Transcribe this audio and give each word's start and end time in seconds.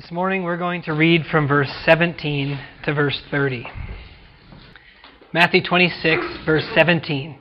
This 0.00 0.12
morning 0.12 0.44
we're 0.44 0.56
going 0.56 0.82
to 0.82 0.92
read 0.92 1.24
from 1.28 1.48
verse 1.48 1.72
17 1.84 2.56
to 2.84 2.94
verse 2.94 3.20
30. 3.32 3.66
Matthew 5.34 5.60
26, 5.60 6.22
verse 6.46 6.62
17. 6.72 7.36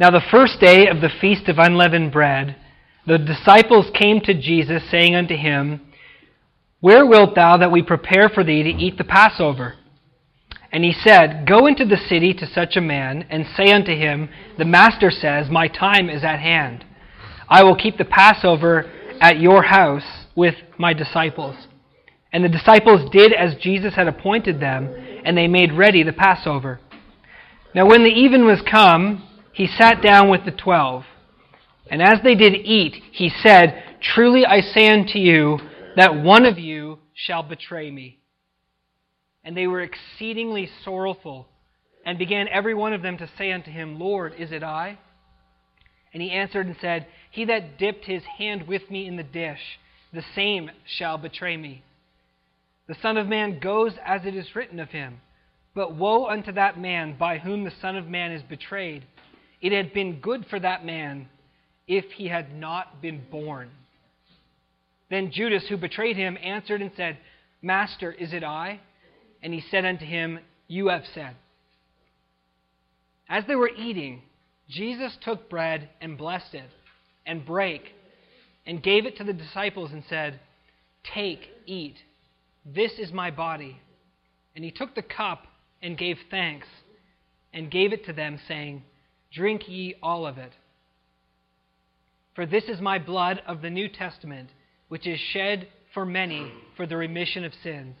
Now, 0.00 0.10
the 0.10 0.26
first 0.28 0.58
day 0.58 0.88
of 0.88 1.00
the 1.00 1.10
feast 1.20 1.48
of 1.48 1.60
unleavened 1.60 2.10
bread, 2.10 2.56
the 3.06 3.16
disciples 3.16 3.92
came 3.94 4.20
to 4.22 4.34
Jesus, 4.34 4.82
saying 4.90 5.14
unto 5.14 5.36
him, 5.36 5.82
Where 6.80 7.06
wilt 7.06 7.36
thou 7.36 7.56
that 7.58 7.70
we 7.70 7.84
prepare 7.84 8.28
for 8.28 8.42
thee 8.42 8.64
to 8.64 8.70
eat 8.70 8.98
the 8.98 9.04
Passover? 9.04 9.74
And 10.72 10.82
he 10.82 10.92
said, 10.92 11.46
Go 11.46 11.68
into 11.68 11.84
the 11.84 11.96
city 12.08 12.34
to 12.34 12.52
such 12.52 12.74
a 12.74 12.80
man, 12.80 13.24
and 13.30 13.46
say 13.56 13.70
unto 13.70 13.94
him, 13.94 14.30
The 14.58 14.64
Master 14.64 15.12
says, 15.12 15.46
My 15.48 15.68
time 15.68 16.10
is 16.10 16.24
at 16.24 16.40
hand. 16.40 16.84
I 17.48 17.62
will 17.62 17.76
keep 17.76 17.98
the 17.98 18.04
Passover 18.04 18.90
at 19.20 19.38
your 19.38 19.62
house 19.62 20.25
with 20.36 20.54
my 20.78 20.92
disciples. 20.92 21.56
And 22.32 22.44
the 22.44 22.48
disciples 22.48 23.10
did 23.10 23.32
as 23.32 23.56
Jesus 23.56 23.94
had 23.94 24.06
appointed 24.06 24.60
them, 24.60 24.94
and 25.24 25.36
they 25.36 25.48
made 25.48 25.72
ready 25.72 26.02
the 26.02 26.12
Passover. 26.12 26.80
Now, 27.74 27.86
when 27.86 28.04
the 28.04 28.10
even 28.10 28.44
was 28.44 28.62
come, 28.70 29.26
he 29.52 29.66
sat 29.66 30.02
down 30.02 30.28
with 30.28 30.44
the 30.44 30.50
twelve. 30.50 31.04
And 31.90 32.02
as 32.02 32.20
they 32.22 32.34
did 32.34 32.54
eat, 32.54 32.94
he 33.12 33.30
said, 33.42 33.82
Truly 34.00 34.44
I 34.44 34.60
say 34.60 34.88
unto 34.88 35.18
you, 35.18 35.58
that 35.96 36.14
one 36.14 36.44
of 36.44 36.58
you 36.58 36.98
shall 37.14 37.42
betray 37.42 37.90
me. 37.90 38.18
And 39.42 39.56
they 39.56 39.66
were 39.66 39.80
exceedingly 39.80 40.68
sorrowful, 40.84 41.48
and 42.04 42.18
began 42.18 42.48
every 42.48 42.74
one 42.74 42.92
of 42.92 43.02
them 43.02 43.16
to 43.18 43.30
say 43.38 43.50
unto 43.52 43.70
him, 43.70 43.98
Lord, 43.98 44.34
is 44.38 44.52
it 44.52 44.62
I? 44.62 44.98
And 46.12 46.22
he 46.22 46.30
answered 46.30 46.66
and 46.66 46.76
said, 46.80 47.06
He 47.30 47.44
that 47.46 47.78
dipped 47.78 48.04
his 48.04 48.22
hand 48.38 48.66
with 48.66 48.90
me 48.90 49.06
in 49.06 49.16
the 49.16 49.22
dish, 49.22 49.78
the 50.12 50.24
same 50.34 50.70
shall 50.84 51.18
betray 51.18 51.56
me. 51.56 51.82
The 52.88 52.96
Son 53.02 53.16
of 53.16 53.26
Man 53.26 53.58
goes 53.58 53.92
as 54.04 54.24
it 54.24 54.34
is 54.34 54.54
written 54.54 54.78
of 54.80 54.90
him. 54.90 55.20
But 55.74 55.94
woe 55.94 56.26
unto 56.26 56.52
that 56.52 56.78
man 56.78 57.16
by 57.18 57.38
whom 57.38 57.64
the 57.64 57.72
Son 57.82 57.96
of 57.96 58.08
Man 58.08 58.32
is 58.32 58.42
betrayed. 58.42 59.04
It 59.60 59.72
had 59.72 59.92
been 59.92 60.20
good 60.20 60.46
for 60.48 60.58
that 60.58 60.84
man 60.84 61.28
if 61.86 62.04
he 62.12 62.28
had 62.28 62.54
not 62.54 63.02
been 63.02 63.22
born. 63.30 63.70
Then 65.10 65.30
Judas, 65.30 65.64
who 65.68 65.76
betrayed 65.76 66.16
him, 66.16 66.38
answered 66.42 66.80
and 66.80 66.90
said, 66.96 67.18
Master, 67.62 68.10
is 68.10 68.32
it 68.32 68.42
I? 68.42 68.80
And 69.42 69.52
he 69.52 69.62
said 69.70 69.84
unto 69.84 70.04
him, 70.04 70.38
You 70.66 70.88
have 70.88 71.04
said. 71.14 71.36
As 73.28 73.44
they 73.46 73.56
were 73.56 73.70
eating, 73.70 74.22
Jesus 74.68 75.16
took 75.20 75.48
bread 75.50 75.88
and 76.00 76.18
blessed 76.18 76.54
it, 76.54 76.70
and 77.24 77.44
brake 77.44 77.92
and 78.66 78.82
gave 78.82 79.06
it 79.06 79.16
to 79.16 79.24
the 79.24 79.32
disciples 79.32 79.92
and 79.92 80.02
said, 80.08 80.40
Take, 81.14 81.40
eat. 81.66 81.96
This 82.64 82.92
is 82.98 83.12
my 83.12 83.30
body. 83.30 83.80
And 84.54 84.64
he 84.64 84.70
took 84.70 84.94
the 84.94 85.02
cup 85.02 85.46
and 85.80 85.96
gave 85.96 86.18
thanks 86.30 86.66
and 87.52 87.70
gave 87.70 87.92
it 87.92 88.04
to 88.06 88.12
them, 88.12 88.40
saying, 88.48 88.82
Drink 89.32 89.68
ye 89.68 89.94
all 90.02 90.26
of 90.26 90.38
it. 90.38 90.52
For 92.34 92.44
this 92.44 92.64
is 92.64 92.80
my 92.80 92.98
blood 92.98 93.40
of 93.46 93.62
the 93.62 93.70
New 93.70 93.88
Testament, 93.88 94.50
which 94.88 95.06
is 95.06 95.18
shed 95.18 95.68
for 95.94 96.04
many 96.04 96.52
for 96.76 96.86
the 96.86 96.96
remission 96.96 97.44
of 97.44 97.52
sins. 97.62 97.96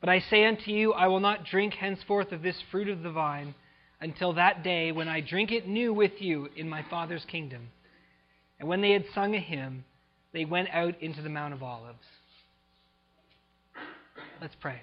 But 0.00 0.08
I 0.08 0.20
say 0.20 0.44
unto 0.44 0.70
you, 0.70 0.92
I 0.92 1.08
will 1.08 1.20
not 1.20 1.44
drink 1.44 1.74
henceforth 1.74 2.30
of 2.30 2.42
this 2.42 2.62
fruit 2.70 2.88
of 2.88 3.02
the 3.02 3.10
vine 3.10 3.54
until 4.00 4.34
that 4.34 4.62
day 4.62 4.92
when 4.92 5.08
I 5.08 5.20
drink 5.20 5.50
it 5.50 5.66
new 5.66 5.92
with 5.92 6.20
you 6.20 6.48
in 6.54 6.68
my 6.68 6.84
Father's 6.88 7.24
kingdom. 7.24 7.70
And 8.58 8.68
when 8.68 8.80
they 8.80 8.92
had 8.92 9.04
sung 9.14 9.34
a 9.34 9.40
hymn, 9.40 9.84
they 10.32 10.44
went 10.44 10.68
out 10.72 11.00
into 11.00 11.22
the 11.22 11.28
Mount 11.28 11.54
of 11.54 11.62
Olives. 11.62 11.98
Let's 14.40 14.54
pray. 14.60 14.82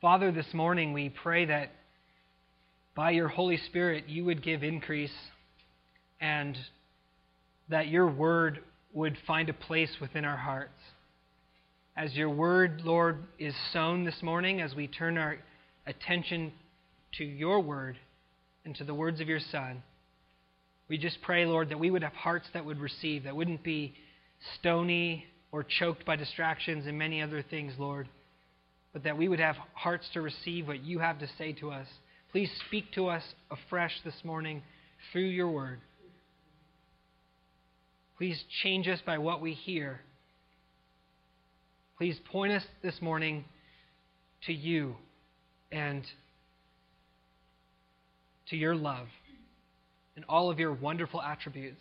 Father, 0.00 0.32
this 0.32 0.54
morning 0.54 0.92
we 0.92 1.10
pray 1.10 1.44
that 1.46 1.70
by 2.94 3.10
your 3.10 3.28
Holy 3.28 3.58
Spirit 3.58 4.08
you 4.08 4.24
would 4.24 4.42
give 4.42 4.62
increase 4.62 5.12
and 6.20 6.56
that 7.68 7.88
your 7.88 8.06
word 8.06 8.60
would 8.92 9.16
find 9.26 9.48
a 9.48 9.54
place 9.54 9.90
within 10.00 10.24
our 10.24 10.36
hearts. 10.36 10.80
As 11.96 12.14
your 12.14 12.30
word, 12.30 12.82
Lord, 12.84 13.24
is 13.38 13.54
sown 13.72 14.04
this 14.04 14.22
morning, 14.22 14.60
as 14.60 14.74
we 14.74 14.86
turn 14.86 15.18
our 15.18 15.36
attention 15.86 16.52
to 17.18 17.24
your 17.24 17.60
word, 17.60 17.96
and 18.64 18.74
to 18.76 18.84
the 18.84 18.94
words 18.94 19.20
of 19.20 19.28
your 19.28 19.40
Son. 19.40 19.82
We 20.88 20.98
just 20.98 21.22
pray, 21.22 21.46
Lord, 21.46 21.70
that 21.70 21.78
we 21.78 21.90
would 21.90 22.02
have 22.02 22.12
hearts 22.12 22.46
that 22.52 22.64
would 22.64 22.80
receive, 22.80 23.24
that 23.24 23.36
wouldn't 23.36 23.62
be 23.62 23.94
stony 24.58 25.26
or 25.52 25.64
choked 25.64 26.04
by 26.04 26.16
distractions 26.16 26.86
and 26.86 26.98
many 26.98 27.22
other 27.22 27.42
things, 27.42 27.74
Lord, 27.78 28.08
but 28.92 29.04
that 29.04 29.16
we 29.16 29.28
would 29.28 29.40
have 29.40 29.56
hearts 29.74 30.08
to 30.14 30.20
receive 30.20 30.66
what 30.66 30.82
you 30.82 30.98
have 30.98 31.18
to 31.20 31.28
say 31.38 31.52
to 31.54 31.70
us. 31.70 31.86
Please 32.32 32.50
speak 32.66 32.92
to 32.92 33.08
us 33.08 33.22
afresh 33.50 33.92
this 34.04 34.24
morning 34.24 34.62
through 35.12 35.22
your 35.22 35.50
word. 35.50 35.80
Please 38.18 38.42
change 38.62 38.86
us 38.86 39.00
by 39.04 39.18
what 39.18 39.40
we 39.40 39.52
hear. 39.52 40.00
Please 41.98 42.18
point 42.30 42.52
us 42.52 42.64
this 42.82 43.00
morning 43.00 43.44
to 44.46 44.52
you 44.52 44.94
and 45.72 46.02
to 48.50 48.56
your 48.56 48.74
love 48.74 49.06
and 50.16 50.24
all 50.28 50.50
of 50.50 50.58
your 50.58 50.72
wonderful 50.72 51.22
attributes. 51.22 51.80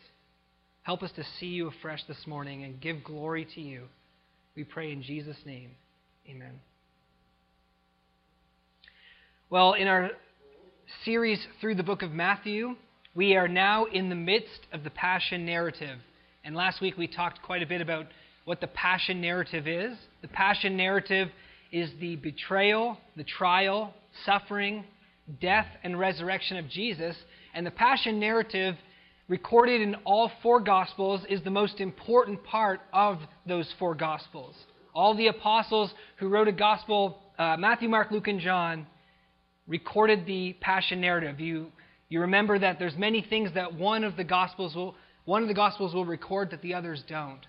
Help 0.83 1.03
us 1.03 1.11
to 1.15 1.23
see 1.39 1.47
you 1.47 1.67
afresh 1.67 2.03
this 2.07 2.25
morning 2.25 2.63
and 2.63 2.79
give 2.79 3.03
glory 3.03 3.45
to 3.55 3.61
you. 3.61 3.83
We 4.55 4.63
pray 4.63 4.91
in 4.91 5.03
Jesus' 5.03 5.37
name. 5.45 5.71
Amen. 6.29 6.59
Well, 9.49 9.73
in 9.73 9.87
our 9.87 10.11
series 11.03 11.39
through 11.59 11.75
the 11.75 11.83
book 11.83 12.01
of 12.01 12.11
Matthew, 12.11 12.75
we 13.15 13.35
are 13.35 13.47
now 13.47 13.85
in 13.85 14.09
the 14.09 14.15
midst 14.15 14.67
of 14.71 14.83
the 14.83 14.89
Passion 14.91 15.45
narrative. 15.45 15.97
And 16.43 16.55
last 16.55 16.81
week 16.81 16.97
we 16.97 17.07
talked 17.07 17.41
quite 17.41 17.63
a 17.63 17.67
bit 17.67 17.81
about 17.81 18.05
what 18.45 18.61
the 18.61 18.67
Passion 18.67 19.21
narrative 19.21 19.67
is. 19.67 19.97
The 20.21 20.27
Passion 20.27 20.77
narrative 20.77 21.29
is 21.71 21.89
the 21.99 22.15
betrayal, 22.17 22.97
the 23.15 23.23
trial, 23.23 23.93
suffering, 24.25 24.85
death, 25.41 25.67
and 25.83 25.97
resurrection 25.97 26.57
of 26.57 26.69
Jesus. 26.69 27.15
And 27.53 27.65
the 27.65 27.71
Passion 27.71 28.19
narrative, 28.19 28.75
recorded 29.27 29.81
in 29.81 29.95
all 30.05 30.31
four 30.41 30.59
Gospels, 30.59 31.21
is 31.29 31.43
the 31.43 31.49
most 31.49 31.79
important 31.79 32.43
part 32.43 32.81
of 32.93 33.19
those 33.45 33.71
four 33.77 33.95
Gospels. 33.95 34.55
All 34.93 35.15
the 35.15 35.27
apostles 35.27 35.93
who 36.17 36.29
wrote 36.29 36.47
a 36.47 36.51
Gospel, 36.51 37.19
uh, 37.37 37.57
Matthew, 37.57 37.89
Mark, 37.89 38.11
Luke, 38.11 38.27
and 38.27 38.39
John, 38.39 38.87
recorded 39.67 40.25
the 40.25 40.53
Passion 40.61 40.99
narrative. 40.99 41.39
You, 41.39 41.71
you 42.09 42.21
remember 42.21 42.57
that 42.59 42.79
there's 42.79 42.97
many 42.97 43.21
things 43.21 43.51
that 43.53 43.73
one 43.73 44.03
of 44.03 44.17
the 44.17 44.23
Gospels 44.23 44.75
will 44.75 44.95
one 45.29 45.43
of 45.43 45.47
the 45.47 45.53
Gospels 45.53 45.93
will 45.93 46.05
record 46.05 46.49
that 46.49 46.63
the 46.63 46.73
others 46.73 47.03
don't. 47.07 47.45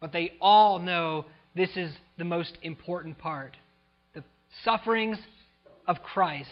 But 0.00 0.12
they 0.12 0.32
all 0.40 0.78
know 0.78 1.26
this 1.54 1.68
is 1.76 1.92
the 2.16 2.24
most 2.24 2.56
important 2.62 3.18
part. 3.18 3.54
The 4.14 4.24
sufferings 4.64 5.18
of 5.86 6.02
Christ 6.02 6.48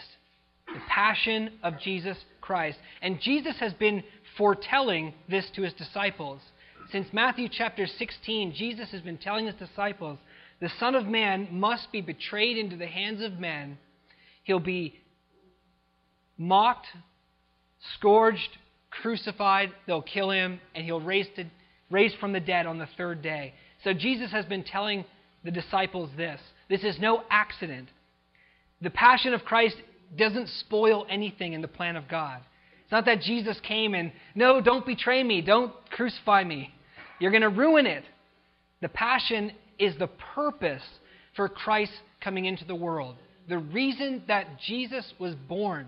the 0.73 0.81
passion 0.89 1.51
of 1.63 1.79
Jesus 1.79 2.17
Christ. 2.41 2.77
And 3.01 3.19
Jesus 3.21 3.55
has 3.59 3.73
been 3.73 4.03
foretelling 4.37 5.13
this 5.29 5.49
to 5.55 5.63
his 5.63 5.73
disciples. 5.73 6.41
Since 6.91 7.07
Matthew 7.11 7.49
chapter 7.49 7.87
16, 7.87 8.53
Jesus 8.53 8.89
has 8.91 9.01
been 9.01 9.17
telling 9.17 9.45
his 9.45 9.55
disciples 9.55 10.19
the 10.59 10.71
Son 10.79 10.95
of 10.95 11.05
Man 11.05 11.49
must 11.51 11.91
be 11.91 12.01
betrayed 12.01 12.57
into 12.57 12.77
the 12.77 12.87
hands 12.87 13.21
of 13.21 13.39
men. 13.39 13.77
He'll 14.43 14.59
be 14.59 14.99
mocked, 16.37 16.87
scourged, 17.95 18.57
crucified, 18.89 19.71
they'll 19.85 20.01
kill 20.01 20.31
him, 20.31 20.59
and 20.73 20.85
he'll 20.85 21.01
raise, 21.01 21.27
to, 21.35 21.45
raise 21.91 22.13
from 22.15 22.33
the 22.33 22.39
dead 22.39 22.65
on 22.65 22.77
the 22.77 22.87
third 22.97 23.21
day. 23.21 23.53
So 23.83 23.93
Jesus 23.93 24.31
has 24.31 24.45
been 24.45 24.63
telling 24.63 25.05
the 25.43 25.51
disciples 25.51 26.09
this. 26.17 26.39
This 26.69 26.83
is 26.83 26.99
no 26.99 27.23
accident. 27.29 27.89
The 28.81 28.89
passion 28.89 29.33
of 29.33 29.43
Christ 29.45 29.77
doesn't 30.15 30.47
spoil 30.47 31.05
anything 31.09 31.53
in 31.53 31.61
the 31.61 31.67
plan 31.67 31.95
of 31.95 32.07
God. 32.07 32.41
It's 32.83 32.91
not 32.91 33.05
that 33.05 33.21
Jesus 33.21 33.59
came 33.67 33.93
and, 33.93 34.11
no, 34.35 34.61
don't 34.61 34.85
betray 34.85 35.23
me, 35.23 35.41
don't 35.41 35.73
crucify 35.89 36.43
me. 36.43 36.73
You're 37.19 37.31
going 37.31 37.41
to 37.41 37.49
ruin 37.49 37.85
it. 37.85 38.03
The 38.81 38.89
passion 38.89 39.51
is 39.77 39.97
the 39.97 40.07
purpose 40.35 40.83
for 41.35 41.49
Christ 41.49 41.91
coming 42.21 42.45
into 42.45 42.65
the 42.65 42.75
world. 42.75 43.15
The 43.49 43.57
reason 43.57 44.23
that 44.27 44.59
Jesus 44.65 45.05
was 45.19 45.35
born 45.47 45.87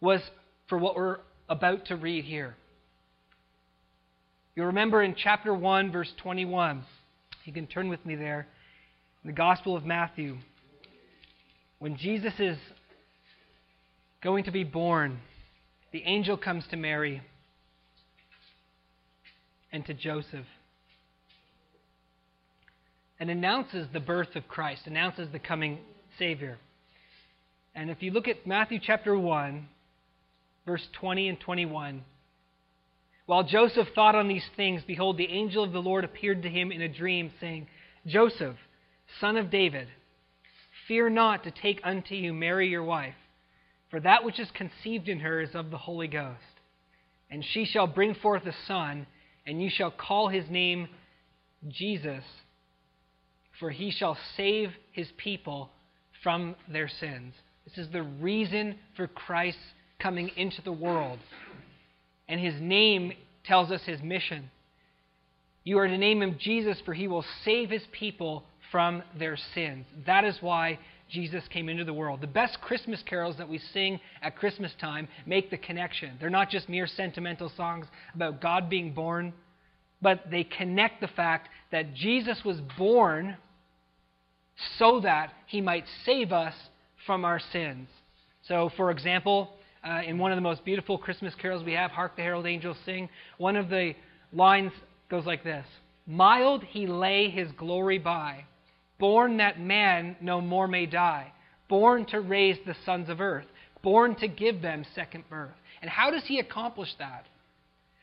was 0.00 0.20
for 0.68 0.78
what 0.78 0.96
we're 0.96 1.18
about 1.48 1.86
to 1.86 1.96
read 1.96 2.24
here. 2.24 2.56
You 4.54 4.64
remember 4.64 5.02
in 5.02 5.14
chapter 5.16 5.54
1, 5.54 5.92
verse 5.92 6.12
21. 6.22 6.82
You 7.44 7.52
can 7.52 7.66
turn 7.66 7.88
with 7.88 8.04
me 8.04 8.16
there. 8.16 8.46
In 9.24 9.28
the 9.28 9.36
Gospel 9.36 9.76
of 9.76 9.84
Matthew. 9.84 10.36
When 11.78 11.96
Jesus 11.96 12.32
is 12.38 12.58
going 14.22 14.44
to 14.44 14.50
be 14.50 14.64
born, 14.64 15.18
the 15.92 16.02
angel 16.04 16.36
comes 16.36 16.64
to 16.70 16.76
Mary 16.76 17.22
and 19.72 19.84
to 19.86 19.94
Joseph. 19.94 20.46
And 23.18 23.30
announces 23.30 23.86
the 23.92 24.00
birth 24.00 24.34
of 24.34 24.48
Christ, 24.48 24.82
announces 24.86 25.28
the 25.30 25.38
coming 25.38 25.78
Savior. 26.18 26.58
And 27.74 27.90
if 27.90 28.02
you 28.02 28.10
look 28.10 28.28
at 28.28 28.46
Matthew 28.46 28.78
chapter 28.82 29.16
1, 29.16 29.68
verse 30.66 30.86
20 30.98 31.28
and 31.28 31.40
21, 31.40 32.02
while 33.26 33.44
Joseph 33.44 33.88
thought 33.94 34.16
on 34.16 34.26
these 34.26 34.44
things, 34.56 34.82
behold, 34.86 35.16
the 35.16 35.30
angel 35.30 35.62
of 35.62 35.72
the 35.72 35.82
Lord 35.82 36.04
appeared 36.04 36.42
to 36.42 36.48
him 36.48 36.72
in 36.72 36.82
a 36.82 36.88
dream, 36.88 37.30
saying, 37.40 37.68
Joseph, 38.06 38.56
son 39.20 39.36
of 39.36 39.50
David, 39.50 39.86
fear 40.88 41.08
not 41.08 41.44
to 41.44 41.52
take 41.52 41.80
unto 41.84 42.14
you 42.14 42.32
Mary 42.32 42.68
your 42.68 42.82
wife, 42.82 43.14
for 43.90 44.00
that 44.00 44.24
which 44.24 44.38
is 44.38 44.48
conceived 44.54 45.08
in 45.08 45.20
her 45.20 45.40
is 45.40 45.54
of 45.54 45.70
the 45.70 45.78
Holy 45.78 46.08
Ghost. 46.08 46.38
And 47.30 47.44
she 47.44 47.64
shall 47.64 47.86
bring 47.86 48.14
forth 48.14 48.44
a 48.46 48.54
son, 48.66 49.06
and 49.46 49.62
you 49.62 49.70
shall 49.70 49.90
call 49.90 50.28
his 50.28 50.48
name 50.48 50.88
Jesus, 51.68 52.24
for 53.58 53.70
he 53.70 53.90
shall 53.90 54.16
save 54.36 54.70
his 54.92 55.08
people 55.16 55.70
from 56.22 56.56
their 56.68 56.88
sins. 56.88 57.34
This 57.64 57.86
is 57.86 57.92
the 57.92 58.02
reason 58.02 58.76
for 58.96 59.06
Christ 59.06 59.58
coming 59.98 60.30
into 60.36 60.62
the 60.62 60.72
world. 60.72 61.18
And 62.28 62.40
his 62.40 62.60
name 62.60 63.12
tells 63.44 63.70
us 63.70 63.82
his 63.84 64.00
mission. 64.02 64.50
You 65.64 65.78
are 65.78 65.88
to 65.88 65.98
name 65.98 66.22
him 66.22 66.36
Jesus, 66.38 66.78
for 66.84 66.94
he 66.94 67.06
will 67.06 67.24
save 67.44 67.70
his 67.70 67.82
people 67.92 68.44
from 68.72 69.02
their 69.18 69.36
sins. 69.54 69.86
That 70.06 70.24
is 70.24 70.36
why 70.40 70.78
Jesus 71.10 71.42
came 71.50 71.68
into 71.68 71.84
the 71.84 71.92
world. 71.92 72.20
The 72.20 72.26
best 72.26 72.60
Christmas 72.60 73.02
carols 73.04 73.36
that 73.38 73.48
we 73.48 73.58
sing 73.58 74.00
at 74.22 74.36
Christmas 74.36 74.72
time 74.80 75.08
make 75.26 75.50
the 75.50 75.58
connection. 75.58 76.16
They're 76.20 76.30
not 76.30 76.50
just 76.50 76.68
mere 76.68 76.86
sentimental 76.86 77.50
songs 77.56 77.86
about 78.14 78.40
God 78.40 78.70
being 78.70 78.92
born, 78.92 79.32
but 80.00 80.30
they 80.30 80.44
connect 80.44 81.00
the 81.00 81.08
fact 81.08 81.48
that 81.72 81.94
Jesus 81.94 82.42
was 82.44 82.60
born 82.78 83.36
so 84.78 85.00
that 85.00 85.32
he 85.46 85.60
might 85.60 85.84
save 86.04 86.32
us 86.32 86.54
from 87.06 87.24
our 87.24 87.40
sins. 87.52 87.88
So, 88.42 88.70
for 88.76 88.90
example, 88.90 89.50
uh, 89.84 90.02
in 90.06 90.18
one 90.18 90.32
of 90.32 90.36
the 90.36 90.42
most 90.42 90.64
beautiful 90.64 90.98
Christmas 90.98 91.34
carols 91.34 91.64
we 91.64 91.72
have, 91.72 91.90
Hark 91.90 92.16
the 92.16 92.22
Herald 92.22 92.46
Angels 92.46 92.76
Sing, 92.84 93.08
one 93.38 93.56
of 93.56 93.68
the 93.68 93.94
lines 94.32 94.72
goes 95.08 95.26
like 95.26 95.42
this 95.42 95.66
Mild 96.06 96.64
he 96.64 96.86
lay 96.86 97.30
his 97.30 97.50
glory 97.52 97.98
by, 97.98 98.44
born 99.00 99.38
that 99.38 99.58
man 99.58 100.14
no 100.20 100.40
more 100.40 100.68
may 100.68 100.86
die, 100.86 101.32
born 101.68 102.04
to 102.06 102.20
raise 102.20 102.58
the 102.64 102.76
sons 102.84 103.08
of 103.08 103.20
earth, 103.20 103.46
born 103.82 104.14
to 104.16 104.28
give 104.28 104.62
them 104.62 104.84
second 104.94 105.24
birth. 105.28 105.56
And 105.82 105.90
how 105.90 106.10
does 106.10 106.24
he 106.26 106.38
accomplish 106.38 106.94
that? 106.98 107.26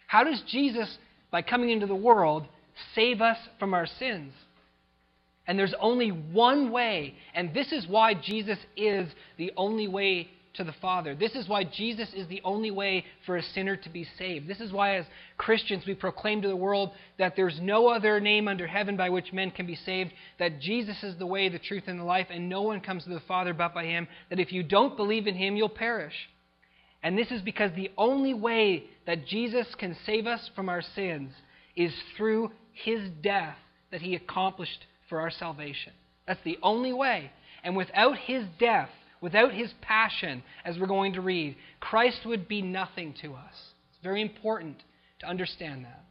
How 0.07 0.23
does 0.23 0.41
Jesus, 0.47 0.97
by 1.31 1.43
coming 1.43 1.69
into 1.69 1.85
the 1.85 1.95
world, 1.95 2.47
save 2.95 3.21
us 3.21 3.37
from 3.59 3.73
our 3.73 3.85
sins? 3.85 4.33
And 5.45 5.57
there's 5.57 5.75
only 5.79 6.09
one 6.09 6.71
way, 6.71 7.15
and 7.33 7.53
this 7.53 7.71
is 7.71 7.87
why 7.87 8.13
Jesus 8.13 8.57
is 8.75 9.07
the 9.37 9.53
only 9.55 9.87
way 9.87 10.29
to 10.57 10.63
the 10.63 10.73
Father. 10.81 11.15
This 11.15 11.35
is 11.35 11.47
why 11.47 11.63
Jesus 11.63 12.09
is 12.13 12.27
the 12.27 12.41
only 12.43 12.71
way 12.71 13.05
for 13.25 13.37
a 13.37 13.43
sinner 13.43 13.75
to 13.75 13.89
be 13.89 14.07
saved. 14.17 14.47
This 14.47 14.59
is 14.59 14.71
why, 14.71 14.97
as 14.97 15.05
Christians, 15.37 15.85
we 15.85 15.95
proclaim 15.95 16.41
to 16.41 16.47
the 16.47 16.55
world 16.55 16.91
that 17.17 17.35
there's 17.35 17.59
no 17.61 17.87
other 17.87 18.19
name 18.19 18.47
under 18.47 18.67
heaven 18.67 18.97
by 18.97 19.09
which 19.09 19.33
men 19.33 19.51
can 19.51 19.65
be 19.65 19.75
saved, 19.75 20.11
that 20.39 20.59
Jesus 20.59 21.01
is 21.03 21.17
the 21.17 21.25
way, 21.25 21.49
the 21.49 21.59
truth, 21.59 21.83
and 21.87 21.99
the 21.99 22.03
life, 22.03 22.27
and 22.29 22.49
no 22.49 22.61
one 22.61 22.81
comes 22.81 23.03
to 23.03 23.09
the 23.09 23.21
Father 23.21 23.53
but 23.53 23.73
by 23.73 23.85
Him, 23.85 24.07
that 24.29 24.39
if 24.39 24.51
you 24.51 24.63
don't 24.63 24.97
believe 24.97 25.27
in 25.27 25.35
Him, 25.35 25.55
you'll 25.55 25.69
perish. 25.69 26.15
And 27.03 27.17
this 27.17 27.31
is 27.31 27.41
because 27.41 27.71
the 27.75 27.91
only 27.97 28.33
way 28.33 28.85
that 29.05 29.27
Jesus 29.27 29.67
can 29.77 29.95
save 30.05 30.27
us 30.27 30.49
from 30.55 30.67
our 30.69 30.81
sins 30.81 31.31
is 31.75 31.93
through 32.17 32.51
His 32.73 33.09
death 33.21 33.55
that 33.91 34.01
He 34.01 34.15
accomplished 34.15 34.85
for 35.09 35.21
our 35.21 35.31
salvation. 35.31 35.93
That's 36.27 36.43
the 36.43 36.57
only 36.61 36.91
way. 36.91 37.31
And 37.63 37.75
without 37.75 38.17
his 38.17 38.43
death, 38.59 38.89
without 39.21 39.53
his 39.53 39.73
passion, 39.81 40.43
as 40.65 40.77
we're 40.77 40.87
going 40.87 41.13
to 41.13 41.21
read, 41.21 41.55
Christ 41.79 42.25
would 42.25 42.47
be 42.47 42.61
nothing 42.61 43.13
to 43.21 43.33
us. 43.33 43.53
It's 43.89 44.03
very 44.03 44.21
important 44.21 44.77
to 45.19 45.27
understand 45.27 45.85
that. 45.85 46.03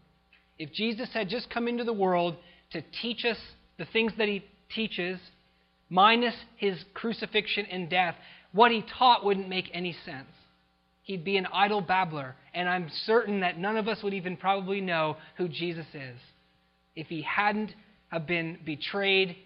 If 0.58 0.72
Jesus 0.72 1.08
had 1.12 1.28
just 1.28 1.50
come 1.50 1.68
into 1.68 1.84
the 1.84 1.92
world 1.92 2.36
to 2.72 2.82
teach 3.02 3.24
us 3.24 3.38
the 3.78 3.84
things 3.86 4.12
that 4.18 4.28
he 4.28 4.44
teaches, 4.74 5.18
minus 5.88 6.34
his 6.56 6.78
crucifixion 6.94 7.66
and 7.66 7.88
death, 7.88 8.16
what 8.52 8.72
he 8.72 8.84
taught 8.98 9.24
wouldn't 9.24 9.48
make 9.48 9.70
any 9.72 9.94
sense. 10.04 10.28
He'd 11.02 11.24
be 11.24 11.36
an 11.36 11.46
idle 11.52 11.80
babbler, 11.80 12.34
and 12.52 12.68
I'm 12.68 12.90
certain 13.04 13.40
that 13.40 13.58
none 13.58 13.76
of 13.76 13.86
us 13.86 14.02
would 14.02 14.14
even 14.14 14.36
probably 14.36 14.80
know 14.80 15.18
who 15.36 15.46
Jesus 15.46 15.86
is 15.94 16.18
if 16.96 17.06
he 17.08 17.22
hadn't 17.22 17.72
have 18.08 18.26
been 18.26 18.58
betrayed, 18.64 19.36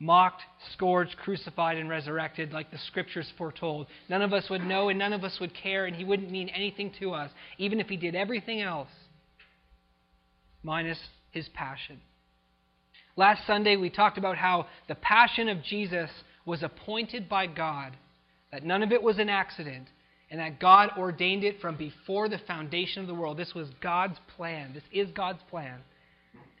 mocked, 0.00 0.42
scourged, 0.72 1.16
crucified, 1.18 1.76
and 1.76 1.88
resurrected 1.88 2.52
like 2.52 2.70
the 2.70 2.78
scriptures 2.78 3.32
foretold. 3.38 3.86
None 4.08 4.22
of 4.22 4.32
us 4.32 4.50
would 4.50 4.64
know 4.64 4.88
and 4.88 4.98
none 4.98 5.12
of 5.12 5.24
us 5.24 5.38
would 5.40 5.54
care, 5.54 5.86
and 5.86 5.94
he 5.96 6.04
wouldn't 6.04 6.30
mean 6.30 6.48
anything 6.48 6.92
to 6.98 7.12
us, 7.12 7.30
even 7.58 7.80
if 7.80 7.88
he 7.88 7.96
did 7.96 8.14
everything 8.14 8.60
else, 8.60 8.88
minus 10.62 10.98
his 11.30 11.48
passion. 11.50 12.00
Last 13.16 13.46
Sunday, 13.46 13.76
we 13.76 13.90
talked 13.90 14.18
about 14.18 14.36
how 14.36 14.66
the 14.88 14.96
passion 14.96 15.48
of 15.48 15.62
Jesus 15.62 16.10
was 16.44 16.62
appointed 16.62 17.28
by 17.28 17.46
God, 17.46 17.96
that 18.50 18.64
none 18.64 18.82
of 18.82 18.92
it 18.92 19.02
was 19.02 19.18
an 19.18 19.28
accident, 19.28 19.86
and 20.30 20.40
that 20.40 20.58
God 20.58 20.90
ordained 20.98 21.44
it 21.44 21.60
from 21.60 21.76
before 21.76 22.28
the 22.28 22.38
foundation 22.38 23.02
of 23.02 23.08
the 23.08 23.14
world. 23.14 23.36
This 23.36 23.54
was 23.54 23.68
God's 23.80 24.18
plan. 24.36 24.72
This 24.74 24.82
is 24.92 25.10
God's 25.12 25.42
plan. 25.48 25.78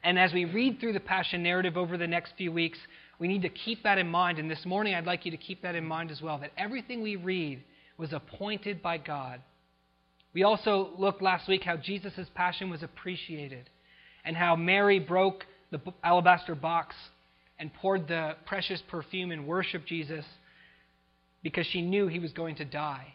And 0.04 0.18
as 0.18 0.32
we 0.32 0.44
read 0.44 0.78
through 0.78 0.92
the 0.92 1.00
Passion 1.00 1.42
narrative 1.42 1.76
over 1.76 1.96
the 1.96 2.06
next 2.06 2.34
few 2.36 2.52
weeks, 2.52 2.78
we 3.18 3.28
need 3.28 3.42
to 3.42 3.48
keep 3.48 3.82
that 3.84 3.98
in 3.98 4.08
mind. 4.08 4.38
And 4.38 4.50
this 4.50 4.64
morning, 4.64 4.94
I'd 4.94 5.06
like 5.06 5.24
you 5.24 5.30
to 5.30 5.36
keep 5.36 5.62
that 5.62 5.74
in 5.74 5.84
mind 5.84 6.10
as 6.10 6.20
well 6.20 6.38
that 6.38 6.52
everything 6.56 7.02
we 7.02 7.16
read 7.16 7.62
was 7.96 8.12
appointed 8.12 8.82
by 8.82 8.98
God. 8.98 9.40
We 10.32 10.42
also 10.42 10.90
looked 10.98 11.22
last 11.22 11.46
week 11.48 11.62
how 11.62 11.76
Jesus' 11.76 12.28
passion 12.34 12.68
was 12.68 12.82
appreciated 12.82 13.70
and 14.24 14.36
how 14.36 14.56
Mary 14.56 14.98
broke 14.98 15.46
the 15.70 15.80
alabaster 16.02 16.54
box 16.54 16.96
and 17.58 17.72
poured 17.74 18.08
the 18.08 18.36
precious 18.46 18.82
perfume 18.88 19.30
and 19.30 19.46
worshiped 19.46 19.86
Jesus 19.86 20.24
because 21.42 21.66
she 21.66 21.82
knew 21.82 22.08
he 22.08 22.18
was 22.18 22.32
going 22.32 22.56
to 22.56 22.64
die. 22.64 23.14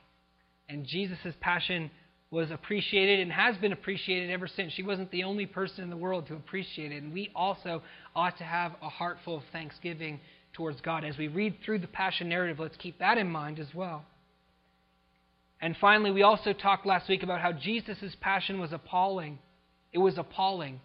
And 0.70 0.86
Jesus' 0.86 1.34
passion 1.42 1.92
was 2.32 2.52
appreciated 2.52 3.20
and 3.20 3.32
has 3.32 3.58
been 3.58 3.72
appreciated 3.74 4.30
ever 4.30 4.48
since. 4.48 4.74
She 4.74 4.84
wasn't 4.84 5.10
the 5.12 5.24
only 5.24 5.46
person 5.46 5.84
in 5.84 5.90
the 5.90 5.98
world 5.98 6.28
to 6.28 6.36
appreciate 6.36 6.92
it. 6.92 7.02
And 7.02 7.12
we 7.12 7.32
also 7.36 7.82
ought 8.16 8.38
to 8.38 8.44
have 8.44 8.74
a 8.82 8.90
heart 8.90 9.18
full 9.26 9.38
of 9.38 9.44
thanksgiving 9.52 10.20
towards 10.54 10.80
God. 10.82 11.04
As 11.04 11.18
we 11.18 11.28
read 11.28 11.56
through 11.66 11.80
the 11.80 11.88
Passion 11.88 12.30
narrative, 12.30 12.60
let's 12.60 12.78
keep 12.78 13.00
that 13.00 13.18
in 13.18 13.30
mind 13.30 13.60
as 13.60 13.74
well. 13.74 14.06
And 15.62 15.76
finally, 15.82 16.12
we 16.12 16.22
also 16.22 16.54
talked 16.54 16.86
last 16.86 17.10
week 17.10 17.24
about 17.24 17.42
how 17.42 17.52
Jesus' 17.52 18.16
passion 18.22 18.60
was 18.60 18.72
appalling. 18.72 19.40
It 19.92 19.98
was 19.98 20.18
appalling. 20.18 20.80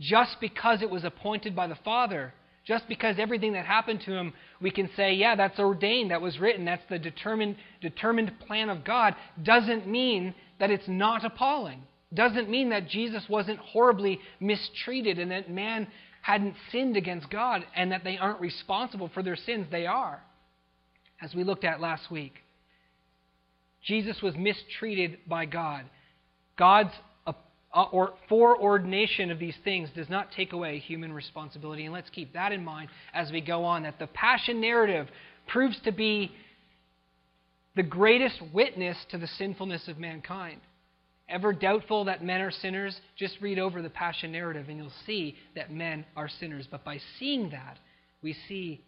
Just 0.00 0.36
because 0.40 0.82
it 0.82 0.90
was 0.90 1.04
appointed 1.04 1.56
by 1.56 1.66
the 1.66 1.78
Father, 1.84 2.34
just 2.66 2.86
because 2.88 3.16
everything 3.18 3.54
that 3.54 3.64
happened 3.64 4.02
to 4.02 4.12
him, 4.12 4.34
we 4.60 4.70
can 4.70 4.90
say, 4.94 5.14
yeah, 5.14 5.34
that's 5.34 5.58
ordained, 5.58 6.10
that 6.10 6.20
was 6.20 6.38
written, 6.38 6.66
that's 6.66 6.82
the 6.90 6.98
determined, 6.98 7.56
determined 7.80 8.38
plan 8.46 8.68
of 8.68 8.84
God, 8.84 9.14
doesn't 9.42 9.86
mean 9.86 10.34
that 10.58 10.70
it's 10.70 10.88
not 10.88 11.24
appalling. 11.24 11.82
Doesn't 12.12 12.48
mean 12.48 12.70
that 12.70 12.88
Jesus 12.88 13.24
wasn't 13.28 13.58
horribly 13.58 14.20
mistreated 14.40 15.18
and 15.18 15.30
that 15.30 15.50
man 15.50 15.86
hadn't 16.22 16.54
sinned 16.72 16.96
against 16.96 17.30
God 17.30 17.64
and 17.76 17.92
that 17.92 18.04
they 18.04 18.18
aren't 18.18 18.40
responsible 18.40 19.10
for 19.12 19.22
their 19.22 19.36
sins. 19.36 19.66
They 19.70 19.86
are, 19.86 20.22
as 21.20 21.34
we 21.34 21.44
looked 21.44 21.64
at 21.64 21.80
last 21.80 22.10
week. 22.10 22.34
Jesus 23.84 24.20
was 24.22 24.34
mistreated 24.36 25.18
by 25.26 25.46
God. 25.46 25.84
God's 26.56 26.92
uh, 27.26 27.82
or 27.92 28.14
foreordination 28.28 29.30
of 29.30 29.38
these 29.38 29.56
things 29.62 29.90
does 29.94 30.08
not 30.08 30.32
take 30.32 30.52
away 30.52 30.78
human 30.78 31.12
responsibility. 31.12 31.84
And 31.84 31.92
let's 31.92 32.10
keep 32.10 32.32
that 32.32 32.52
in 32.52 32.64
mind 32.64 32.88
as 33.12 33.30
we 33.30 33.40
go 33.40 33.64
on 33.64 33.82
that 33.82 33.98
the 33.98 34.06
passion 34.08 34.60
narrative 34.60 35.08
proves 35.46 35.78
to 35.84 35.92
be 35.92 36.32
the 37.78 37.82
greatest 37.84 38.42
witness 38.52 38.96
to 39.08 39.16
the 39.18 39.28
sinfulness 39.28 39.86
of 39.86 39.98
mankind. 39.98 40.60
Ever 41.28 41.52
doubtful 41.52 42.06
that 42.06 42.24
men 42.24 42.40
are 42.40 42.50
sinners? 42.50 43.00
Just 43.16 43.40
read 43.40 43.60
over 43.60 43.82
the 43.82 43.88
Passion 43.88 44.32
narrative 44.32 44.68
and 44.68 44.78
you'll 44.78 44.90
see 45.06 45.36
that 45.54 45.70
men 45.70 46.04
are 46.16 46.28
sinners. 46.28 46.66
But 46.68 46.84
by 46.84 46.98
seeing 47.20 47.50
that, 47.50 47.78
we 48.20 48.34
see 48.48 48.82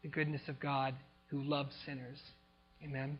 the 0.00 0.08
goodness 0.08 0.40
of 0.48 0.58
God 0.58 0.94
who 1.26 1.42
loves 1.42 1.74
sinners. 1.84 2.18
Amen. 2.82 3.18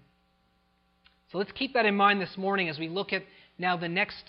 So 1.31 1.37
let's 1.37 1.53
keep 1.53 1.75
that 1.75 1.85
in 1.85 1.97
mind 1.97 2.19
this 2.23 2.39
morning 2.39 2.71
as 2.71 2.79
we 2.79 2.89
look 2.89 3.13
at 3.13 3.25
now 3.59 3.77
the 3.77 3.91
next 3.91 4.25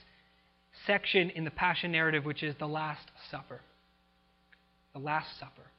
section 0.86 1.30
in 1.30 1.46
the 1.46 1.52
Passion 1.52 1.94
narrative, 1.94 2.26
which 2.26 2.44
is 2.44 2.54
the 2.60 2.68
Last 2.68 3.08
Supper. 3.30 3.62
The 4.92 5.00
Last 5.00 5.40
Supper. 5.40 5.72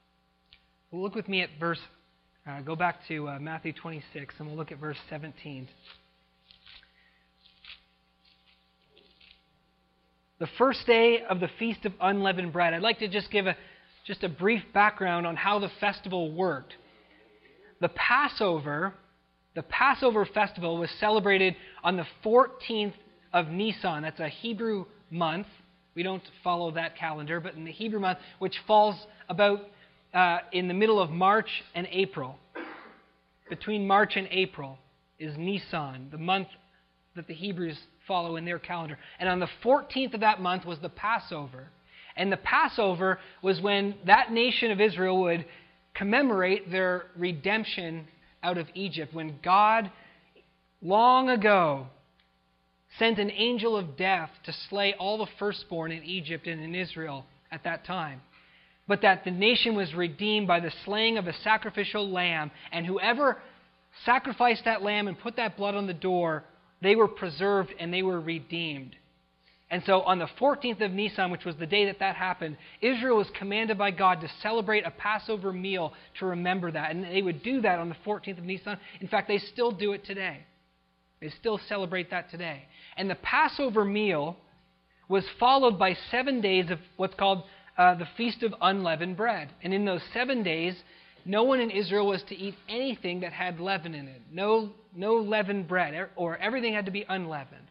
Look 0.91 1.15
with 1.15 1.29
me 1.29 1.43
at 1.43 1.51
verse 1.61 1.81
uh, 2.47 2.61
go 2.61 2.77
back 2.77 3.07
to 3.09 3.29
uh, 3.29 3.39
Matthew 3.39 3.73
26 3.73 4.35
and 4.39 4.49
we'll 4.49 4.57
look 4.57 4.73
at 4.73 4.79
verse 4.79 4.99
17. 5.09 5.69
the 10.43 10.49
first 10.59 10.85
day 10.89 11.23
of 11.31 11.39
the 11.39 11.49
Feast 11.61 11.87
of 11.87 11.93
Unleavened 12.01 12.53
Bread. 12.53 12.75
I'd 12.75 12.83
like 12.83 12.99
to 12.99 13.07
just 13.07 13.31
give 13.31 13.47
a, 13.47 13.57
just 14.05 14.25
a 14.25 14.29
brief 14.29 14.61
background 14.75 15.25
on 15.25 15.37
how 15.37 15.61
the 15.61 15.71
festival 15.79 16.33
worked. 16.33 16.75
The 17.81 17.91
Passover, 17.91 18.93
the 19.55 19.63
Passover 19.63 20.27
festival 20.27 20.79
was 20.79 20.91
celebrated 20.99 21.55
on 21.85 21.97
the 21.97 22.07
14th 22.25 22.95
of 23.33 23.51
Nisan. 23.51 24.03
That's 24.03 24.19
a 24.19 24.27
Hebrew 24.27 24.87
month. 25.13 25.47
We 25.95 26.03
don't 26.03 26.25
follow 26.43 26.73
that 26.73 26.97
calendar, 26.97 27.39
but 27.39 27.55
in 27.55 27.65
the 27.65 27.71
Hebrew 27.71 28.01
month, 28.01 28.19
which 28.41 28.57
falls 28.67 28.97
about 29.29 29.61
uh, 30.15 30.39
in 30.53 30.69
the 30.69 30.75
middle 30.75 31.01
of 31.01 31.11
March 31.11 31.49
and 31.75 31.87
April. 31.91 32.39
Between 33.49 33.87
March 33.87 34.17
and 34.17 34.29
April 34.31 34.79
is 35.19 35.37
Nisan, 35.37 36.09
the 36.11 36.19
month 36.19 36.49
that 37.17 37.27
the 37.27 37.35
Hebrews 37.35 37.79
follow 38.07 38.37
in 38.37 38.45
their 38.45 38.59
calendar. 38.59 38.99
And 39.19 39.29
on 39.29 39.41
the 39.41 39.49
14th 39.65 40.15
of 40.15 40.21
that 40.21 40.41
month 40.41 40.65
was 40.65 40.79
the 40.81 40.89
Passover. 40.89 41.69
And 42.17 42.33
the 42.33 42.39
Passover 42.39 43.19
was 43.43 43.61
when 43.61 43.95
that 44.07 44.33
nation 44.33 44.71
of 44.71 44.81
Israel 44.81 45.21
would 45.23 45.45
commemorate 45.95 46.71
their 46.71 47.07
redemption 47.17 48.07
out 48.43 48.59
of 48.59 48.67
Egypt, 48.75 49.15
when 49.15 49.39
God, 49.43 49.91
long 50.81 51.29
ago, 51.29 51.87
sent 52.99 53.19
an 53.19 53.31
angel 53.31 53.77
of 53.77 53.97
death 53.97 54.31
to 54.45 54.53
slay 54.69 54.95
all 54.99 55.19
the 55.19 55.31
firstborn 55.39 55.93
in 55.93 56.03
Egypt 56.03 56.47
and 56.47 56.61
in 56.61 56.75
Israel 56.75 57.25
at 57.51 57.65
that 57.65 57.85
time. 57.85 58.21
But 58.93 59.01
that 59.01 59.25
the 59.25 59.31
nation 59.31 59.75
was 59.75 59.95
redeemed 59.95 60.47
by 60.47 60.61
the 60.61 60.71
slaying 60.85 61.17
of 61.17 61.27
a 61.27 61.33
sacrificial 61.33 62.11
lamb, 62.11 62.51
and 62.73 62.85
whoever 62.85 63.41
sacrificed 64.05 64.67
that 64.67 64.83
lamb 64.83 65.09
and 65.09 65.19
put 65.19 65.37
that 65.37 65.57
blood 65.57 65.75
on 65.75 65.87
the 65.87 65.95
door, 65.95 66.45
they 66.83 66.95
were 66.95 67.09
preserved 67.09 67.73
and 67.81 67.91
they 67.91 68.03
were 68.03 68.21
redeemed. 68.21 68.95
And 69.71 69.83
so 69.87 70.03
on 70.03 70.19
the 70.19 70.29
14th 70.39 70.83
of 70.83 70.93
Nisan, 70.93 71.31
which 71.31 71.47
was 71.47 71.57
the 71.57 71.67
day 71.67 71.87
that 71.87 72.01
that 72.01 72.17
happened, 72.17 72.59
Israel 72.83 73.17
was 73.17 73.31
commanded 73.31 73.79
by 73.79 73.93
God 73.93 74.21
to 74.21 74.29
celebrate 74.43 74.85
a 74.87 74.91
Passover 74.91 75.55
meal 75.55 75.95
to 76.19 76.27
remember 76.27 76.71
that. 76.71 76.91
And 76.91 77.03
they 77.03 77.23
would 77.23 77.43
do 77.43 77.63
that 77.63 77.79
on 77.79 77.89
the 77.89 77.97
14th 78.05 78.37
of 78.37 78.45
Nisan. 78.45 78.77
In 79.01 79.09
fact, 79.09 79.27
they 79.27 79.39
still 79.39 79.71
do 79.71 79.95
it 79.95 80.05
today. 80.05 80.45
They 81.23 81.31
still 81.31 81.59
celebrate 81.67 82.11
that 82.11 82.31
today. 82.31 82.67
And 82.99 83.09
the 83.09 83.15
Passover 83.15 83.87
meal 83.87 84.37
was 85.09 85.25
followed 85.41 85.79
by 85.79 85.97
seven 86.11 86.43
days 86.43 86.71
of 86.71 86.79
what's 86.99 87.15
called 87.15 87.45
uh, 87.77 87.95
the 87.95 88.09
Feast 88.17 88.43
of 88.43 88.55
Unleavened 88.61 89.17
Bread. 89.17 89.51
And 89.63 89.73
in 89.73 89.85
those 89.85 90.03
seven 90.13 90.43
days, 90.43 90.75
no 91.25 91.45
one 91.45 91.61
in 91.61 91.71
Israel 91.71 92.07
was 92.07 92.23
to 92.25 92.37
eat 92.37 92.55
anything 92.69 93.21
that 93.21 93.33
had 93.33 93.61
leaven 93.61 93.95
in 93.95 94.09
it. 94.09 94.23
No, 94.31 94.71
no 94.95 95.15
leavened 95.15 95.69
bread, 95.69 96.09
or 96.17 96.37
everything 96.39 96.75
had 96.75 96.87
to 96.87 96.91
be 96.91 97.07
unleavened. 97.09 97.69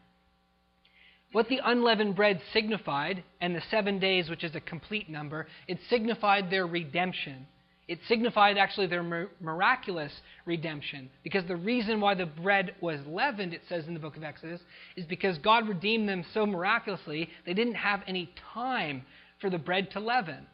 What 1.34 1.48
the 1.48 1.60
unleavened 1.64 2.16
bread 2.16 2.42
signified, 2.52 3.24
and 3.40 3.56
the 3.56 3.62
seven 3.70 4.00
days, 4.00 4.30
which 4.30 4.44
is 4.44 4.56
a 4.56 4.60
complete 4.60 5.10
number, 5.10 5.48
it 5.68 5.80
signified 5.90 6.50
their 6.50 6.68
redemption. 6.68 7.48
It 7.88 8.00
signified 8.08 8.58
actually 8.58 8.88
their 8.88 9.28
miraculous 9.42 10.14
redemption. 10.46 11.10
Because 11.24 11.46
the 11.46 11.56
reason 11.56 12.00
why 12.00 12.16
the 12.16 12.26
bread 12.26 12.76
was 12.80 13.00
leavened, 13.06 13.54
it 13.54 13.62
says 13.68 13.88
in 13.88 13.94
the 13.94 14.00
book 14.00 14.18
of 14.18 14.24
Exodus, 14.24 14.62
is 14.96 15.06
because 15.06 15.38
God 15.40 15.68
redeemed 15.68 16.08
them 16.08 16.24
so 16.34 16.46
miraculously, 16.46 17.30
they 17.46 17.54
didn't 17.54 17.76
have 17.76 18.02
any 18.08 18.30
time 18.54 19.04
for 19.42 19.50
the 19.50 19.58
bread 19.58 19.92
to 19.92 20.00
leaven. 20.00 20.46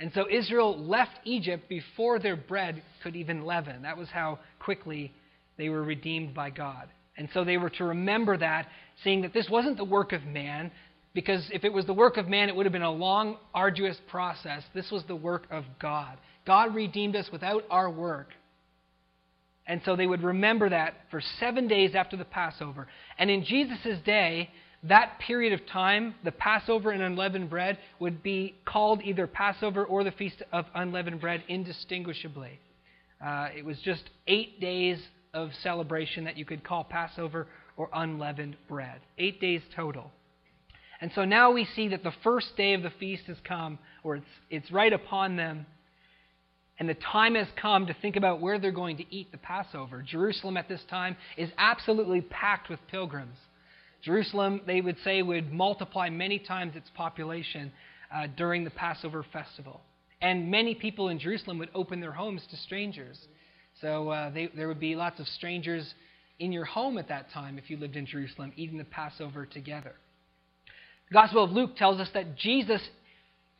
And 0.00 0.10
so 0.14 0.26
Israel 0.30 0.78
left 0.78 1.18
Egypt 1.24 1.68
before 1.68 2.18
their 2.18 2.36
bread 2.36 2.82
could 3.02 3.14
even 3.14 3.44
leaven. 3.44 3.82
That 3.82 3.98
was 3.98 4.08
how 4.08 4.38
quickly 4.58 5.12
they 5.58 5.68
were 5.68 5.82
redeemed 5.82 6.34
by 6.34 6.50
God. 6.50 6.88
And 7.16 7.28
so 7.34 7.44
they 7.44 7.58
were 7.58 7.70
to 7.70 7.84
remember 7.84 8.36
that, 8.38 8.68
seeing 9.04 9.22
that 9.22 9.34
this 9.34 9.48
wasn't 9.50 9.76
the 9.76 9.84
work 9.84 10.12
of 10.12 10.24
man, 10.24 10.72
because 11.14 11.46
if 11.52 11.62
it 11.64 11.72
was 11.72 11.84
the 11.86 11.92
work 11.92 12.16
of 12.16 12.26
man, 12.26 12.48
it 12.48 12.56
would 12.56 12.66
have 12.66 12.72
been 12.72 12.82
a 12.82 12.90
long, 12.90 13.36
arduous 13.52 13.98
process. 14.08 14.62
This 14.74 14.90
was 14.90 15.04
the 15.06 15.14
work 15.14 15.46
of 15.50 15.64
God. 15.80 16.16
God 16.46 16.74
redeemed 16.74 17.14
us 17.14 17.28
without 17.30 17.64
our 17.70 17.90
work. 17.90 18.28
And 19.66 19.82
so 19.84 19.94
they 19.94 20.06
would 20.06 20.22
remember 20.22 20.70
that 20.70 20.94
for 21.10 21.20
seven 21.38 21.68
days 21.68 21.94
after 21.94 22.16
the 22.16 22.24
Passover. 22.24 22.88
And 23.18 23.30
in 23.30 23.44
Jesus' 23.44 23.98
day, 24.04 24.50
that 24.84 25.18
period 25.20 25.52
of 25.52 25.64
time, 25.66 26.14
the 26.24 26.32
Passover 26.32 26.90
and 26.90 27.02
unleavened 27.02 27.48
bread, 27.48 27.78
would 28.00 28.22
be 28.22 28.56
called 28.64 29.00
either 29.02 29.26
Passover 29.26 29.84
or 29.84 30.02
the 30.02 30.10
Feast 30.10 30.42
of 30.52 30.66
Unleavened 30.74 31.20
Bread 31.20 31.44
indistinguishably. 31.48 32.58
Uh, 33.24 33.48
it 33.56 33.64
was 33.64 33.78
just 33.78 34.02
eight 34.26 34.60
days 34.60 35.00
of 35.34 35.50
celebration 35.62 36.24
that 36.24 36.36
you 36.36 36.44
could 36.44 36.64
call 36.64 36.82
Passover 36.84 37.46
or 37.76 37.88
unleavened 37.92 38.56
bread. 38.68 39.00
Eight 39.18 39.40
days 39.40 39.62
total. 39.74 40.10
And 41.00 41.10
so 41.14 41.24
now 41.24 41.52
we 41.52 41.64
see 41.64 41.88
that 41.88 42.02
the 42.02 42.12
first 42.22 42.56
day 42.56 42.74
of 42.74 42.82
the 42.82 42.92
feast 42.98 43.24
has 43.26 43.38
come, 43.44 43.78
or 44.02 44.16
it's, 44.16 44.26
it's 44.50 44.70
right 44.70 44.92
upon 44.92 45.36
them. 45.36 45.66
And 46.78 46.88
the 46.88 46.94
time 46.94 47.34
has 47.36 47.46
come 47.60 47.86
to 47.86 47.94
think 47.94 48.16
about 48.16 48.40
where 48.40 48.58
they're 48.58 48.72
going 48.72 48.96
to 48.96 49.14
eat 49.14 49.30
the 49.30 49.38
Passover. 49.38 50.02
Jerusalem 50.02 50.56
at 50.56 50.68
this 50.68 50.82
time 50.90 51.16
is 51.36 51.50
absolutely 51.56 52.20
packed 52.20 52.68
with 52.68 52.80
pilgrims. 52.88 53.36
Jerusalem, 54.02 54.60
they 54.66 54.80
would 54.80 54.96
say, 55.04 55.22
would 55.22 55.52
multiply 55.52 56.10
many 56.10 56.38
times 56.38 56.74
its 56.74 56.90
population 56.94 57.72
uh, 58.12 58.26
during 58.36 58.64
the 58.64 58.70
Passover 58.70 59.24
festival. 59.32 59.80
And 60.20 60.50
many 60.50 60.74
people 60.74 61.08
in 61.08 61.18
Jerusalem 61.18 61.58
would 61.58 61.70
open 61.74 62.00
their 62.00 62.12
homes 62.12 62.42
to 62.50 62.56
strangers. 62.56 63.18
So 63.80 64.10
uh, 64.10 64.30
they, 64.30 64.48
there 64.54 64.68
would 64.68 64.80
be 64.80 64.94
lots 64.94 65.18
of 65.20 65.26
strangers 65.26 65.94
in 66.38 66.52
your 66.52 66.64
home 66.64 66.98
at 66.98 67.08
that 67.08 67.30
time 67.30 67.58
if 67.58 67.70
you 67.70 67.76
lived 67.76 67.96
in 67.96 68.06
Jerusalem 68.06 68.52
eating 68.56 68.78
the 68.78 68.84
Passover 68.84 69.46
together. 69.46 69.94
The 71.08 71.14
Gospel 71.14 71.44
of 71.44 71.50
Luke 71.50 71.76
tells 71.76 72.00
us 72.00 72.08
that 72.14 72.36
Jesus 72.36 72.80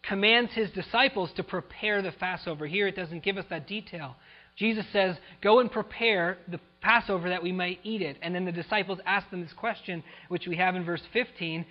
commands 0.03 0.53
his 0.53 0.71
disciples 0.71 1.31
to 1.37 1.45
prepare 1.45 2.03
the 2.03 2.13
Passover. 2.13 2.67
Here 2.67 2.89
it 2.89 2.97
doesn't 2.97 3.23
give 3.23 3.37
us 3.37 3.45
that 3.51 3.69
detail. 3.69 4.17
Jesus 4.57 4.85
says, 4.93 5.17
Go 5.43 5.61
and 5.61 5.71
prepare 5.71 6.39
the 6.49 6.61
Passover 6.83 7.29
that 7.29 7.43
we 7.43 7.53
might 7.53 7.79
eat 7.83 8.03
it. 8.03 8.19
And 8.23 8.35
then 8.35 8.45
the 8.45 8.53
disciples 8.53 8.99
ask 9.07 9.31
them 9.31 9.43
this 9.43 9.53
question, 9.55 10.03
which 10.29 10.47
we 10.47 10.57
have 10.57 10.77
in 10.77 10.85
verse 10.85 11.03
15, 11.13 11.65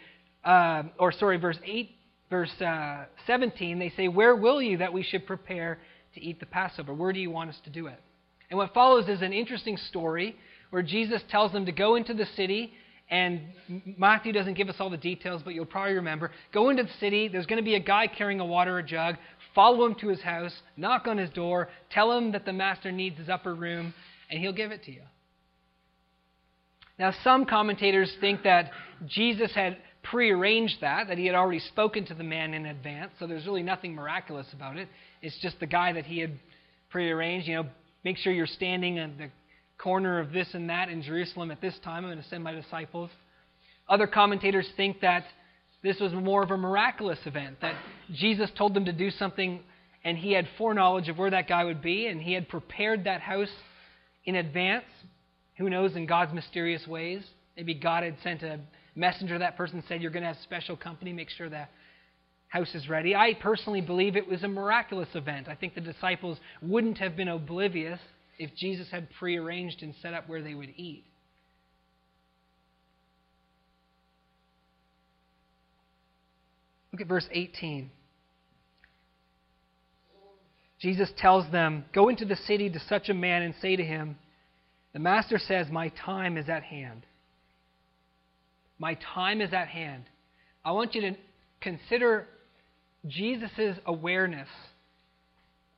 uh, 0.44 0.84
or 0.98 1.12
sorry, 1.12 1.38
verse 1.38 1.60
8, 1.64 1.92
verse 2.30 2.62
uh, 2.62 3.06
17. 3.28 3.78
They 3.78 3.94
say, 3.96 4.08
Where 4.08 4.36
will 4.36 4.62
you 4.62 4.78
that 4.78 4.92
we 4.92 5.04
should 5.04 5.28
prepare 5.28 5.80
to 6.16 6.22
eat 6.22 6.40
the 6.40 6.46
Passover? 6.46 6.94
Where 6.94 7.14
do 7.14 7.20
you 7.20 7.30
want 7.30 7.50
us 7.50 7.60
to 7.66 7.70
do 7.70 7.88
it? 7.88 8.00
And 8.50 8.58
what 8.58 8.74
follows 8.74 9.08
is 9.08 9.22
an 9.22 9.34
interesting 9.34 9.78
story 9.78 10.36
where 10.72 10.82
Jesus 10.82 11.22
tells 11.30 11.52
them 11.52 11.66
to 11.66 11.72
go 11.72 11.96
into 11.96 12.14
the 12.14 12.26
city. 12.36 12.74
And 13.10 13.42
Matthew 13.98 14.32
doesn't 14.32 14.54
give 14.54 14.70
us 14.70 14.76
all 14.80 14.90
the 14.90 14.98
details, 14.98 15.42
but 15.44 15.54
you'll 15.54 15.66
probably 15.66 15.96
remember. 15.96 16.32
Go 16.54 16.70
into 16.70 16.84
the 16.84 16.90
city. 17.00 17.28
There's 17.28 17.46
going 17.46 17.58
to 17.58 17.64
be 17.64 17.76
a 17.76 17.80
guy 17.80 18.08
carrying 18.08 18.40
a 18.40 18.46
water 18.46 18.82
jug. 18.82 19.16
Follow 19.54 19.86
him 19.86 19.96
to 19.96 20.08
his 20.08 20.22
house. 20.22 20.54
Knock 20.78 21.08
on 21.08 21.18
his 21.18 21.30
door. 21.30 21.68
Tell 21.90 22.18
him 22.18 22.32
that 22.32 22.46
the 22.46 22.54
master 22.54 22.92
needs 22.92 23.18
his 23.18 23.28
upper 23.28 23.54
room, 23.54 23.94
and 24.32 24.40
he'll 24.40 24.54
give 24.54 24.72
it 24.72 24.84
to 24.86 24.92
you. 24.92 25.04
Now, 26.98 27.14
some 27.24 27.46
commentators 27.46 28.12
think 28.20 28.44
that 28.44 28.72
Jesus 29.08 29.52
had 29.54 29.78
prearranged 30.04 30.78
that, 30.82 31.08
that 31.10 31.18
he 31.18 31.28
had 31.28 31.36
already 31.36 31.60
spoken 31.60 32.06
to 32.06 32.16
the 32.16 32.24
man 32.24 32.54
in 32.54 32.66
advance, 32.66 33.12
so 33.20 33.28
there's 33.28 33.46
really 33.46 33.64
nothing 33.64 33.94
miraculous 33.94 34.48
about 34.54 34.78
it. 34.78 34.88
It's 35.22 35.38
just 35.42 35.60
the 35.60 35.68
guy 35.68 35.94
that 35.94 36.06
he 36.06 36.20
had 36.20 36.40
prearranged. 36.90 37.48
You 37.48 37.56
know, 37.58 37.70
Make 38.04 38.18
sure 38.18 38.34
you're 38.34 38.48
standing 38.48 38.98
at 38.98 39.18
the 39.18 39.30
corner 39.78 40.20
of 40.20 40.32
this 40.32 40.48
and 40.54 40.70
that 40.70 40.90
in 40.90 41.04
Jerusalem 41.04 41.52
at 41.52 41.62
this 41.62 41.78
time. 41.84 42.04
I'm 42.04 42.12
going 42.12 42.22
to 42.22 42.30
send 42.30 42.44
my 42.44 42.54
disciples. 42.54 43.10
Other 43.88 44.08
commentators 44.08 44.68
think 44.76 45.02
that 45.02 45.26
this 45.84 46.00
was 46.00 46.14
more 46.14 46.44
of 46.44 46.52
a 46.52 46.58
miraculous 46.58 47.20
event, 47.26 47.58
that 47.62 47.76
Jesus 48.14 48.50
told 48.58 48.74
them 48.74 48.86
to 48.86 48.94
do 48.94 49.12
something 49.12 49.62
and 50.04 50.18
he 50.18 50.32
had 50.34 50.48
foreknowledge 50.58 51.10
of 51.10 51.18
where 51.18 51.30
that 51.30 51.48
guy 51.48 51.64
would 51.64 51.82
be 51.82 52.08
and 52.08 52.22
he 52.22 52.34
had 52.34 52.50
prepared 52.50 53.04
that 53.04 53.22
house 53.22 53.50
in 54.26 54.36
advance. 54.36 54.86
Who 55.58 55.70
knows, 55.70 55.96
in 55.96 56.06
God's 56.06 56.34
mysterious 56.34 56.88
ways. 56.88 57.24
Maybe 57.56 57.74
God 57.74 58.04
had 58.04 58.16
sent 58.24 58.44
a 58.44 58.60
messenger 58.96 59.38
that 59.40 59.58
person 59.58 59.84
said, 59.88 60.02
You're 60.02 60.12
going 60.12 60.24
to 60.24 60.30
have 60.34 60.38
special 60.44 60.76
company, 60.76 61.14
make 61.14 61.30
sure 61.30 61.50
that 61.50 61.70
house 62.48 62.74
is 62.76 62.90
ready. 62.90 63.16
I 63.16 63.34
personally 63.40 63.82
believe 63.82 64.16
it 64.16 64.28
was 64.28 64.44
a 64.44 64.48
miraculous 64.48 65.10
event. 65.14 65.48
I 65.48 65.56
think 65.56 65.74
the 65.74 65.82
disciples 65.82 66.38
wouldn't 66.62 66.98
have 66.98 67.16
been 67.16 67.30
oblivious 67.30 68.00
if 68.38 68.54
Jesus 68.56 68.90
had 68.92 69.08
prearranged 69.20 69.84
and 69.84 69.94
set 70.02 70.14
up 70.14 70.28
where 70.28 70.42
they 70.42 70.54
would 70.54 70.74
eat. 70.76 71.06
Look 76.92 77.02
at 77.02 77.08
verse 77.08 77.28
18. 77.32 77.90
Jesus 80.82 81.10
tells 81.18 81.50
them, 81.52 81.86
Go 81.94 82.10
into 82.10 82.26
the 82.26 82.36
city 82.36 82.70
to 82.70 82.80
such 82.80 83.08
a 83.10 83.14
man 83.14 83.44
and 83.44 83.54
say 83.62 83.76
to 83.76 83.84
him, 83.84 84.18
The 84.94 85.00
master 85.00 85.38
says, 85.38 85.68
My 85.70 85.90
time 85.90 86.38
is 86.38 86.50
at 86.50 86.64
hand. 86.64 87.06
My 88.80 88.98
time 89.14 89.42
is 89.42 89.54
at 89.54 89.68
hand. 89.68 90.06
I 90.66 90.72
want 90.72 90.96
you 90.96 91.02
to 91.02 91.16
consider 91.62 92.28
Jesus' 93.08 93.78
awareness 93.86 94.48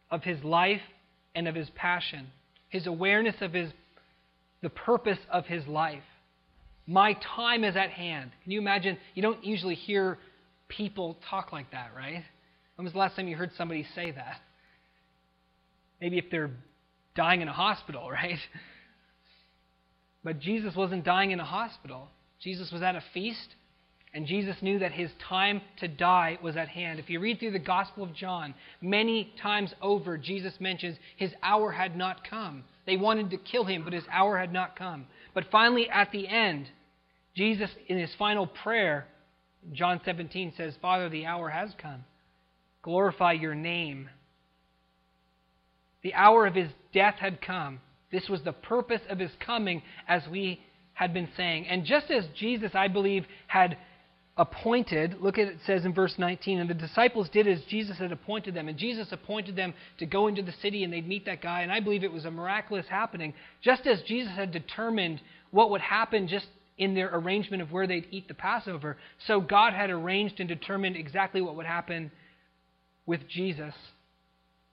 of 0.10 0.24
his 0.24 0.41
life 0.43 0.81
and 1.36 1.48
of 1.48 1.55
his 1.55 1.69
passion, 1.75 2.27
his 2.69 2.88
awareness 2.88 3.36
of 3.41 3.53
his, 3.53 3.72
the 4.62 4.69
purpose 4.69 5.19
of 5.29 5.45
his 5.45 5.67
life. 5.67 6.03
My 6.88 7.17
time 7.36 7.65
is 7.65 7.75
at 7.75 7.89
hand. 7.89 8.31
Can 8.43 8.53
you 8.53 8.60
imagine? 8.60 8.98
You 9.15 9.22
don't 9.22 9.43
usually 9.43 9.75
hear 9.75 10.17
people 10.69 11.17
talk 11.29 11.51
like 11.51 11.72
that, 11.72 11.91
right? 11.95 12.24
When 12.75 12.86
was 12.86 12.93
the 12.93 13.00
last 13.00 13.17
time 13.17 13.27
you 13.27 13.36
heard 13.36 13.51
somebody 13.57 13.86
say 13.95 14.12
that? 14.12 14.38
Maybe 16.03 16.17
if 16.17 16.29
they're 16.29 16.51
dying 17.15 17.39
in 17.39 17.48
a 17.48 17.53
hospital, 17.53 18.12
right? 18.12 18.38
But 20.22 20.39
Jesus 20.39 20.75
wasn't 20.75 21.05
dying 21.05 21.31
in 21.31 21.39
a 21.39 21.45
hospital. 21.45 22.10
Jesus 22.41 22.74
was 22.74 22.81
at 22.81 22.98
a 22.98 23.03
feast, 23.13 23.55
and 24.13 24.27
Jesus 24.27 24.57
knew 24.62 24.79
that 24.79 24.91
his 24.91 25.10
time 25.29 25.62
to 25.77 25.88
die 25.88 26.38
was 26.43 26.57
at 26.57 26.67
hand. 26.67 27.00
If 27.00 27.10
you 27.10 27.22
read 27.22 27.39
through 27.39 27.51
the 27.51 27.60
Gospel 27.60 28.03
of 28.03 28.13
John, 28.13 28.53
many 28.81 29.33
times 29.41 29.74
over, 29.81 30.17
Jesus 30.17 30.53
mentions 30.60 30.98
his 31.15 31.31
hour 31.41 31.72
had 31.72 31.95
not 31.95 32.27
come. 32.29 32.65
They 32.86 32.98
wanted 32.98 33.29
to 33.29 33.38
kill 33.38 33.63
him, 33.63 33.86
but 33.86 33.93
his 33.93 34.03
hour 34.12 34.38
had 34.38 34.51
not 34.51 34.75
come. 34.75 35.05
But 35.33 35.45
finally, 35.53 35.89
at 35.89 36.12
the 36.12 36.27
end, 36.27 36.67
Jesus, 37.33 37.69
in 37.88 37.98
his 37.98 38.13
final 38.19 38.45
prayer, 38.45 39.07
John 39.72 40.01
17 40.03 40.51
says, 40.57 40.74
Father, 40.81 41.07
the 41.07 41.27
hour 41.27 41.48
has 41.48 41.69
come. 41.81 42.03
Glorify 42.81 43.31
your 43.31 43.55
name. 43.55 44.10
The 46.03 46.13
hour 46.13 46.45
of 46.45 46.55
his 46.55 46.69
death 46.93 47.15
had 47.19 47.41
come. 47.41 47.79
This 48.12 48.29
was 48.29 48.41
the 48.43 48.53
purpose 48.53 49.01
of 49.10 49.19
his 49.19 49.31
coming, 49.39 49.81
as 50.07 50.22
we 50.29 50.62
had 50.93 51.13
been 51.13 51.29
saying. 51.36 51.67
And 51.67 51.86
just 51.86 52.12
as 52.12 52.25
Jesus, 52.36 52.72
I 52.75 52.88
believe, 52.88 53.25
had 53.48 53.77
appointed, 54.36 55.17
look 55.19 55.38
at 55.38 55.48
it, 55.48 55.57
says 55.65 55.86
in 55.86 55.93
verse 55.93 56.15
19, 56.17 56.60
and 56.60 56.69
the 56.69 56.74
disciples 56.74 57.29
did 57.29 57.48
as 57.48 57.62
Jesus 57.69 57.98
had 57.98 58.12
appointed 58.12 58.53
them. 58.53 58.67
And 58.67 58.77
Jesus 58.77 59.12
appointed 59.12 59.55
them 59.55 59.74
to 60.00 60.05
go 60.05 60.27
into 60.27 60.41
the 60.41 60.53
city 60.62 60.83
and 60.83 60.91
they'd 60.91 61.07
meet 61.07 61.25
that 61.25 61.41
guy. 61.41 61.62
And 61.62 61.72
I 61.72 61.79
believe 61.79 62.03
it 62.03 62.12
was 62.12 62.25
a 62.25 62.31
miraculous 62.31 62.86
happening. 62.89 63.33
Just 63.62 63.86
as 63.86 64.01
Jesus 64.03 64.33
had 64.33 64.51
determined 64.51 65.22
what 65.51 65.69
would 65.69 65.81
happen 65.81 66.27
just 66.27 66.48
in 66.77 66.95
their 66.95 67.15
arrangement 67.15 67.62
of 67.62 67.72
where 67.72 67.86
they'd 67.86 68.07
eat 68.10 68.27
the 68.27 68.33
Passover, 68.33 68.98
so 69.27 69.39
God 69.39 69.74
had 69.74 69.91
arranged 69.91 70.39
and 70.39 70.50
determined 70.50 70.95
exactly 70.95 71.41
what 71.41 71.55
would 71.55 71.67
happen 71.67 72.12
with 73.05 73.27
Jesus 73.27 73.74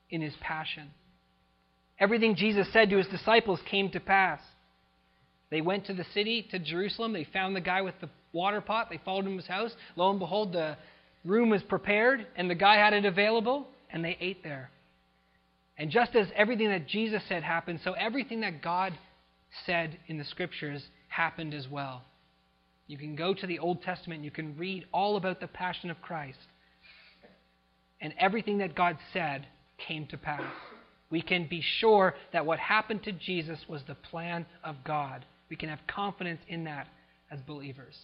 in 0.09 0.23
his 0.23 0.35
passion. 0.41 0.91
Everything 2.01 2.35
Jesus 2.35 2.67
said 2.73 2.91
to 2.91 2.97
his 2.97 3.07
disciples 3.09 3.61
came 3.71 3.91
to 3.91 4.01
pass. 4.01 4.41
They 5.51 5.61
went 5.61 5.87
to 5.87 5.95
the 5.95 6.07
city, 6.15 6.47
to 6.51 6.59
Jerusalem. 6.59 7.13
They 7.13 7.25
found 7.25 7.55
the 7.55 7.61
guy 7.61 7.83
with 7.83 7.95
the 8.01 8.09
water 8.33 8.61
pot. 8.61 8.89
They 8.91 9.01
followed 9.05 9.27
him 9.27 9.33
to 9.33 9.37
his 9.37 9.47
house. 9.47 9.73
Lo 9.97 10.11
and 10.11 10.19
behold, 10.19 10.53
the 10.53 10.77
room 11.25 11.51
was 11.51 11.63
prepared, 11.63 12.27
and 12.37 12.49
the 12.49 12.55
guy 12.55 12.77
had 12.77 12.95
it 12.95 13.05
available, 13.05 13.69
and 13.91 14.03
they 14.05 14.17
ate 14.21 14.43
there. 14.43 14.71
And 15.77 15.91
just 15.91 16.15
as 16.15 16.29
everything 16.35 16.69
that 16.69 16.87
Jesus 16.87 17.23
said 17.29 17.43
happened, 17.43 17.81
so 17.83 17.93
everything 17.93 18.41
that 18.41 18.63
God 18.63 18.93
said 19.67 19.99
in 20.07 20.19
the 20.19 20.25
scriptures 20.25 20.83
happened 21.09 21.53
as 21.53 21.69
well. 21.69 22.03
You 22.87 22.97
can 22.97 23.15
go 23.17 23.35
to 23.35 23.47
the 23.47 23.59
Old 23.59 23.83
Testament, 23.83 24.25
you 24.25 24.31
can 24.31 24.57
read 24.57 24.85
all 24.93 25.17
about 25.17 25.41
the 25.41 25.47
passion 25.47 25.91
of 25.91 26.01
Christ. 26.01 26.39
And 28.01 28.15
everything 28.19 28.59
that 28.59 28.75
God 28.75 28.99
said 29.13 29.47
came 29.79 30.07
to 30.09 30.17
pass. 30.17 30.43
We 31.11 31.23
can 31.23 31.47
be 31.49 31.63
sure 31.79 32.15
that 32.33 32.47
what 32.47 32.59
happened 32.59 33.03
to 33.05 33.13
Jesus 33.13 33.59
was 33.69 33.83
the 33.87 33.95
plan 33.95 34.47
of 34.63 34.77
God. 34.85 35.25
We 35.49 35.57
can 35.57 35.69
have 35.69 35.81
confidence 35.89 36.41
in 36.49 36.65
that 36.65 36.87
as 37.31 37.41
believers 37.41 37.97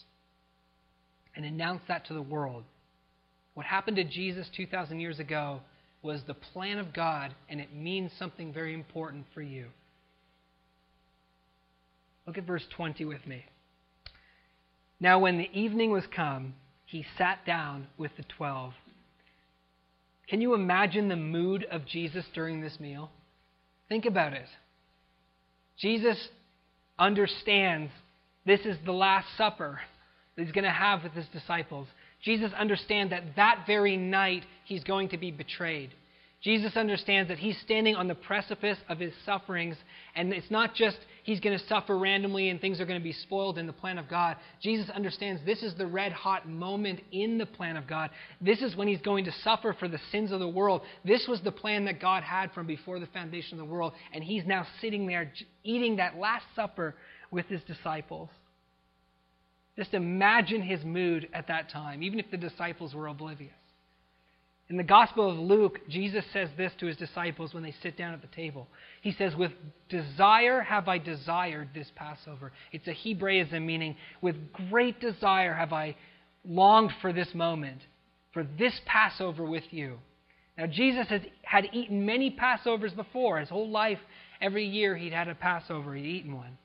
and 1.37 1.45
announce 1.45 1.83
that 1.89 2.07
to 2.07 2.15
the 2.15 2.23
world. 2.23 2.65
What 3.55 3.67
happened 3.67 3.97
to 3.97 4.05
Jesus 4.05 4.49
2,000 4.57 4.99
years 4.99 5.19
ago 5.19 5.61
was 6.03 6.23
the 6.27 6.35
plan 6.35 6.79
of 6.79 6.93
God, 6.93 7.35
and 7.49 7.61
it 7.61 7.75
means 7.75 8.13
something 8.19 8.53
very 8.53 8.75
important 8.75 9.27
for 9.35 9.43
you. 9.43 9.67
Look 12.27 12.39
at 12.39 12.45
verse 12.45 12.65
20 12.77 13.05
with 13.05 13.27
me. 13.27 13.45
Now, 14.99 15.19
when 15.19 15.37
the 15.37 15.51
evening 15.53 15.91
was 15.91 16.05
come, 16.15 16.55
he 16.87 17.05
sat 17.19 17.45
down 17.45 17.89
with 17.99 18.13
the 18.17 18.25
twelve. 18.25 18.73
Can 20.29 20.41
you 20.41 20.55
imagine 20.55 21.09
the 21.09 21.17
mood 21.17 21.65
of 21.71 21.87
Jesus 21.87 22.25
during 22.35 22.61
this 22.61 22.81
meal? 22.81 23.11
Think 23.89 24.07
about 24.07 24.33
it. 24.33 24.49
Jesus 25.79 26.29
understands 26.99 27.93
this 28.45 28.61
is 28.61 28.77
the 28.85 28.93
Last 28.93 29.27
Supper 29.37 29.81
that 30.35 30.43
he's 30.43 30.53
going 30.53 30.65
to 30.65 30.71
have 30.71 31.03
with 31.03 31.13
his 31.13 31.27
disciples. 31.29 31.87
Jesus 32.23 32.53
understands 32.59 33.11
that 33.11 33.37
that 33.37 33.65
very 33.67 33.97
night 33.97 34.45
he's 34.65 34.85
going 34.85 35.11
to 35.11 35.19
be 35.19 35.31
betrayed. 35.31 35.91
Jesus 36.47 36.77
understands 36.77 37.29
that 37.29 37.39
he's 37.39 37.59
standing 37.65 37.97
on 37.97 38.07
the 38.07 38.15
precipice 38.15 38.79
of 38.89 39.01
his 39.01 39.13
sufferings, 39.25 39.77
and 40.15 40.33
it's 40.33 40.49
not 40.49 40.77
just 40.77 40.97
he's 41.25 41.41
going 41.41 41.59
to 41.59 41.67
suffer 41.67 41.99
randomly 41.99 42.51
and 42.51 42.61
things 42.61 42.81
are 42.81 42.87
going 42.87 43.01
to 43.01 43.05
be 43.05 43.13
spoiled 43.13 43.59
in 43.59 43.67
the 43.67 43.73
plan 43.73 43.99
of 43.99 44.09
God. 44.09 44.37
Jesus 44.63 44.89
understands 44.91 45.43
this 45.45 45.65
is 45.65 45.75
the 45.75 45.89
red 45.89 46.13
hot 46.13 46.49
moment 46.49 47.01
in 47.11 47.37
the 47.37 47.47
plan 47.47 47.77
of 47.77 47.89
God. 47.89 48.11
This 48.41 48.63
is 48.63 48.77
when 48.77 48.87
he's 48.87 49.01
going 49.01 49.25
to 49.25 49.33
suffer 49.43 49.75
for 49.77 49.89
the 49.89 49.99
sins 50.13 50.31
of 50.31 50.39
the 50.39 50.47
world. 50.47 50.83
This 51.05 51.27
was 51.27 51.41
the 51.41 51.51
plan 51.51 51.85
that 51.87 52.01
God 52.01 52.23
had 52.23 52.53
from 52.53 52.69
before 52.69 53.01
the 53.01 53.07
foundation 53.07 53.55
of 53.55 53.67
the 53.67 53.73
world, 53.73 53.95
and 54.13 54.23
he's 54.23 54.47
now 54.47 54.69
sitting 54.81 55.09
there 55.09 55.33
eating 55.65 55.97
that 55.97 56.17
Last 56.17 56.45
Supper 56.55 56.95
with 57.33 57.47
his 57.47 57.63
disciples. 57.65 58.29
Just 59.75 59.95
imagine 59.95 60.63
his 60.63 60.85
mood 60.85 61.29
at 61.35 61.49
that 61.49 61.71
time, 61.71 62.05
even 62.05 62.21
if 62.21 62.31
the 62.31 62.37
disciples 62.37 62.95
were 62.95 63.09
oblivious. 63.09 63.51
In 64.69 64.77
the 64.77 64.83
Gospel 64.83 65.31
of 65.31 65.39
Luke, 65.39 65.81
Jesus 65.89 66.25
says 66.33 66.49
this 66.57 66.73
to 66.81 66.87
his 66.87 66.97
disciples 66.97 67.55
when 67.55 67.63
they 67.63 67.75
sit 67.83 67.97
down 67.97 68.15
at 68.15 68.21
the 68.21 68.27
table. 68.29 68.67
He 69.01 69.13
says, 69.13 69.37
With 69.37 69.53
desire 69.89 70.61
have 70.61 70.89
I 70.89 70.99
desired 70.99 71.69
this 71.73 71.91
Passover. 71.95 72.51
It's 72.73 72.89
a 72.89 72.93
Hebraism 72.93 73.65
meaning, 73.65 73.97
with 74.21 74.53
great 74.53 75.01
desire 75.01 75.55
have 75.55 75.73
I 75.73 75.95
longed 76.45 76.93
for 77.01 77.13
this 77.13 77.33
moment, 77.33 77.81
for 78.33 78.45
this 78.59 78.81
Passover 78.87 79.45
with 79.45 79.65
you. 79.71 79.99
Now, 80.59 80.67
Jesus 80.67 81.07
has, 81.09 81.21
had 81.43 81.69
eaten 81.73 82.05
many 82.05 82.31
Passovers 82.31 82.97
before. 82.97 83.39
His 83.39 83.51
whole 83.51 83.71
life, 83.71 84.01
every 84.41 84.67
year, 84.67 84.97
he'd 84.97 85.13
had 85.13 85.29
a 85.29 85.35
Passover, 85.37 85.95
he'd 85.95 86.07
eaten 86.07 86.35
one. 86.35 86.59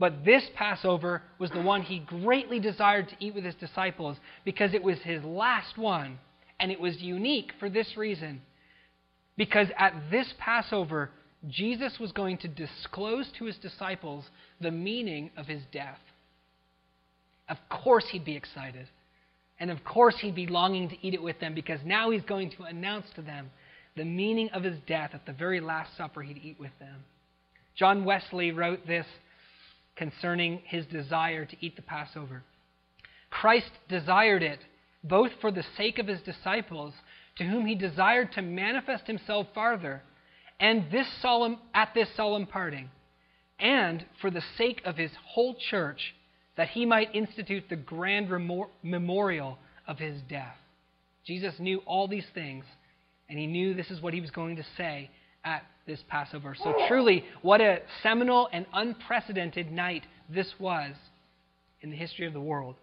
But 0.00 0.24
this 0.24 0.44
Passover 0.56 1.22
was 1.38 1.52
the 1.52 1.60
one 1.60 1.82
he 1.82 2.00
greatly 2.00 2.58
desired 2.58 3.08
to 3.10 3.16
eat 3.20 3.34
with 3.34 3.44
his 3.44 3.54
disciples 3.54 4.16
because 4.44 4.74
it 4.74 4.82
was 4.82 4.98
his 4.98 5.22
last 5.22 5.78
one 5.78 6.18
and 6.60 6.70
it 6.70 6.80
was 6.80 7.00
unique 7.00 7.52
for 7.58 7.68
this 7.68 7.96
reason. 7.96 8.42
Because 9.36 9.68
at 9.76 9.94
this 10.10 10.32
Passover, 10.38 11.10
Jesus 11.48 11.98
was 11.98 12.12
going 12.12 12.38
to 12.38 12.48
disclose 12.48 13.30
to 13.38 13.44
his 13.46 13.56
disciples 13.56 14.24
the 14.60 14.70
meaning 14.70 15.30
of 15.36 15.46
his 15.46 15.62
death. 15.72 15.98
Of 17.48 17.58
course, 17.68 18.06
he'd 18.10 18.24
be 18.24 18.36
excited. 18.36 18.86
And 19.60 19.70
of 19.70 19.84
course, 19.84 20.16
he'd 20.20 20.34
be 20.34 20.46
longing 20.46 20.88
to 20.88 21.06
eat 21.06 21.14
it 21.14 21.22
with 21.22 21.40
them 21.40 21.54
because 21.54 21.80
now 21.84 22.10
he's 22.10 22.22
going 22.22 22.50
to 22.52 22.64
announce 22.64 23.06
to 23.16 23.22
them 23.22 23.50
the 23.96 24.04
meaning 24.04 24.50
of 24.50 24.64
his 24.64 24.78
death 24.86 25.10
at 25.14 25.26
the 25.26 25.32
very 25.32 25.60
Last 25.60 25.96
Supper 25.96 26.22
he'd 26.22 26.40
eat 26.42 26.58
with 26.58 26.76
them. 26.80 27.04
John 27.76 28.04
Wesley 28.04 28.50
wrote 28.50 28.86
this 28.86 29.06
concerning 29.96 30.60
his 30.64 30.86
desire 30.86 31.44
to 31.44 31.56
eat 31.60 31.76
the 31.76 31.82
Passover. 31.82 32.42
Christ 33.30 33.70
desired 33.88 34.42
it 34.42 34.60
both 35.04 35.30
for 35.40 35.52
the 35.52 35.64
sake 35.76 35.98
of 35.98 36.08
his 36.08 36.20
disciples, 36.22 36.94
to 37.36 37.44
whom 37.44 37.66
he 37.66 37.74
desired 37.74 38.32
to 38.32 38.42
manifest 38.42 39.06
himself 39.06 39.46
farther, 39.54 40.02
and 40.58 40.90
this 40.90 41.06
solemn, 41.20 41.58
at 41.74 41.92
this 41.94 42.08
solemn 42.16 42.46
parting, 42.46 42.90
and 43.58 44.04
for 44.20 44.30
the 44.30 44.42
sake 44.56 44.80
of 44.84 44.96
his 44.96 45.10
whole 45.26 45.54
church, 45.70 46.14
that 46.56 46.68
he 46.68 46.86
might 46.86 47.14
institute 47.14 47.64
the 47.68 47.76
grand 47.76 48.28
memorial 48.82 49.58
of 49.86 49.98
his 49.98 50.20
death. 50.28 50.56
Jesus 51.26 51.54
knew 51.58 51.78
all 51.86 52.08
these 52.08 52.26
things, 52.34 52.64
and 53.28 53.38
he 53.38 53.46
knew 53.46 53.74
this 53.74 53.90
is 53.90 54.00
what 54.00 54.14
he 54.14 54.20
was 54.20 54.30
going 54.30 54.56
to 54.56 54.64
say 54.76 55.10
at 55.44 55.64
this 55.86 56.02
Passover. 56.08 56.54
So, 56.54 56.74
truly, 56.88 57.24
what 57.42 57.60
a 57.60 57.80
seminal 58.02 58.48
and 58.52 58.66
unprecedented 58.72 59.70
night 59.70 60.04
this 60.28 60.54
was 60.58 60.94
in 61.82 61.90
the 61.90 61.96
history 61.96 62.26
of 62.26 62.32
the 62.32 62.40
world. 62.40 62.76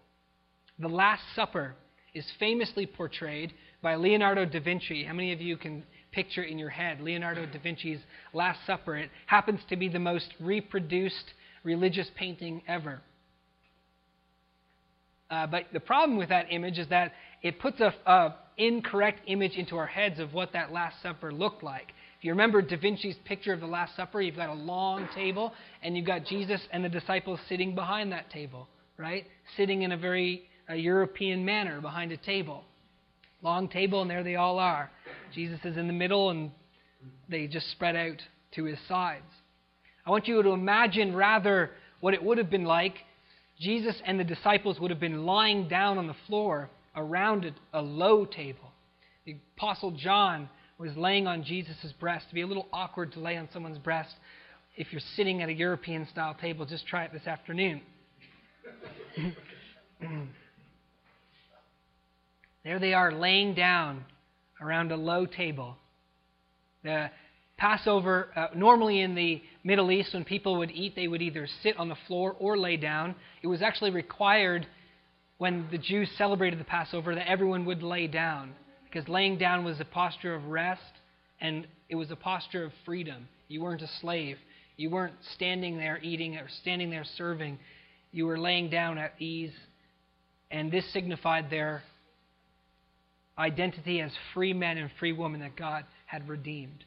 The 0.78 0.88
Last 0.88 1.22
Supper 1.34 1.74
is 2.14 2.24
famously 2.38 2.86
portrayed 2.86 3.52
by 3.82 3.94
Leonardo 3.94 4.44
da 4.44 4.60
Vinci. 4.60 5.04
How 5.04 5.12
many 5.12 5.32
of 5.32 5.40
you 5.40 5.56
can 5.56 5.82
picture 6.12 6.42
in 6.42 6.58
your 6.58 6.68
head 6.70 7.00
Leonardo 7.00 7.46
da 7.46 7.58
Vinci's 7.62 8.00
Last 8.32 8.60
Supper? 8.66 8.96
It 8.96 9.10
happens 9.26 9.60
to 9.70 9.76
be 9.76 9.88
the 9.88 9.98
most 9.98 10.28
reproduced 10.40 11.32
religious 11.64 12.08
painting 12.16 12.62
ever. 12.68 13.00
Uh, 15.30 15.46
but 15.46 15.64
the 15.72 15.80
problem 15.80 16.18
with 16.18 16.28
that 16.28 16.46
image 16.50 16.78
is 16.78 16.88
that 16.88 17.12
it 17.42 17.58
puts 17.58 17.80
a, 17.80 17.94
a 18.06 18.34
incorrect 18.58 19.20
image 19.26 19.52
into 19.52 19.76
our 19.76 19.86
heads 19.86 20.20
of 20.20 20.34
what 20.34 20.52
that 20.52 20.72
Last 20.72 21.00
Supper 21.02 21.32
looked 21.32 21.62
like. 21.62 21.88
If 22.18 22.24
you 22.26 22.32
remember 22.32 22.60
Da 22.60 22.76
Vinci's 22.76 23.16
picture 23.24 23.52
of 23.52 23.60
the 23.60 23.66
Last 23.66 23.96
Supper, 23.96 24.20
you've 24.20 24.36
got 24.36 24.50
a 24.50 24.54
long 24.54 25.08
table, 25.14 25.52
and 25.82 25.96
you've 25.96 26.06
got 26.06 26.26
Jesus 26.26 26.60
and 26.70 26.84
the 26.84 26.88
disciples 26.88 27.40
sitting 27.48 27.74
behind 27.74 28.12
that 28.12 28.30
table, 28.30 28.68
right? 28.98 29.26
Sitting 29.56 29.82
in 29.82 29.92
a 29.92 29.96
very 29.96 30.44
a 30.68 30.76
European 30.76 31.44
manner 31.44 31.80
behind 31.80 32.12
a 32.12 32.16
table. 32.16 32.64
Long 33.42 33.68
table, 33.68 34.02
and 34.02 34.10
there 34.10 34.22
they 34.22 34.36
all 34.36 34.58
are. 34.58 34.90
Jesus 35.34 35.60
is 35.64 35.76
in 35.76 35.86
the 35.86 35.92
middle, 35.92 36.30
and 36.30 36.50
they 37.28 37.46
just 37.46 37.70
spread 37.72 37.96
out 37.96 38.22
to 38.54 38.64
his 38.64 38.78
sides. 38.88 39.24
I 40.06 40.10
want 40.10 40.28
you 40.28 40.42
to 40.42 40.50
imagine 40.50 41.14
rather 41.14 41.70
what 42.00 42.14
it 42.14 42.22
would 42.22 42.38
have 42.38 42.50
been 42.50 42.64
like. 42.64 42.94
Jesus 43.60 43.96
and 44.04 44.18
the 44.18 44.24
disciples 44.24 44.80
would 44.80 44.90
have 44.90 45.00
been 45.00 45.24
lying 45.24 45.68
down 45.68 45.98
on 45.98 46.06
the 46.06 46.16
floor 46.26 46.70
around 46.96 47.52
a, 47.72 47.80
low 47.80 48.24
table. 48.24 48.72
The 49.24 49.36
Apostle 49.56 49.92
John 49.92 50.48
was 50.78 50.96
laying 50.96 51.26
on 51.26 51.44
Jesus' 51.44 51.92
breast. 52.00 52.26
It'd 52.26 52.34
be 52.34 52.42
a 52.42 52.46
little 52.46 52.66
awkward 52.72 53.12
to 53.12 53.20
lay 53.20 53.36
on 53.36 53.48
someone's 53.52 53.78
breast 53.78 54.14
if 54.76 54.92
you're 54.92 55.02
sitting 55.16 55.42
at 55.42 55.48
a 55.48 55.52
European 55.52 56.08
style 56.08 56.34
table. 56.34 56.66
Just 56.66 56.86
try 56.86 57.04
it 57.04 57.12
this 57.12 57.26
afternoon. 57.26 57.82
there 62.64 62.78
they 62.78 62.94
are 62.94 63.12
laying 63.12 63.54
down 63.54 64.04
around 64.60 64.92
a 64.92 64.96
low 64.96 65.26
table. 65.26 65.76
The 66.84 67.10
Passover, 67.56 68.28
uh, 68.34 68.48
normally 68.54 69.00
in 69.00 69.14
the 69.14 69.42
Middle 69.64 69.90
East, 69.90 70.14
when 70.14 70.24
people 70.24 70.56
would 70.58 70.70
eat, 70.70 70.96
they 70.96 71.08
would 71.08 71.22
either 71.22 71.48
sit 71.62 71.76
on 71.76 71.88
the 71.88 71.96
floor 72.06 72.34
or 72.38 72.56
lay 72.58 72.76
down. 72.76 73.14
It 73.42 73.46
was 73.46 73.62
actually 73.62 73.90
required 73.90 74.66
when 75.38 75.66
the 75.70 75.78
Jews 75.78 76.08
celebrated 76.16 76.58
the 76.58 76.64
Passover 76.64 77.14
that 77.14 77.28
everyone 77.28 77.64
would 77.64 77.82
lay 77.82 78.06
down, 78.06 78.54
because 78.84 79.08
laying 79.08 79.38
down 79.38 79.64
was 79.64 79.80
a 79.80 79.84
posture 79.84 80.34
of 80.34 80.46
rest 80.46 80.82
and 81.40 81.66
it 81.88 81.96
was 81.96 82.10
a 82.10 82.16
posture 82.16 82.64
of 82.64 82.72
freedom. 82.84 83.28
You 83.48 83.62
weren't 83.62 83.82
a 83.82 83.88
slave. 84.00 84.38
You 84.76 84.90
weren't 84.90 85.14
standing 85.34 85.76
there 85.76 85.98
eating 86.02 86.36
or 86.36 86.48
standing 86.60 86.90
there 86.90 87.04
serving. 87.16 87.58
You 88.12 88.26
were 88.26 88.38
laying 88.38 88.70
down 88.70 88.98
at 88.98 89.20
ease. 89.20 89.52
And 90.50 90.70
this 90.70 90.90
signified 90.92 91.50
their 91.50 91.82
identity 93.38 94.00
as 94.00 94.12
free 94.34 94.52
men 94.52 94.78
and 94.78 94.90
free 94.98 95.12
women 95.12 95.40
that 95.40 95.56
God 95.56 95.84
had 96.06 96.28
redeemed. 96.28 96.84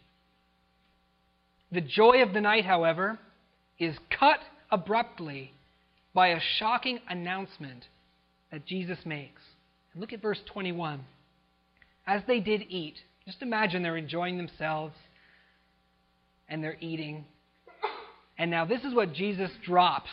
The 1.72 1.82
joy 1.82 2.22
of 2.22 2.34
the 2.34 2.42
night, 2.42 2.66
however, 2.66 3.20
is 3.80 3.96
cut 4.18 4.40
abruptly 4.72 5.52
by 6.14 6.30
a 6.30 6.40
shocking 6.58 7.00
announcement 7.10 7.86
that 8.52 8.66
Jesus 8.66 9.00
makes. 9.06 9.42
Look 9.96 10.14
at 10.14 10.22
verse 10.22 10.40
21. 10.46 11.04
As 12.08 12.22
they 12.28 12.40
did 12.40 12.64
eat, 12.70 12.96
just 13.26 13.42
imagine 13.42 13.82
they're 13.82 13.98
enjoying 13.98 14.38
themselves 14.38 14.94
and 16.48 16.64
they're 16.64 16.78
eating. 16.80 17.26
And 18.38 18.52
now, 18.52 18.66
this 18.66 18.84
is 18.84 18.94
what 18.94 19.14
Jesus 19.14 19.50
drops 19.66 20.10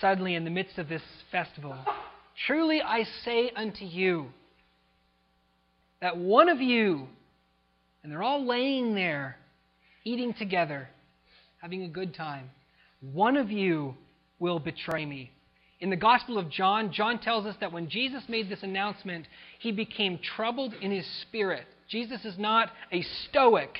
suddenly 0.00 0.34
in 0.34 0.44
the 0.44 0.50
midst 0.50 0.78
of 0.78 0.88
this 0.88 1.02
festival. 1.30 1.76
Truly 2.46 2.80
I 2.80 3.04
say 3.24 3.50
unto 3.56 3.84
you 3.84 4.28
that 6.02 6.18
one 6.18 6.48
of 6.48 6.60
you, 6.60 7.06
and 8.02 8.12
they're 8.12 8.24
all 8.24 8.44
laying 8.44 8.94
there 8.94 9.36
eating 10.04 10.34
together, 10.34 10.88
having 11.62 11.84
a 11.84 11.88
good 11.88 12.12
time, 12.12 12.50
one 13.12 13.36
of 13.36 13.50
you 13.50 13.94
will 14.40 14.58
betray 14.58 15.06
me. 15.06 15.30
In 15.80 15.90
the 15.90 15.96
Gospel 15.96 16.38
of 16.38 16.50
John, 16.50 16.92
John 16.92 17.20
tells 17.20 17.46
us 17.46 17.54
that 17.60 17.72
when 17.72 17.88
Jesus 17.88 18.24
made 18.28 18.50
this 18.50 18.62
announcement, 18.62 19.26
he 19.60 19.70
became 19.70 20.18
troubled 20.18 20.74
in 20.74 20.90
his 20.90 21.06
spirit. 21.22 21.64
Jesus 21.88 22.24
is 22.24 22.36
not 22.36 22.70
a 22.90 23.02
stoic. 23.28 23.78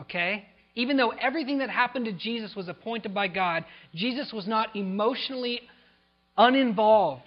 Okay? 0.00 0.46
Even 0.74 0.96
though 0.96 1.10
everything 1.10 1.58
that 1.58 1.68
happened 1.68 2.06
to 2.06 2.12
Jesus 2.12 2.56
was 2.56 2.68
appointed 2.68 3.12
by 3.12 3.28
God, 3.28 3.66
Jesus 3.94 4.32
was 4.32 4.46
not 4.46 4.74
emotionally 4.74 5.60
uninvolved. 6.38 7.22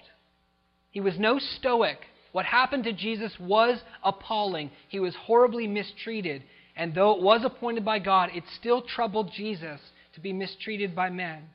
He 0.90 1.02
was 1.02 1.20
no 1.20 1.38
stoic. 1.38 2.00
What 2.38 2.46
happened 2.46 2.84
to 2.84 2.94
Jesus 2.94 3.32
was 3.40 3.80
appalling. 4.04 4.70
He 4.90 5.00
was 5.00 5.16
horribly 5.16 5.66
mistreated. 5.66 6.44
And 6.76 6.94
though 6.94 7.16
it 7.16 7.24
was 7.24 7.44
appointed 7.44 7.84
by 7.84 7.98
God, 7.98 8.30
it 8.32 8.44
still 8.60 8.84
troubled 8.84 9.32
Jesus 9.36 9.80
to 10.14 10.20
be 10.20 10.34
mistreated 10.34 10.96
by 10.96 11.10
men. 11.10 11.50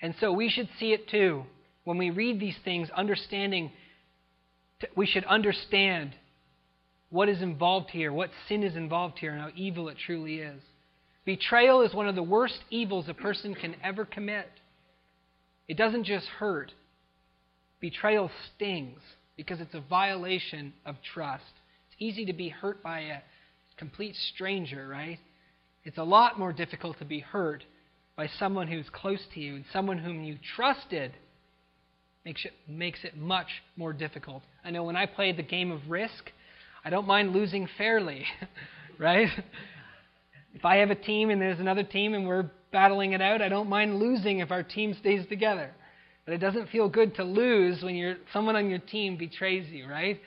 And 0.00 0.14
so 0.18 0.32
we 0.32 0.48
should 0.48 0.70
see 0.80 0.94
it 0.94 1.10
too. 1.10 1.44
When 1.84 1.98
we 1.98 2.08
read 2.08 2.40
these 2.40 2.56
things, 2.64 2.88
understanding, 2.88 3.72
we 4.96 5.04
should 5.04 5.24
understand 5.24 6.14
what 7.10 7.28
is 7.28 7.42
involved 7.42 7.90
here, 7.90 8.14
what 8.14 8.30
sin 8.48 8.62
is 8.62 8.76
involved 8.76 9.18
here, 9.18 9.32
and 9.32 9.42
how 9.42 9.50
evil 9.54 9.90
it 9.90 9.98
truly 10.06 10.36
is. 10.36 10.62
Betrayal 11.26 11.82
is 11.82 11.92
one 11.92 12.08
of 12.08 12.14
the 12.14 12.22
worst 12.22 12.60
evils 12.70 13.10
a 13.10 13.14
person 13.14 13.54
can 13.54 13.76
ever 13.84 14.06
commit. 14.06 14.48
It 15.68 15.76
doesn't 15.76 16.04
just 16.04 16.28
hurt, 16.28 16.72
betrayal 17.82 18.30
stings 18.54 19.00
because 19.36 19.60
it's 19.60 19.74
a 19.74 19.80
violation 19.80 20.72
of 20.86 20.96
trust. 21.12 21.42
It's 21.88 21.96
easy 21.98 22.24
to 22.26 22.32
be 22.32 22.48
hurt 22.48 22.82
by 22.82 23.00
a 23.00 23.18
complete 23.76 24.14
stranger, 24.32 24.88
right? 24.88 25.18
It's 25.84 25.98
a 25.98 26.04
lot 26.04 26.38
more 26.38 26.52
difficult 26.52 26.98
to 27.00 27.04
be 27.04 27.18
hurt 27.18 27.64
by 28.16 28.28
someone 28.38 28.68
who's 28.68 28.86
close 28.92 29.20
to 29.34 29.40
you 29.40 29.56
and 29.56 29.64
someone 29.72 29.98
whom 29.98 30.22
you 30.22 30.38
trusted. 30.56 31.12
Makes 32.24 32.44
it, 32.44 32.52
makes 32.68 33.00
it 33.02 33.16
much 33.16 33.48
more 33.76 33.92
difficult. 33.92 34.44
I 34.64 34.70
know 34.70 34.84
when 34.84 34.94
I 34.94 35.06
play 35.06 35.32
the 35.32 35.42
game 35.42 35.72
of 35.72 35.80
risk, 35.90 36.30
I 36.84 36.90
don't 36.90 37.06
mind 37.06 37.32
losing 37.32 37.68
fairly, 37.76 38.24
right? 38.98 39.28
If 40.54 40.64
I 40.64 40.76
have 40.76 40.90
a 40.90 40.94
team 40.94 41.30
and 41.30 41.42
there's 41.42 41.58
another 41.58 41.82
team 41.82 42.14
and 42.14 42.28
we're 42.28 42.48
battling 42.70 43.12
it 43.12 43.20
out, 43.20 43.42
I 43.42 43.48
don't 43.48 43.68
mind 43.68 43.98
losing 43.98 44.38
if 44.38 44.52
our 44.52 44.62
team 44.62 44.94
stays 45.00 45.26
together. 45.28 45.72
But 46.24 46.34
it 46.34 46.38
doesn't 46.38 46.68
feel 46.68 46.88
good 46.88 47.16
to 47.16 47.24
lose 47.24 47.82
when 47.82 47.94
you're, 47.94 48.16
someone 48.32 48.56
on 48.56 48.70
your 48.70 48.78
team 48.78 49.16
betrays 49.16 49.68
you, 49.70 49.88
right? 49.88 50.20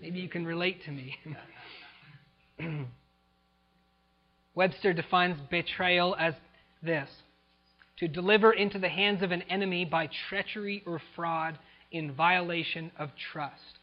Maybe 0.00 0.20
you 0.20 0.28
can 0.28 0.44
relate 0.44 0.84
to 0.84 0.90
me. 0.90 1.16
Webster 4.54 4.92
defines 4.92 5.38
betrayal 5.50 6.14
as 6.18 6.34
this 6.82 7.08
to 7.98 8.08
deliver 8.08 8.52
into 8.52 8.78
the 8.78 8.88
hands 8.88 9.22
of 9.22 9.32
an 9.32 9.42
enemy 9.42 9.84
by 9.84 10.08
treachery 10.28 10.82
or 10.86 11.00
fraud 11.16 11.58
in 11.90 12.12
violation 12.12 12.92
of 12.98 13.10
trust. 13.32 13.78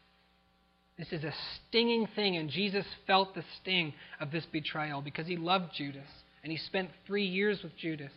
This 0.98 1.12
is 1.12 1.24
a 1.24 1.34
stinging 1.68 2.08
thing, 2.16 2.38
and 2.38 2.50
Jesus 2.50 2.86
felt 3.06 3.36
the 3.36 3.44
sting 3.62 3.94
of 4.22 4.32
this 4.32 4.46
betrayal 4.46 5.02
because 5.02 5.28
he 5.28 5.36
loved 5.36 5.74
Judas, 5.76 6.08
and 6.44 6.52
he 6.52 6.58
spent 6.58 6.90
three 7.06 7.26
years 7.26 7.62
with 7.64 7.76
Judas. 7.78 8.12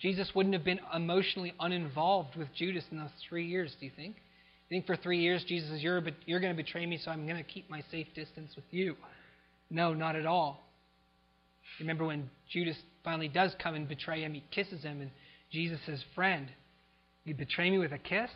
Jesus 0.00 0.30
wouldn't 0.34 0.54
have 0.54 0.64
been 0.64 0.80
emotionally 0.94 1.54
uninvolved 1.58 2.36
with 2.36 2.48
Judas 2.54 2.84
in 2.90 2.98
those 2.98 3.10
three 3.28 3.46
years, 3.46 3.74
do 3.78 3.86
you 3.86 3.92
think? 3.94 4.16
You 4.68 4.76
think 4.76 4.86
for 4.86 4.96
three 4.96 5.18
years 5.18 5.44
Jesus 5.44 5.80
You're, 5.80 6.02
you're 6.26 6.40
going 6.40 6.56
to 6.56 6.62
betray 6.62 6.86
me, 6.86 6.98
so 6.98 7.10
I'm 7.10 7.26
going 7.26 7.36
to 7.36 7.42
keep 7.42 7.68
my 7.68 7.82
safe 7.90 8.06
distance 8.14 8.54
with 8.54 8.66
you? 8.70 8.96
No, 9.70 9.94
not 9.94 10.16
at 10.16 10.26
all. 10.26 10.64
Remember 11.80 12.06
when 12.06 12.30
Judas 12.50 12.76
finally 13.04 13.28
does 13.28 13.54
come 13.62 13.74
and 13.74 13.88
betray 13.88 14.22
him, 14.22 14.34
he 14.34 14.44
kisses 14.50 14.82
him, 14.82 15.00
and 15.00 15.10
Jesus 15.50 15.80
says, 15.86 16.02
Friend, 16.14 16.48
you 17.24 17.34
betray 17.34 17.70
me 17.70 17.78
with 17.78 17.92
a 17.92 17.98
kiss? 17.98 18.30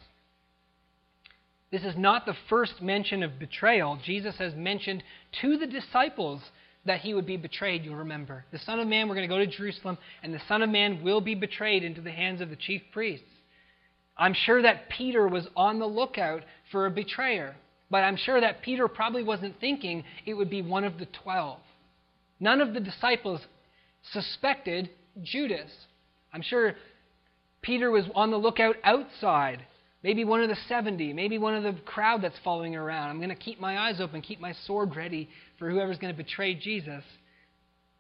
This 1.71 1.83
is 1.85 1.97
not 1.97 2.27
the 2.27 2.37
first 2.51 2.83
mention 2.83 3.23
of 3.23 3.39
betrayal. 3.39 3.99
Jesus 4.05 4.37
has 4.37 4.55
mentioned 4.55 5.03
to 5.41 5.57
the 5.57 5.67
disciples 5.67 6.43
that 6.85 7.01
he 7.01 7.15
would 7.15 7.27
be 7.27 7.37
betrayed, 7.37 7.85
you'll 7.85 7.97
remember. 7.97 8.45
The 8.51 8.59
Son 8.59 8.81
of 8.81 8.89
Man, 8.89 9.09
we're 9.09 9.15
going 9.15 9.29
to 9.29 9.35
go 9.35 9.39
to 9.39 9.47
Jerusalem, 9.47 9.99
and 10.23 10.35
the 10.35 10.43
Son 10.49 10.63
of 10.63 10.71
Man 10.71 11.03
will 11.03 11.21
be 11.21 11.35
betrayed 11.35 11.85
into 11.85 12.01
the 12.01 12.11
hands 12.11 12.41
of 12.41 12.51
the 12.51 12.57
chief 12.57 12.83
priests. 12.93 13.27
I'm 14.17 14.35
sure 14.35 14.63
that 14.63 14.89
Peter 14.89 15.27
was 15.29 15.47
on 15.57 15.79
the 15.79 15.87
lookout 15.87 16.43
for 16.71 16.87
a 16.87 16.91
betrayer, 16.91 17.57
but 17.91 18.05
I'm 18.05 18.17
sure 18.17 18.41
that 18.41 18.63
Peter 18.63 18.89
probably 18.89 19.23
wasn't 19.23 19.61
thinking 19.61 20.05
it 20.27 20.35
would 20.35 20.51
be 20.51 20.63
one 20.63 20.85
of 20.85 20.99
the 20.99 21.07
twelve. 21.07 21.61
None 22.41 22.61
of 22.61 22.75
the 22.75 22.81
disciples 22.81 23.41
suspected 24.11 24.91
Judas. 25.23 25.71
I'm 26.33 26.43
sure 26.43 26.75
Peter 27.63 27.91
was 27.91 28.05
on 28.15 28.31
the 28.31 28.37
lookout 28.37 28.77
outside 28.83 29.65
Maybe 30.03 30.25
one 30.25 30.43
of 30.43 30.49
the 30.49 30.57
70, 30.69 31.13
maybe 31.13 31.39
one 31.39 31.55
of 31.55 31.63
the 31.63 31.81
crowd 31.83 32.23
that's 32.23 32.39
following 32.43 32.75
around. 32.75 33.11
I'm 33.11 33.19
going 33.19 33.29
to 33.29 33.37
keep 33.37 33.61
my 33.61 33.79
eyes 33.79 34.01
open, 34.01 34.21
keep 34.21 34.41
my 34.41 34.53
sword 34.67 34.97
ready 34.97 35.29
for 35.59 35.71
whoever's 35.71 35.99
going 35.99 36.13
to 36.13 36.23
betray 36.23 36.55
Jesus. 36.55 37.05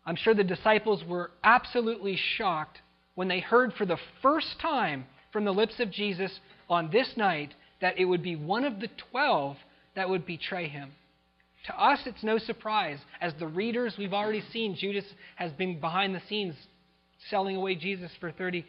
I'm 0.04 0.16
sure 0.16 0.34
the 0.34 0.42
disciples 0.42 1.04
were 1.06 1.30
absolutely 1.44 2.18
shocked 2.36 2.78
when 3.14 3.28
they 3.28 3.38
heard 3.38 3.72
for 3.74 3.86
the 3.86 3.98
first 4.20 4.58
time 4.60 5.04
from 5.32 5.44
the 5.44 5.52
lips 5.52 5.78
of 5.78 5.92
Jesus 5.92 6.40
on 6.68 6.90
this 6.90 7.16
night 7.16 7.54
that 7.80 7.98
it 7.98 8.04
would 8.04 8.22
be 8.22 8.34
one 8.34 8.64
of 8.64 8.80
the 8.80 8.88
12 9.10 9.56
that 9.94 10.08
would 10.08 10.26
betray 10.26 10.68
him. 10.68 10.90
To 11.66 11.80
us, 11.80 12.00
it's 12.06 12.24
no 12.24 12.38
surprise. 12.38 12.98
As 13.20 13.32
the 13.38 13.46
readers, 13.46 13.94
we've 13.96 14.12
already 14.12 14.42
seen 14.52 14.74
Judas 14.74 15.04
has 15.36 15.52
been 15.52 15.78
behind 15.78 16.14
the 16.14 16.22
scenes 16.28 16.56
selling 17.30 17.54
away 17.56 17.76
Jesus 17.76 18.10
for 18.18 18.32
30, 18.32 18.64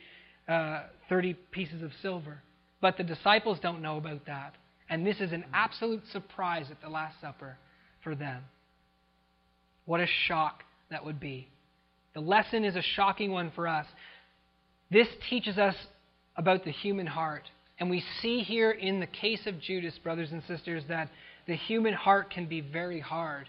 uh, 0.47 0.83
30 1.09 1.33
pieces 1.51 1.81
of 1.81 1.91
silver. 2.01 2.43
But 2.83 2.97
the 2.97 3.03
disciples 3.03 3.59
don't 3.61 3.81
know 3.81 3.95
about 3.95 4.25
that. 4.25 4.55
And 4.89 5.07
this 5.07 5.21
is 5.21 5.31
an 5.31 5.45
absolute 5.53 6.03
surprise 6.11 6.65
at 6.69 6.81
the 6.81 6.89
Last 6.89 7.15
Supper 7.21 7.55
for 8.03 8.13
them. 8.13 8.43
What 9.85 10.01
a 10.01 10.07
shock 10.27 10.63
that 10.91 11.05
would 11.05 11.17
be. 11.17 11.47
The 12.13 12.19
lesson 12.19 12.65
is 12.65 12.75
a 12.75 12.81
shocking 12.81 13.31
one 13.31 13.53
for 13.55 13.69
us. 13.69 13.85
This 14.91 15.07
teaches 15.29 15.57
us 15.57 15.75
about 16.35 16.65
the 16.65 16.71
human 16.71 17.07
heart. 17.07 17.43
And 17.79 17.89
we 17.89 18.03
see 18.21 18.41
here 18.41 18.71
in 18.71 18.99
the 18.99 19.07
case 19.07 19.47
of 19.47 19.61
Judas, 19.61 19.97
brothers 20.03 20.33
and 20.33 20.43
sisters, 20.45 20.83
that 20.89 21.07
the 21.47 21.55
human 21.55 21.93
heart 21.93 22.31
can 22.31 22.47
be 22.47 22.59
very 22.59 22.99
hard. 22.99 23.47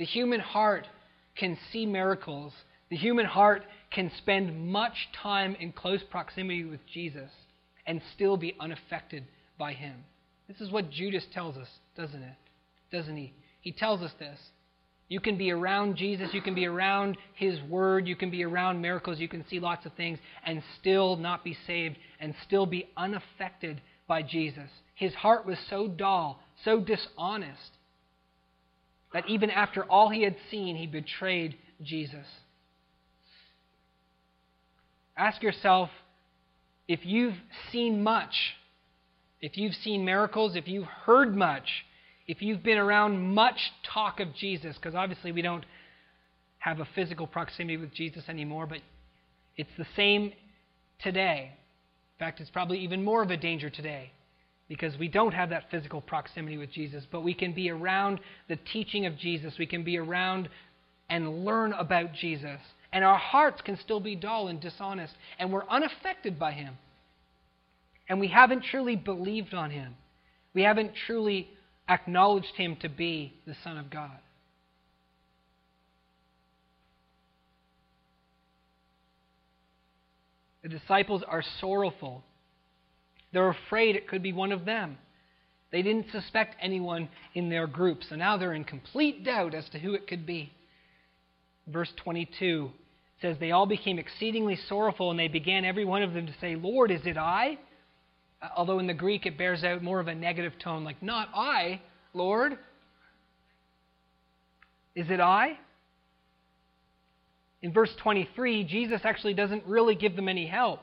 The 0.00 0.04
human 0.04 0.40
heart 0.40 0.88
can 1.36 1.56
see 1.72 1.86
miracles. 1.86 2.52
The 2.90 2.96
human 2.96 3.26
heart 3.26 3.62
can 3.92 4.10
spend 4.18 4.66
much 4.72 5.08
time 5.22 5.56
in 5.60 5.70
close 5.70 6.02
proximity 6.10 6.64
with 6.64 6.80
Jesus. 6.92 7.30
And 7.86 8.00
still 8.14 8.36
be 8.36 8.56
unaffected 8.60 9.24
by 9.58 9.72
him. 9.72 10.04
This 10.48 10.60
is 10.60 10.70
what 10.70 10.90
Judas 10.90 11.24
tells 11.32 11.56
us, 11.56 11.68
doesn't 11.96 12.22
it? 12.22 12.36
Doesn't 12.90 13.16
he? 13.16 13.32
He 13.60 13.72
tells 13.72 14.02
us 14.02 14.12
this. 14.18 14.38
You 15.08 15.20
can 15.20 15.36
be 15.36 15.50
around 15.50 15.96
Jesus, 15.96 16.32
you 16.32 16.40
can 16.40 16.54
be 16.54 16.64
around 16.64 17.18
His 17.34 17.60
Word, 17.68 18.08
you 18.08 18.16
can 18.16 18.30
be 18.30 18.44
around 18.44 18.80
miracles, 18.80 19.20
you 19.20 19.28
can 19.28 19.46
see 19.46 19.60
lots 19.60 19.84
of 19.84 19.92
things, 19.92 20.18
and 20.46 20.62
still 20.80 21.16
not 21.16 21.44
be 21.44 21.54
saved 21.66 21.98
and 22.18 22.34
still 22.46 22.64
be 22.64 22.88
unaffected 22.96 23.82
by 24.06 24.22
Jesus. 24.22 24.70
His 24.94 25.12
heart 25.12 25.44
was 25.44 25.58
so 25.68 25.86
dull, 25.86 26.40
so 26.64 26.80
dishonest, 26.80 27.72
that 29.12 29.28
even 29.28 29.50
after 29.50 29.84
all 29.84 30.08
he 30.08 30.22
had 30.22 30.36
seen, 30.50 30.76
he 30.76 30.86
betrayed 30.86 31.56
Jesus. 31.82 32.26
Ask 35.14 35.42
yourself 35.42 35.90
if 36.88 37.00
you've 37.04 37.36
seen 37.70 38.02
much, 38.02 38.34
if 39.40 39.56
you've 39.56 39.74
seen 39.74 40.04
miracles, 40.04 40.56
if 40.56 40.68
you've 40.68 40.86
heard 40.86 41.36
much, 41.36 41.84
if 42.26 42.42
you've 42.42 42.62
been 42.62 42.78
around 42.78 43.20
much 43.34 43.72
talk 43.92 44.20
of 44.20 44.34
Jesus, 44.34 44.76
because 44.76 44.94
obviously 44.94 45.32
we 45.32 45.42
don't 45.42 45.64
have 46.58 46.80
a 46.80 46.88
physical 46.94 47.26
proximity 47.26 47.76
with 47.76 47.92
Jesus 47.92 48.24
anymore, 48.28 48.66
but 48.66 48.78
it's 49.56 49.70
the 49.76 49.86
same 49.96 50.32
today. 51.02 51.52
In 51.52 52.24
fact, 52.24 52.40
it's 52.40 52.50
probably 52.50 52.78
even 52.78 53.02
more 53.02 53.22
of 53.22 53.30
a 53.30 53.36
danger 53.36 53.68
today 53.68 54.12
because 54.68 54.96
we 54.96 55.08
don't 55.08 55.34
have 55.34 55.50
that 55.50 55.70
physical 55.70 56.00
proximity 56.00 56.56
with 56.56 56.70
Jesus, 56.70 57.04
but 57.10 57.22
we 57.22 57.34
can 57.34 57.52
be 57.52 57.68
around 57.68 58.20
the 58.48 58.56
teaching 58.72 59.06
of 59.06 59.18
Jesus. 59.18 59.54
We 59.58 59.66
can 59.66 59.82
be 59.82 59.98
around 59.98 60.48
and 61.10 61.44
learn 61.44 61.72
about 61.72 62.14
Jesus. 62.14 62.60
And 62.92 63.04
our 63.04 63.18
hearts 63.18 63.62
can 63.62 63.78
still 63.78 64.00
be 64.00 64.14
dull 64.14 64.48
and 64.48 64.60
dishonest, 64.60 65.14
and 65.38 65.52
we're 65.52 65.66
unaffected 65.68 66.38
by 66.38 66.52
Him. 66.52 66.76
And 68.08 68.20
we 68.20 68.28
haven't 68.28 68.64
truly 68.64 68.96
believed 68.96 69.54
on 69.54 69.70
Him. 69.70 69.94
We 70.54 70.62
haven't 70.62 70.92
truly 71.06 71.48
acknowledged 71.88 72.54
him 72.56 72.76
to 72.76 72.88
be 72.88 73.34
the 73.46 73.56
Son 73.62 73.78
of 73.78 73.90
God. 73.90 74.18
The 80.62 80.68
disciples 80.68 81.22
are 81.26 81.42
sorrowful. 81.60 82.22
They're 83.32 83.48
afraid 83.48 83.96
it 83.96 84.06
could 84.06 84.22
be 84.22 84.32
one 84.32 84.52
of 84.52 84.64
them. 84.64 84.98
They 85.72 85.82
didn't 85.82 86.12
suspect 86.12 86.54
anyone 86.60 87.08
in 87.34 87.48
their 87.48 87.66
group, 87.66 88.04
so 88.08 88.14
now 88.14 88.36
they're 88.36 88.52
in 88.52 88.64
complete 88.64 89.24
doubt 89.24 89.54
as 89.54 89.68
to 89.70 89.78
who 89.78 89.94
it 89.94 90.06
could 90.06 90.26
be. 90.26 90.52
Verse 91.66 91.92
22 91.96 92.70
says, 93.22 93.36
They 93.38 93.52
all 93.52 93.66
became 93.66 93.98
exceedingly 93.98 94.58
sorrowful, 94.68 95.10
and 95.10 95.18
they 95.18 95.28
began 95.28 95.64
every 95.64 95.84
one 95.84 96.02
of 96.02 96.12
them 96.12 96.26
to 96.26 96.34
say, 96.40 96.56
Lord, 96.56 96.90
is 96.90 97.06
it 97.06 97.16
I? 97.16 97.58
Uh, 98.42 98.48
although 98.56 98.78
in 98.78 98.86
the 98.86 98.94
Greek 98.94 99.24
it 99.24 99.38
bears 99.38 99.64
out 99.64 99.82
more 99.82 100.00
of 100.00 100.08
a 100.08 100.14
negative 100.14 100.52
tone, 100.62 100.84
like, 100.84 101.02
Not 101.02 101.28
I, 101.34 101.80
Lord. 102.12 102.58
Is 104.94 105.06
it 105.08 105.20
I? 105.20 105.58
In 107.62 107.72
verse 107.72 107.94
23, 108.02 108.64
Jesus 108.64 109.00
actually 109.04 109.34
doesn't 109.34 109.64
really 109.66 109.94
give 109.94 110.16
them 110.16 110.28
any 110.28 110.46
help. 110.46 110.80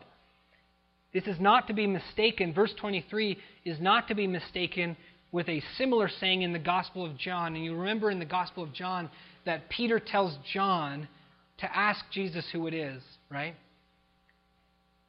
This 1.14 1.26
is 1.26 1.40
not 1.40 1.68
to 1.68 1.74
be 1.74 1.86
mistaken. 1.86 2.54
Verse 2.54 2.74
23 2.80 3.38
is 3.66 3.80
not 3.80 4.08
to 4.08 4.16
be 4.16 4.28
mistaken 4.28 4.96
with 5.32 5.50
a 5.50 5.62
similar 5.78 6.10
saying 6.10 6.42
in 6.42 6.54
the 6.54 6.60
Gospel 6.60 7.06
of 7.06 7.18
John. 7.18 7.56
And 7.56 7.64
you 7.64 7.76
remember 7.76 8.10
in 8.10 8.20
the 8.20 8.26
Gospel 8.26 8.64
of 8.64 8.74
John 8.74 9.10
that 9.46 9.70
Peter 9.70 10.00
tells 10.00 10.38
John 10.54 11.08
to 11.60 11.78
ask 11.78 12.04
Jesus 12.12 12.46
who 12.52 12.68
it 12.68 12.74
is, 12.74 13.02
right? 13.30 13.56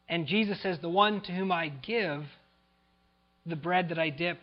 And 0.09 0.27
Jesus 0.27 0.61
says, 0.63 0.79
The 0.81 0.89
one 0.89 1.21
to 1.23 1.33
whom 1.33 1.53
I 1.53 1.69
give 1.69 2.25
the 3.47 3.57
bread 3.57 3.89
that 3.91 3.99
I 3.99 4.11
dip, 4.11 4.39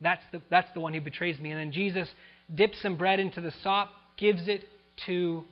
that's 0.00 0.22
the, 0.32 0.42
that's 0.50 0.70
the 0.74 0.80
one 0.80 0.92
who 0.94 1.00
betrays 1.00 1.38
me. 1.38 1.50
And 1.50 1.60
then 1.60 1.72
Jesus 1.72 2.08
dips 2.54 2.80
some 2.82 2.96
bread 2.96 3.20
into 3.20 3.40
the 3.40 3.52
sop, 3.62 3.90
gives 4.16 4.48
it 4.48 4.64
to 5.06 5.44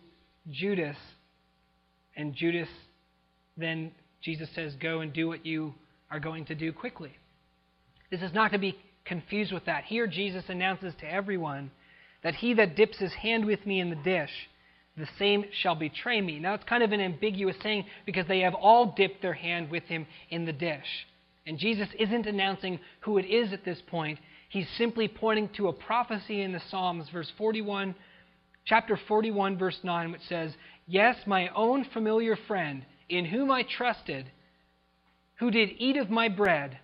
Judas. 0.50 0.96
And 2.16 2.34
Judas, 2.34 2.68
then 3.56 3.92
Jesus 4.22 4.48
says, 4.54 4.74
Go 4.80 5.00
and 5.00 5.12
do 5.12 5.28
what 5.28 5.46
you 5.46 5.74
are 6.10 6.20
going 6.20 6.46
to 6.46 6.54
do 6.54 6.72
quickly. 6.72 7.16
This 8.10 8.22
is 8.22 8.32
not 8.32 8.52
to 8.52 8.58
be 8.58 8.76
confused 9.04 9.52
with 9.52 9.66
that. 9.66 9.84
Here, 9.84 10.06
Jesus 10.06 10.44
announces 10.48 10.94
to 11.00 11.06
everyone 11.10 11.70
that 12.22 12.34
he 12.34 12.54
that 12.54 12.76
dips 12.76 12.98
his 12.98 13.12
hand 13.12 13.44
with 13.44 13.64
me 13.66 13.80
in 13.80 13.90
the 13.90 13.96
dish, 13.96 14.30
the 14.98 15.08
same 15.18 15.44
shall 15.52 15.74
betray 15.74 16.20
me. 16.20 16.38
Now, 16.38 16.54
it's 16.54 16.64
kind 16.64 16.82
of 16.82 16.92
an 16.92 17.00
ambiguous 17.00 17.56
saying 17.62 17.84
because 18.04 18.26
they 18.26 18.40
have 18.40 18.54
all 18.54 18.94
dipped 18.96 19.22
their 19.22 19.34
hand 19.34 19.70
with 19.70 19.84
him 19.84 20.06
in 20.30 20.44
the 20.44 20.52
dish. 20.52 21.06
And 21.46 21.58
Jesus 21.58 21.88
isn't 21.98 22.26
announcing 22.26 22.78
who 23.00 23.18
it 23.18 23.24
is 23.24 23.52
at 23.52 23.64
this 23.64 23.80
point. 23.86 24.18
He's 24.50 24.68
simply 24.76 25.08
pointing 25.08 25.48
to 25.50 25.68
a 25.68 25.72
prophecy 25.72 26.42
in 26.42 26.52
the 26.52 26.62
Psalms, 26.70 27.08
verse 27.10 27.32
41, 27.38 27.94
chapter 28.64 28.98
41, 29.08 29.58
verse 29.58 29.78
9, 29.82 30.12
which 30.12 30.22
says, 30.28 30.52
Yes, 30.86 31.16
my 31.26 31.48
own 31.48 31.84
familiar 31.84 32.36
friend, 32.36 32.84
in 33.08 33.24
whom 33.24 33.50
I 33.50 33.62
trusted, 33.62 34.30
who 35.36 35.50
did 35.50 35.70
eat 35.78 35.96
of 35.96 36.10
my 36.10 36.28
bread, 36.28 36.78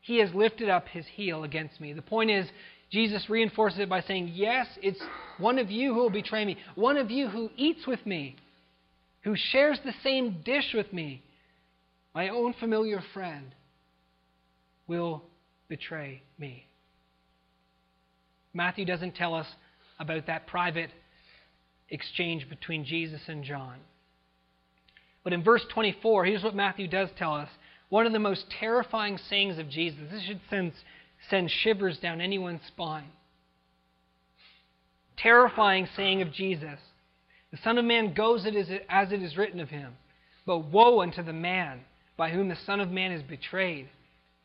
he 0.00 0.18
has 0.18 0.34
lifted 0.34 0.68
up 0.68 0.88
his 0.88 1.06
heel 1.06 1.44
against 1.44 1.80
me. 1.80 1.92
The 1.92 2.02
point 2.02 2.30
is, 2.30 2.46
Jesus 2.94 3.28
reinforces 3.28 3.80
it 3.80 3.88
by 3.88 4.02
saying, 4.02 4.30
Yes, 4.34 4.68
it's 4.80 5.02
one 5.38 5.58
of 5.58 5.68
you 5.68 5.92
who 5.92 6.00
will 6.00 6.10
betray 6.10 6.44
me, 6.44 6.56
one 6.76 6.96
of 6.96 7.10
you 7.10 7.26
who 7.26 7.50
eats 7.56 7.88
with 7.88 8.06
me, 8.06 8.36
who 9.24 9.34
shares 9.36 9.80
the 9.84 9.94
same 10.04 10.42
dish 10.44 10.72
with 10.72 10.92
me, 10.92 11.20
my 12.14 12.28
own 12.28 12.54
familiar 12.54 13.02
friend 13.12 13.52
will 14.86 15.24
betray 15.68 16.22
me. 16.38 16.66
Matthew 18.52 18.84
doesn't 18.84 19.16
tell 19.16 19.34
us 19.34 19.48
about 19.98 20.28
that 20.28 20.46
private 20.46 20.90
exchange 21.90 22.48
between 22.48 22.84
Jesus 22.84 23.22
and 23.26 23.42
John. 23.42 23.78
But 25.24 25.32
in 25.32 25.42
verse 25.42 25.64
24, 25.74 26.26
here's 26.26 26.44
what 26.44 26.54
Matthew 26.54 26.86
does 26.86 27.08
tell 27.18 27.34
us. 27.34 27.48
One 27.88 28.06
of 28.06 28.12
the 28.12 28.20
most 28.20 28.44
terrifying 28.60 29.18
sayings 29.28 29.58
of 29.58 29.68
Jesus. 29.68 29.98
This 30.12 30.22
should 30.22 30.40
send, 30.48 30.72
send 31.30 31.50
shivers 31.50 31.98
down 31.98 32.20
anyone's 32.20 32.64
spine. 32.66 33.10
Terrifying 35.16 35.88
saying 35.96 36.22
of 36.22 36.32
Jesus. 36.32 36.78
The 37.50 37.58
Son 37.58 37.78
of 37.78 37.84
Man 37.84 38.14
goes 38.14 38.46
as 38.46 39.12
it 39.12 39.22
is 39.22 39.36
written 39.36 39.60
of 39.60 39.70
him. 39.70 39.96
But 40.46 40.58
woe 40.58 41.00
unto 41.00 41.22
the 41.22 41.32
man 41.32 41.80
by 42.16 42.30
whom 42.30 42.48
the 42.48 42.56
Son 42.66 42.80
of 42.80 42.90
Man 42.90 43.12
is 43.12 43.22
betrayed. 43.22 43.88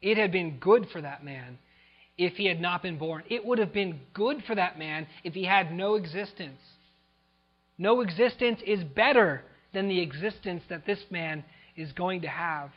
It 0.02 0.18
had 0.18 0.32
been 0.32 0.60
good 0.60 0.88
for 0.92 1.02
that 1.02 1.24
man 1.24 1.58
if 2.18 2.34
he 2.34 2.46
had 2.46 2.62
not 2.62 2.82
been 2.82 2.98
born. 2.98 3.24
It 3.30 3.46
would 3.46 3.60
have 3.60 3.74
been 3.74 4.00
good 4.13 4.44
for 4.46 4.56
that 4.56 4.78
man 4.78 5.08
if 5.24 5.34
he 5.34 5.44
had 5.44 5.74
no 5.74 5.96
existence. 5.96 6.62
No 7.78 8.02
existence 8.02 8.62
is 8.65 8.84
better 8.84 9.44
than 9.74 9.88
the 9.88 10.02
existence 10.02 10.63
that 10.70 10.86
this 10.86 11.00
man 11.10 11.44
is 11.76 11.92
going 11.94 12.22
to 12.22 12.28
have. 12.28 12.72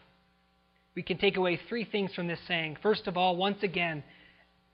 We 0.94 1.02
can 1.02 1.18
take 1.18 1.36
away 1.36 1.58
three 1.68 1.84
things 1.84 2.12
from 2.14 2.26
this 2.26 2.40
saying. 2.46 2.78
First 2.82 3.06
of 3.06 3.16
all, 3.16 3.36
once 3.36 3.62
again, 3.62 4.02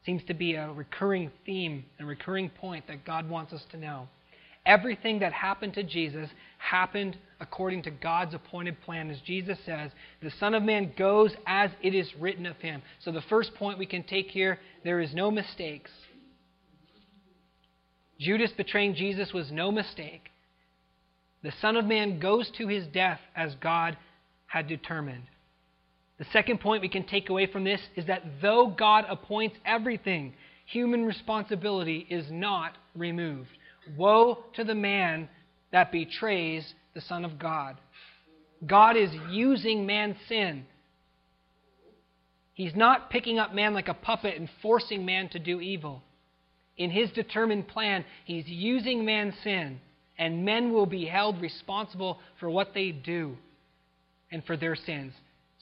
seems 0.05 0.23
to 0.25 0.35
be 0.35 0.55
a 0.55 0.73
recurring 0.73 1.31
theme, 1.45 1.85
and 1.99 2.09
recurring 2.09 2.51
point 2.51 2.87
that 2.89 3.05
God 3.05 3.29
wants 3.29 3.53
us 3.53 3.65
to 3.71 3.77
know. 3.77 4.09
Everything 4.67 5.21
that 5.21 5.33
happened 5.33 5.75
to 5.75 5.83
Jesus 5.83 6.29
happened 6.59 7.17
according 7.41 7.83
to 7.85 7.91
God's 7.91 8.35
appointed 8.35 8.81
plan. 8.83 9.11
As 9.11 9.21
Jesus 9.21 9.59
says, 9.65 9.91
the 10.21 10.31
Son 10.39 10.55
of 10.55 10.63
Man 10.63 10.93
goes 10.97 11.33
as 11.47 11.71
it 11.83 11.95
is 11.95 12.09
written 12.19 12.47
of 12.47 12.57
him. 12.57 12.83
So 13.01 13.13
the 13.13 13.23
first 13.23 13.55
point 13.55 13.79
we 13.79 13.87
can 13.87 14.03
take 14.03 14.29
here 14.31 14.59
there 14.85 15.01
is 15.01 15.15
no 15.15 15.31
mistakes. 15.31 15.91
Judas 18.19 18.51
betraying 18.57 18.95
Jesus 18.95 19.33
was 19.33 19.51
no 19.53 19.71
mistake. 19.71 20.31
The 21.43 21.53
Son 21.61 21.77
of 21.77 21.85
Man 21.85 22.19
goes 22.19 22.51
to 22.59 22.67
his 22.67 22.87
death 22.89 23.21
as 23.37 23.55
God 23.57 23.97
had 24.47 24.67
determined. 24.67 25.25
The 26.19 26.27
second 26.33 26.61
point 26.61 26.83
we 26.83 26.89
can 26.89 27.05
take 27.05 27.29
away 27.29 27.47
from 27.47 27.65
this 27.65 27.81
is 27.95 28.07
that 28.07 28.25
though 28.43 28.67
God 28.69 29.05
appoints 29.09 29.57
everything, 29.65 30.35
human 30.67 31.05
responsibility 31.05 32.07
is 32.11 32.27
not 32.31 32.77
removed. 32.97 33.51
Woe 33.97 34.45
to 34.55 34.65
the 34.65 34.75
man 34.75 35.29
that 35.71 35.93
betrays 35.93 36.75
the 36.95 37.01
Son 37.01 37.25
of 37.25 37.39
God. 37.39 37.77
God 38.67 38.97
is 38.97 39.11
using 39.31 39.87
man's 39.87 40.17
sin. 40.29 40.67
He's 42.55 42.75
not 42.75 43.11
picking 43.11 43.39
up 43.39 43.55
man 43.55 43.73
like 43.73 43.87
a 43.87 43.95
puppet 43.95 44.37
and 44.37 44.49
forcing 44.61 45.07
man 45.07 45.29
to 45.29 45.39
do 45.39 45.61
evil. 45.61 46.03
In 46.77 46.91
his 46.91 47.11
determined 47.13 47.69
plan, 47.69 48.05
he's 48.25 48.49
using 48.49 49.05
man's 49.05 49.35
sin, 49.45 49.81
and 50.19 50.45
men 50.45 50.73
will 50.73 50.87
be 50.87 51.05
held 51.05 51.41
responsible 51.41 52.19
for 52.41 52.51
what 52.51 52.75
they 52.75 52.91
do 52.91 53.37
and 54.33 54.45
for 54.45 54.57
their 54.57 54.75
sins. 54.75 55.13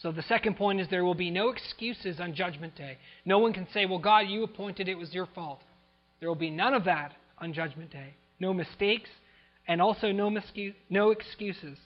So 0.02 0.12
the 0.12 0.22
second 0.22 0.56
point 0.56 0.80
is 0.80 0.88
there 0.88 1.04
will 1.04 1.14
be 1.14 1.30
no 1.30 1.48
excuses 1.48 2.20
on 2.20 2.34
Judgment 2.34 2.76
Day. 2.76 2.98
No 3.24 3.38
one 3.38 3.52
can 3.52 3.66
say, 3.72 3.86
Well, 3.86 3.98
God, 3.98 4.28
you 4.28 4.44
appointed 4.44 4.88
it 4.88 4.96
was 4.98 5.14
your 5.14 5.26
fault. 5.34 5.60
There 6.20 6.28
will 6.28 6.36
be 6.36 6.50
none 6.50 6.74
of 6.74 6.84
that 6.84 7.12
on 7.38 7.52
Judgment 7.52 7.90
Day. 7.90 8.14
No 8.38 8.52
mistakes, 8.52 9.08
and 9.66 9.80
also 9.80 10.12
no, 10.12 10.30
no 10.90 11.10
excuses. 11.10 11.78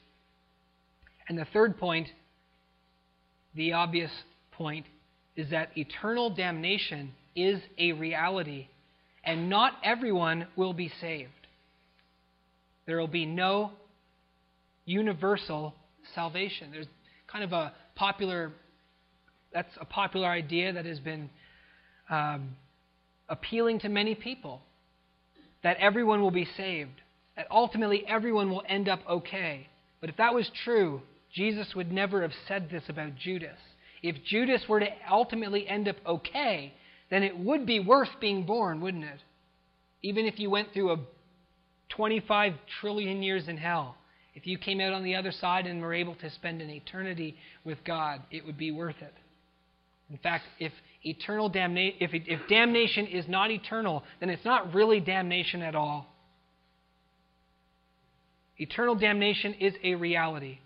And 1.29 1.39
the 1.39 1.47
third 1.53 1.79
point, 1.79 2.09
the 3.55 3.73
obvious 3.73 4.11
point 4.53 4.87
is 5.37 5.51
that 5.51 5.71
eternal 5.77 6.31
damnation 6.31 7.13
is 7.37 7.61
a 7.79 7.93
reality, 7.93 8.67
and 9.25 9.49
not 9.49 9.75
everyone 9.85 10.49
will 10.57 10.73
be 10.73 10.91
saved. 11.01 11.31
There 12.87 12.99
will 12.99 13.07
be 13.07 13.27
no 13.27 13.71
universal 14.85 15.75
salvation. 16.15 16.73
There's 16.73 16.89
kind 17.31 17.45
of 17.45 17.53
a 17.53 17.73
popular 18.01 18.51
that's 19.53 19.77
a 19.79 19.85
popular 19.85 20.29
idea 20.29 20.73
that 20.73 20.87
has 20.87 21.01
been 21.01 21.29
um, 22.09 22.57
appealing 23.29 23.81
to 23.81 23.89
many 23.89 24.15
people 24.15 24.63
that 25.63 25.77
everyone 25.79 26.23
will 26.23 26.31
be 26.31 26.49
saved, 26.57 27.03
that 27.37 27.47
ultimately 27.51 28.05
everyone 28.07 28.49
will 28.49 28.63
end 28.69 28.89
up 28.89 29.01
okay. 29.09 29.69
But 30.01 30.09
if 30.09 30.17
that 30.17 30.35
was 30.35 30.51
true, 30.65 31.03
Jesus 31.35 31.75
would 31.75 31.93
never 31.93 32.23
have 32.23 32.33
said 32.49 32.71
this 32.71 32.85
about 32.89 33.17
Judas. 33.17 33.59
If 34.03 34.17
Judas 34.25 34.63
were 34.69 34.81
to 34.81 34.89
ultimately 35.11 35.69
end 35.69 35.89
up 35.89 35.97
okay, 36.07 36.73
then 37.11 37.23
it 37.23 37.37
would 37.37 37.67
be 37.67 37.81
worth 37.81 38.09
being 38.21 38.47
born, 38.47 38.81
wouldn't 38.81 39.05
it? 39.05 39.21
Even 40.03 40.25
if 40.25 40.39
you 40.39 40.49
went 40.49 40.73
through 40.73 40.93
a 40.93 40.97
25 41.91 42.55
trillion 42.81 43.23
years 43.23 43.49
in 43.49 43.59
hell, 43.59 43.97
if 44.35 44.47
you 44.47 44.59
came 44.59 44.81
out 44.81 44.93
on 44.93 45.03
the 45.03 45.17
other 45.17 45.33
side 45.33 45.67
and 45.67 45.81
were 45.81 45.95
able 45.95 46.15
to 46.17 46.31
spend 46.31 46.63
an 46.63 46.71
eternity 46.71 47.37
with 47.65 47.83
God, 47.85 48.23
it 48.31 48.45
would 48.47 48.59
be 48.59 48.71
worth 48.71 49.01
it. 49.01 49.15
In 50.11 50.19
fact, 50.19 50.45
if 50.59 50.73
eternal 51.05 51.49
damnation, 51.49 51.97
if, 52.01 52.11
if 52.13 52.41
damnation 52.49 53.07
is 53.07 53.27
not 53.29 53.51
eternal, 53.51 54.03
then 54.19 54.31
it's 54.31 54.45
not 54.45 54.75
really 54.75 55.01
damnation 55.01 55.63
at 55.63 55.75
all. 55.75 56.07
Eternal 58.59 58.95
damnation 58.95 59.55
is 59.55 59.75
a 59.83 59.95
reality. 59.95 60.59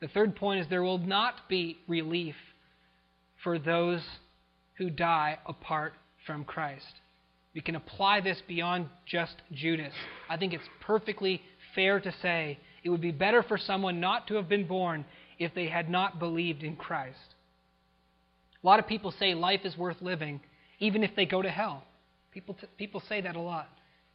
The 0.00 0.08
third 0.08 0.36
point 0.36 0.60
is 0.60 0.66
there 0.68 0.82
will 0.82 0.98
not 0.98 1.48
be 1.48 1.78
relief 1.88 2.36
for 3.42 3.58
those 3.58 4.00
who 4.76 4.90
die 4.90 5.38
apart 5.44 5.92
from 6.24 6.44
Christ. 6.44 6.84
We 7.54 7.60
can 7.60 7.74
apply 7.74 8.20
this 8.20 8.40
beyond 8.46 8.88
just 9.06 9.34
Judas. 9.52 9.92
I 10.30 10.36
think 10.36 10.52
it's 10.52 10.68
perfectly 10.80 11.42
fair 11.74 11.98
to 12.00 12.12
say 12.22 12.58
it 12.84 12.90
would 12.90 13.00
be 13.00 13.10
better 13.10 13.42
for 13.42 13.58
someone 13.58 14.00
not 14.00 14.26
to 14.28 14.34
have 14.34 14.48
been 14.48 14.66
born 14.66 15.04
if 15.38 15.54
they 15.54 15.68
had 15.68 15.90
not 15.90 16.18
believed 16.18 16.62
in 16.62 16.76
Christ. 16.76 17.34
A 18.62 18.66
lot 18.66 18.78
of 18.78 18.86
people 18.86 19.12
say 19.18 19.34
life 19.34 19.60
is 19.64 19.76
worth 19.76 20.00
living 20.00 20.40
even 20.80 21.02
if 21.02 21.14
they 21.16 21.26
go 21.26 21.42
to 21.42 21.50
hell. 21.50 21.84
People, 22.32 22.54
t- 22.54 22.66
people 22.76 23.02
say 23.08 23.20
that 23.20 23.36
a 23.36 23.40
lot. 23.40 23.68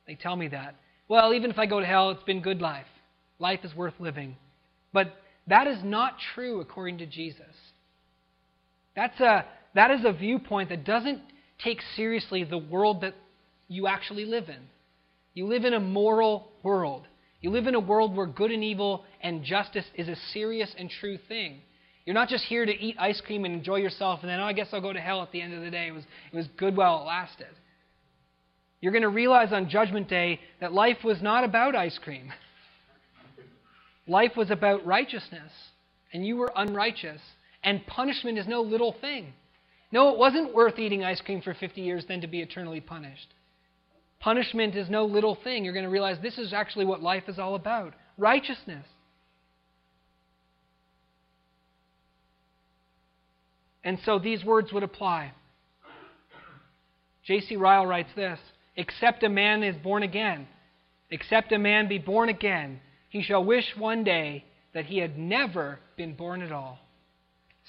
They 0.08 0.16
tell 0.16 0.36
me 0.36 0.48
that. 0.50 0.76
Well, 1.08 1.34
even 1.34 1.52
if 1.52 1.60
I 1.60 1.66
go 1.66 1.80
to 1.80 1.86
hell, 1.86 2.12
it's 2.12 2.24
been 2.24 2.42
good 2.42 2.62
life. 2.62 2.86
Life 3.40 3.60
is 3.64 3.76
worth 3.76 3.94
living. 4.00 4.36
But 4.94 5.14
that 5.48 5.68
is 5.68 5.80
not 5.84 6.16
true 6.34 6.62
according 6.62 7.00
to 7.00 7.06
Jesus. 7.06 7.42
That's 8.96 9.20
a, 9.20 9.46
that 9.76 9.92
is 9.92 10.06
a 10.06 10.14
viewpoint 10.14 10.70
that 10.70 10.86
doesn't 10.86 11.20
take 11.64 11.80
seriously 11.96 12.44
the 12.44 12.58
world 12.58 13.02
that 13.02 13.16
you 13.68 13.88
actually 13.88 14.26
live 14.26 14.50
in. 14.50 14.60
You 15.34 15.48
live 15.48 15.66
in 15.66 15.74
a 15.74 15.80
moral 15.80 16.50
world. 16.62 17.08
You 17.44 17.50
live 17.50 17.68
in 17.68 17.76
a 17.76 17.80
world 17.80 18.16
where 18.16 18.26
good 18.26 18.52
and 18.52 18.64
evil 18.64 19.04
and 19.22 19.44
justice 19.44 19.86
is 19.96 20.08
a 20.08 20.16
serious 20.32 20.74
and 20.80 20.90
true 20.90 21.18
thing. 21.28 21.60
You're 22.06 22.14
not 22.14 22.30
just 22.30 22.46
here 22.46 22.66
to 22.66 22.72
eat 22.72 22.96
ice 22.98 23.20
cream 23.20 23.44
and 23.44 23.54
enjoy 23.54 23.76
yourself 23.76 24.22
and 24.22 24.30
then, 24.30 24.40
oh, 24.40 24.46
I 24.46 24.54
guess 24.54 24.70
I'll 24.72 24.80
go 24.80 24.94
to 24.94 25.00
hell 25.00 25.22
at 25.22 25.34
the 25.34 25.42
end 25.42 25.54
of 25.54 25.62
the 25.62 25.70
day. 25.70 25.88
It 25.88 25.92
was, 25.92 26.04
it 26.32 26.36
was 26.36 26.48
good 26.58 26.78
while 26.78 27.02
it 27.02 27.06
lasted. 27.06 27.48
You're 28.80 28.94
going 28.94 29.02
to 29.04 29.10
realize 29.10 29.52
on 29.52 29.70
Judgment 29.70 30.08
Day 30.08 30.40
that 30.62 30.72
life 30.72 31.04
was 31.04 31.22
not 31.22 31.44
about 31.44 31.76
ice 31.76 32.00
cream. 32.02 32.32
Life 34.08 34.34
was 34.36 34.52
about 34.52 34.86
righteousness, 34.86 35.52
and 36.12 36.26
you 36.26 36.36
were 36.36 36.52
unrighteous. 36.54 37.22
And 37.64 37.88
punishment 37.88 38.38
is 38.38 38.46
no 38.46 38.62
little 38.62 38.94
thing. 39.00 39.32
No, 39.94 40.10
it 40.10 40.18
wasn't 40.18 40.54
worth 40.54 40.78
eating 40.78 41.06
ice 41.06 41.22
cream 41.22 41.42
for 41.42 41.54
50 41.54 41.80
years 41.80 42.04
than 42.06 42.20
to 42.20 42.28
be 42.28 42.42
eternally 42.42 42.82
punished. 42.82 43.34
Punishment 44.24 44.74
is 44.76 44.90
no 44.90 45.04
little 45.04 45.36
thing. 45.44 45.66
You're 45.66 45.74
going 45.74 45.84
to 45.84 45.92
realize 45.92 46.16
this 46.22 46.38
is 46.38 46.54
actually 46.54 46.86
what 46.86 47.04
life 47.04 47.24
is 47.28 47.38
all 47.38 47.56
about 47.56 47.94
righteousness. 48.18 48.86
And 53.84 54.00
so 54.06 54.20
these 54.20 54.46
words 54.46 54.72
would 54.72 54.84
apply. 54.84 55.34
J.C. 57.26 57.58
Ryle 57.58 57.86
writes 57.86 58.12
this 58.16 58.40
Except 58.78 59.24
a 59.24 59.30
man 59.30 59.62
is 59.62 59.76
born 59.84 60.04
again, 60.04 60.48
except 61.12 61.52
a 61.52 61.60
man 61.60 61.90
be 61.90 61.98
born 61.98 62.30
again, 62.30 62.80
he 63.10 63.24
shall 63.24 63.44
wish 63.44 63.76
one 63.78 64.06
day 64.06 64.46
that 64.74 64.86
he 64.86 65.00
had 65.00 65.18
never 65.18 65.80
been 65.98 66.16
born 66.16 66.42
at 66.42 66.54
all. 66.54 66.80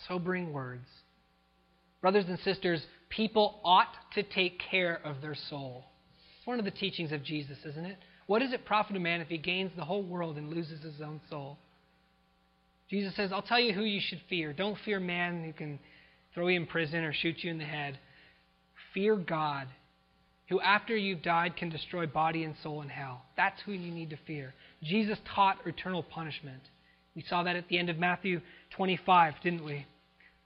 Sobering 0.07 0.53
words. 0.53 0.87
Brothers 2.01 2.27
and 2.29 2.39
sisters, 2.39 2.87
people 3.09 3.59
ought 3.65 3.93
to 4.15 4.23
take 4.23 4.61
care 4.71 5.01
of 5.05 5.21
their 5.21 5.35
soul. 5.51 5.87
It's 6.45 6.47
one 6.47 6.59
of 6.59 6.67
the 6.67 6.71
teachings 6.71 7.11
of 7.11 7.23
Jesus, 7.23 7.57
isn't 7.65 7.87
it? 7.87 7.97
What 8.27 8.41
does 8.41 8.53
it 8.53 8.67
profit 8.67 8.97
a 8.97 9.01
man 9.01 9.23
if 9.23 9.29
he 9.29 9.39
gains 9.39 9.73
the 9.75 9.85
whole 9.87 10.03
world 10.03 10.37
and 10.37 10.51
loses 10.51 10.83
his 10.83 11.01
own 11.01 11.23
soul? 11.31 11.57
Jesus 12.91 13.17
says, 13.17 13.33
I'll 13.33 13.41
tell 13.41 13.59
you 13.59 13.73
who 13.73 13.81
you 13.81 13.99
should 13.99 14.21
fear. 14.29 14.53
Don't 14.53 14.77
fear 14.85 15.01
man 15.01 15.43
who 15.43 15.55
can 15.55 15.79
throw 16.35 16.49
you 16.49 16.61
in 16.61 16.67
prison 16.67 17.03
or 17.03 17.15
shoot 17.15 17.43
you 17.43 17.51
in 17.51 17.57
the 17.57 17.65
head. 17.65 17.99
Fear 18.93 19.17
God, 19.17 19.69
who 20.51 20.61
after 20.61 20.95
you've 20.95 21.23
died 21.23 21.57
can 21.57 21.71
destroy 21.71 22.07
body 22.07 22.45
and 22.45 22.55
soul 22.63 22.83
in 22.83 22.91
hell. 22.91 23.23
That's 23.39 23.63
who 23.63 23.73
you 23.73 23.91
need 23.91 24.11
to 24.11 24.19
fear. 24.27 24.53
Jesus 24.83 25.19
taught 25.35 25.67
eternal 25.67 26.03
punishment. 26.03 26.61
We 27.17 27.25
saw 27.27 27.45
that 27.45 27.57
at 27.57 27.69
the 27.69 27.79
end 27.79 27.89
of 27.89 27.97
Matthew 27.97 28.43
25, 28.77 29.37
didn't 29.43 29.65
we? 29.65 29.87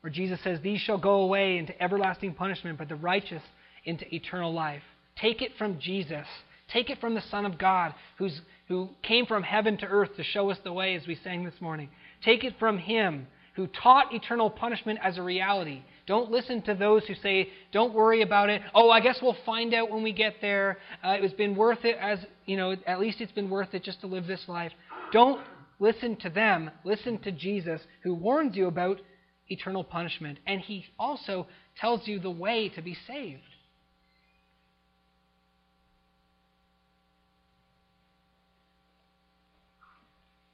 Where 0.02 0.12
Jesus 0.12 0.38
says, 0.44 0.60
These 0.60 0.80
shall 0.80 0.98
go 0.98 1.22
away 1.22 1.58
into 1.58 1.82
everlasting 1.82 2.34
punishment, 2.34 2.78
but 2.78 2.88
the 2.88 2.94
righteous 2.94 3.42
into 3.84 4.14
eternal 4.14 4.52
life. 4.54 4.84
Take 5.20 5.42
it 5.42 5.52
from 5.58 5.78
Jesus. 5.78 6.26
Take 6.72 6.90
it 6.90 7.00
from 7.00 7.14
the 7.14 7.22
Son 7.30 7.46
of 7.46 7.58
God, 7.58 7.94
who's, 8.18 8.40
who 8.68 8.90
came 9.02 9.26
from 9.26 9.42
heaven 9.42 9.76
to 9.78 9.86
earth 9.86 10.16
to 10.16 10.24
show 10.24 10.50
us 10.50 10.58
the 10.64 10.72
way, 10.72 10.94
as 10.94 11.06
we 11.06 11.18
sang 11.24 11.44
this 11.44 11.60
morning. 11.60 11.88
Take 12.22 12.44
it 12.44 12.54
from 12.58 12.78
Him, 12.78 13.26
who 13.54 13.66
taught 13.66 14.14
eternal 14.14 14.50
punishment 14.50 14.98
as 15.02 15.16
a 15.16 15.22
reality. 15.22 15.82
Don't 16.06 16.30
listen 16.30 16.62
to 16.62 16.74
those 16.74 17.04
who 17.06 17.14
say, 17.14 17.48
don't 17.72 17.94
worry 17.94 18.22
about 18.22 18.50
it. 18.50 18.62
Oh, 18.74 18.90
I 18.90 19.00
guess 19.00 19.18
we'll 19.20 19.36
find 19.44 19.74
out 19.74 19.90
when 19.90 20.02
we 20.02 20.12
get 20.12 20.36
there. 20.40 20.78
Uh, 21.02 21.16
it's 21.20 21.34
been 21.34 21.56
worth 21.56 21.84
it 21.84 21.96
as, 22.00 22.18
you 22.46 22.56
know, 22.56 22.76
at 22.86 23.00
least 23.00 23.20
it's 23.20 23.32
been 23.32 23.50
worth 23.50 23.74
it 23.74 23.82
just 23.82 24.00
to 24.02 24.06
live 24.06 24.26
this 24.26 24.44
life. 24.46 24.72
Don't 25.12 25.40
listen 25.80 26.16
to 26.16 26.30
them. 26.30 26.70
Listen 26.84 27.18
to 27.18 27.32
Jesus, 27.32 27.80
who 28.02 28.14
warns 28.14 28.56
you 28.56 28.68
about 28.68 29.00
eternal 29.48 29.84
punishment. 29.84 30.38
And 30.46 30.60
he 30.60 30.84
also 30.98 31.46
tells 31.80 32.06
you 32.06 32.20
the 32.20 32.30
way 32.30 32.68
to 32.70 32.82
be 32.82 32.96
saved. 33.06 33.42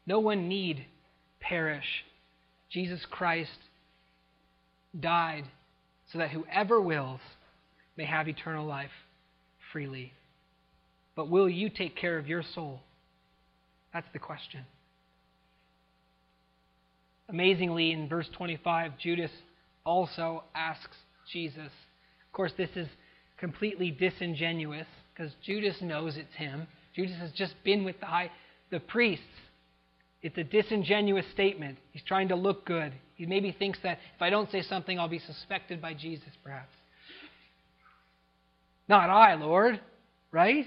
No 0.07 0.19
one 0.19 0.49
need 0.49 0.87
perish. 1.41 2.05
Jesus 2.71 3.05
Christ 3.11 3.59
died 4.99 5.45
so 6.13 6.19
that 6.19 6.31
whoever 6.31 6.81
wills 6.81 7.21
may 7.97 8.05
have 8.05 8.29
eternal 8.29 8.67
life 8.67 8.91
freely. 9.73 10.13
But 11.17 11.29
will 11.29 11.49
you 11.49 11.69
take 11.69 11.97
care 11.97 12.19
of 12.19 12.27
your 12.27 12.43
soul? 12.43 12.81
That's 13.93 14.07
the 14.13 14.19
question. 14.19 14.65
Amazingly, 17.29 17.93
in 17.93 18.09
verse 18.09 18.29
25, 18.37 18.99
Judas 18.99 19.31
also 19.85 20.45
asks 20.55 20.97
Jesus. 21.33 21.59
Of 22.27 22.33
course, 22.33 22.53
this 22.57 22.71
is 22.77 22.89
completely 23.39 23.91
disingenuous 23.91 24.87
because 25.13 25.33
Judas 25.45 25.77
knows 25.81 26.17
it's 26.17 26.35
him. 26.35 26.67
Judas 26.95 27.17
has 27.17 27.33
just 27.33 27.55
been 27.65 27.85
with 27.85 27.99
the, 28.01 28.07
high, 28.07 28.31
the 28.71 28.81
priests. 28.81 29.25
It's 30.25 30.39
a 30.39 30.43
disingenuous 30.43 31.27
statement. 31.35 31.77
He's 31.93 32.03
trying 32.03 32.29
to 32.29 32.35
look 32.35 32.65
good. 32.65 32.95
He 33.15 33.27
maybe 33.27 33.53
thinks 33.53 33.79
that 33.83 33.99
if 34.17 34.23
I 34.23 34.31
don't 34.31 34.51
say 34.51 34.63
something, 34.63 34.99
I'll 34.99 35.07
be 35.07 35.19
suspected 35.19 35.83
by 35.83 35.93
Jesus, 35.93 36.31
perhaps. 36.43 36.73
Not 38.89 39.11
I, 39.11 39.35
Lord, 39.35 39.79
right? 40.33 40.65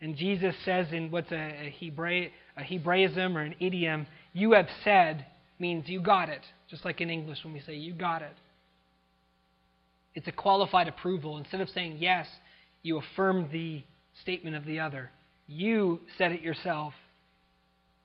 And 0.00 0.16
Jesus 0.16 0.54
says 0.64 0.86
in 0.92 1.10
what's 1.10 1.30
a, 1.30 1.34
a, 1.34 1.76
Hebra- 1.78 2.30
a 2.56 2.62
Hebraism 2.62 3.36
or 3.36 3.42
an 3.42 3.54
idiom, 3.60 4.06
you 4.32 4.52
have 4.52 4.68
said 4.82 5.26
means 5.58 5.86
you 5.86 6.00
got 6.00 6.30
it. 6.30 6.42
Just 6.70 6.86
like 6.86 7.02
in 7.02 7.10
English 7.10 7.44
when 7.44 7.52
we 7.52 7.60
say 7.60 7.74
you 7.74 7.92
got 7.92 8.22
it. 8.22 8.34
It's 10.14 10.26
a 10.26 10.32
qualified 10.32 10.88
approval. 10.88 11.36
Instead 11.36 11.60
of 11.60 11.68
saying 11.68 11.98
yes, 12.00 12.26
you 12.82 12.96
affirm 12.96 13.50
the 13.52 13.82
statement 14.22 14.56
of 14.56 14.64
the 14.64 14.80
other. 14.80 15.10
You 15.46 16.00
said 16.16 16.32
it 16.32 16.40
yourself, 16.40 16.94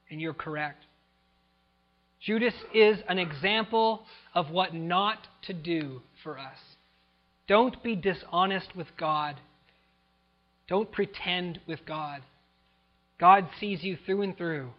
and 0.09 0.21
you're 0.21 0.33
correct. 0.33 0.83
Judas 2.19 2.53
is 2.73 2.97
an 3.07 3.19
example 3.19 4.03
of 4.33 4.49
what 4.49 4.73
not 4.73 5.27
to 5.43 5.53
do 5.53 6.01
for 6.23 6.37
us. 6.39 6.57
Don't 7.47 7.81
be 7.83 7.95
dishonest 7.95 8.75
with 8.75 8.87
God. 8.97 9.35
Don't 10.67 10.91
pretend 10.91 11.59
with 11.67 11.85
God. 11.85 12.21
God 13.19 13.47
sees 13.59 13.83
you 13.83 13.97
through 14.05 14.23
and 14.23 14.37
through. 14.37 14.69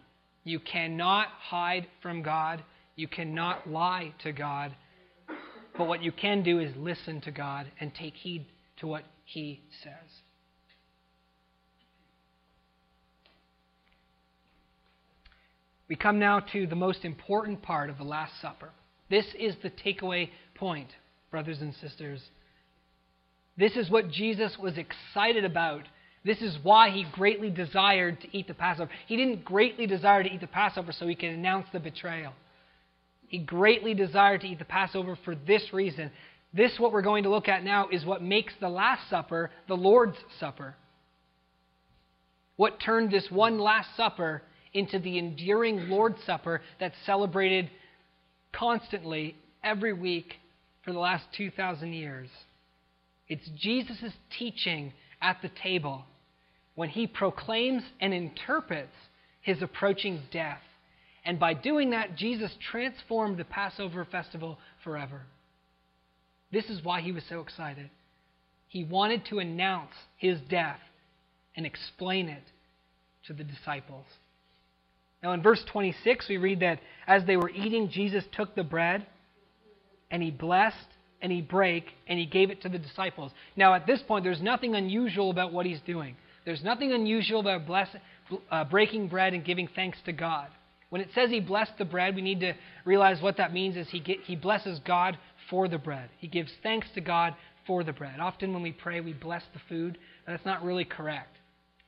You 0.43 0.59
cannot 0.59 1.27
hide 1.27 1.87
from 2.01 2.21
God. 2.21 2.63
You 2.95 3.07
cannot 3.07 3.69
lie 3.69 4.13
to 4.23 4.31
God. 4.31 4.75
But 5.77 5.87
what 5.87 6.03
you 6.03 6.11
can 6.11 6.43
do 6.43 6.59
is 6.59 6.75
listen 6.75 7.21
to 7.21 7.31
God 7.31 7.71
and 7.79 7.93
take 7.93 8.13
heed 8.15 8.45
to 8.77 8.87
what 8.87 9.03
He 9.25 9.61
says. 9.83 10.21
We 15.89 15.95
come 15.95 16.19
now 16.19 16.39
to 16.53 16.67
the 16.67 16.75
most 16.75 17.03
important 17.03 17.63
part 17.63 17.89
of 17.89 17.97
the 17.97 18.03
Last 18.03 18.39
Supper. 18.41 18.69
This 19.09 19.25
is 19.37 19.55
the 19.63 19.71
takeaway 19.71 20.29
point, 20.53 20.89
brothers 21.31 21.61
and 21.61 21.73
sisters. 21.81 22.21
This 23.57 23.75
is 23.75 23.89
what 23.89 24.11
Jesus 24.11 24.55
was 24.61 24.77
excited 24.77 25.43
about. 25.43 25.83
This 26.23 26.41
is 26.41 26.57
why 26.61 26.91
he 26.91 27.05
greatly 27.11 27.49
desired 27.49 28.21
to 28.21 28.37
eat 28.37 28.47
the 28.47 28.53
Passover. 28.53 28.91
He 29.07 29.17
didn't 29.17 29.43
greatly 29.43 29.87
desire 29.87 30.21
to 30.21 30.31
eat 30.31 30.41
the 30.41 30.47
Passover 30.47 30.91
so 30.91 31.07
he 31.07 31.15
could 31.15 31.29
announce 31.29 31.65
the 31.73 31.79
betrayal. 31.79 32.33
He 33.27 33.39
greatly 33.39 33.95
desired 33.95 34.41
to 34.41 34.47
eat 34.47 34.59
the 34.59 34.65
Passover 34.65 35.17
for 35.25 35.33
this 35.35 35.73
reason. 35.73 36.11
This, 36.53 36.77
what 36.77 36.91
we're 36.91 37.01
going 37.01 37.23
to 37.23 37.29
look 37.29 37.47
at 37.47 37.63
now, 37.63 37.89
is 37.91 38.05
what 38.05 38.21
makes 38.21 38.53
the 38.59 38.69
Last 38.69 39.09
Supper 39.09 39.49
the 39.67 39.77
Lord's 39.77 40.17
Supper. 40.39 40.75
What 42.57 42.79
turned 42.79 43.11
this 43.11 43.27
one 43.31 43.59
Last 43.59 43.95
Supper 43.97 44.43
into 44.73 44.99
the 44.99 45.17
enduring 45.17 45.89
Lord's 45.89 46.23
Supper 46.25 46.61
that's 46.79 46.95
celebrated 47.05 47.69
constantly 48.53 49.35
every 49.63 49.93
week 49.93 50.35
for 50.83 50.93
the 50.93 50.99
last 50.99 51.25
2,000 51.37 51.93
years. 51.93 52.29
It's 53.27 53.49
Jesus' 53.57 54.13
teaching 54.37 54.93
at 55.21 55.41
the 55.41 55.51
table 55.61 56.05
when 56.75 56.89
he 56.89 57.07
proclaims 57.07 57.83
and 57.99 58.13
interprets 58.13 58.95
his 59.41 59.61
approaching 59.61 60.21
death. 60.31 60.61
And 61.25 61.39
by 61.39 61.53
doing 61.53 61.91
that, 61.91 62.15
Jesus 62.15 62.51
transformed 62.71 63.37
the 63.37 63.45
Passover 63.45 64.05
festival 64.05 64.57
forever. 64.83 65.23
This 66.51 66.65
is 66.65 66.83
why 66.83 67.01
he 67.01 67.11
was 67.11 67.23
so 67.29 67.41
excited. 67.41 67.89
He 68.67 68.83
wanted 68.83 69.25
to 69.25 69.39
announce 69.39 69.91
his 70.17 70.39
death 70.49 70.79
and 71.55 71.65
explain 71.65 72.29
it 72.29 72.43
to 73.27 73.33
the 73.33 73.43
disciples. 73.43 74.05
Now, 75.21 75.33
in 75.33 75.41
verse 75.41 75.63
26, 75.71 76.29
we 76.29 76.37
read 76.37 76.61
that 76.61 76.79
as 77.07 77.25
they 77.25 77.35
were 77.35 77.49
eating, 77.49 77.89
Jesus 77.89 78.23
took 78.31 78.55
the 78.55 78.63
bread 78.63 79.05
and 80.11 80.23
he 80.23 80.31
blessed 80.31 80.75
and 81.21 81.31
he 81.31 81.41
brake 81.41 81.87
and 82.07 82.17
he 82.17 82.25
gave 82.25 82.49
it 82.49 82.61
to 82.61 82.69
the 82.69 82.79
disciples. 82.79 83.31
Now, 83.55 83.73
at 83.73 83.85
this 83.85 84.01
point, 84.01 84.23
there's 84.23 84.41
nothing 84.41 84.75
unusual 84.75 85.29
about 85.29 85.51
what 85.51 85.65
he's 85.65 85.81
doing. 85.81 86.15
There's 86.45 86.63
nothing 86.63 86.93
unusual 86.93 87.41
about 87.41 87.67
bless, 87.67 87.89
uh, 88.49 88.63
breaking 88.65 89.09
bread 89.09 89.33
and 89.33 89.43
giving 89.43 89.67
thanks 89.75 89.97
to 90.05 90.13
God. 90.13 90.47
When 90.89 91.01
it 91.01 91.09
says 91.13 91.29
he 91.29 91.39
blessed 91.39 91.77
the 91.77 91.85
bread, 91.85 92.15
we 92.15 92.21
need 92.21 92.39
to 92.39 92.53
realize 92.85 93.21
what 93.21 93.37
that 93.37 93.53
means 93.53 93.75
is 93.75 93.87
he, 93.89 93.99
get, 93.99 94.21
he 94.21 94.35
blesses 94.35 94.79
God 94.79 95.17
for 95.49 95.67
the 95.67 95.77
bread. 95.77 96.09
He 96.17 96.27
gives 96.27 96.51
thanks 96.63 96.87
to 96.95 97.01
God 97.01 97.35
for 97.67 97.83
the 97.83 97.93
bread. 97.93 98.19
Often 98.19 98.53
when 98.53 98.63
we 98.63 98.71
pray, 98.71 99.01
we 99.01 99.13
bless 99.13 99.43
the 99.53 99.59
food, 99.67 99.99
that's 100.25 100.45
not 100.45 100.63
really 100.63 100.85
correct. 100.85 101.38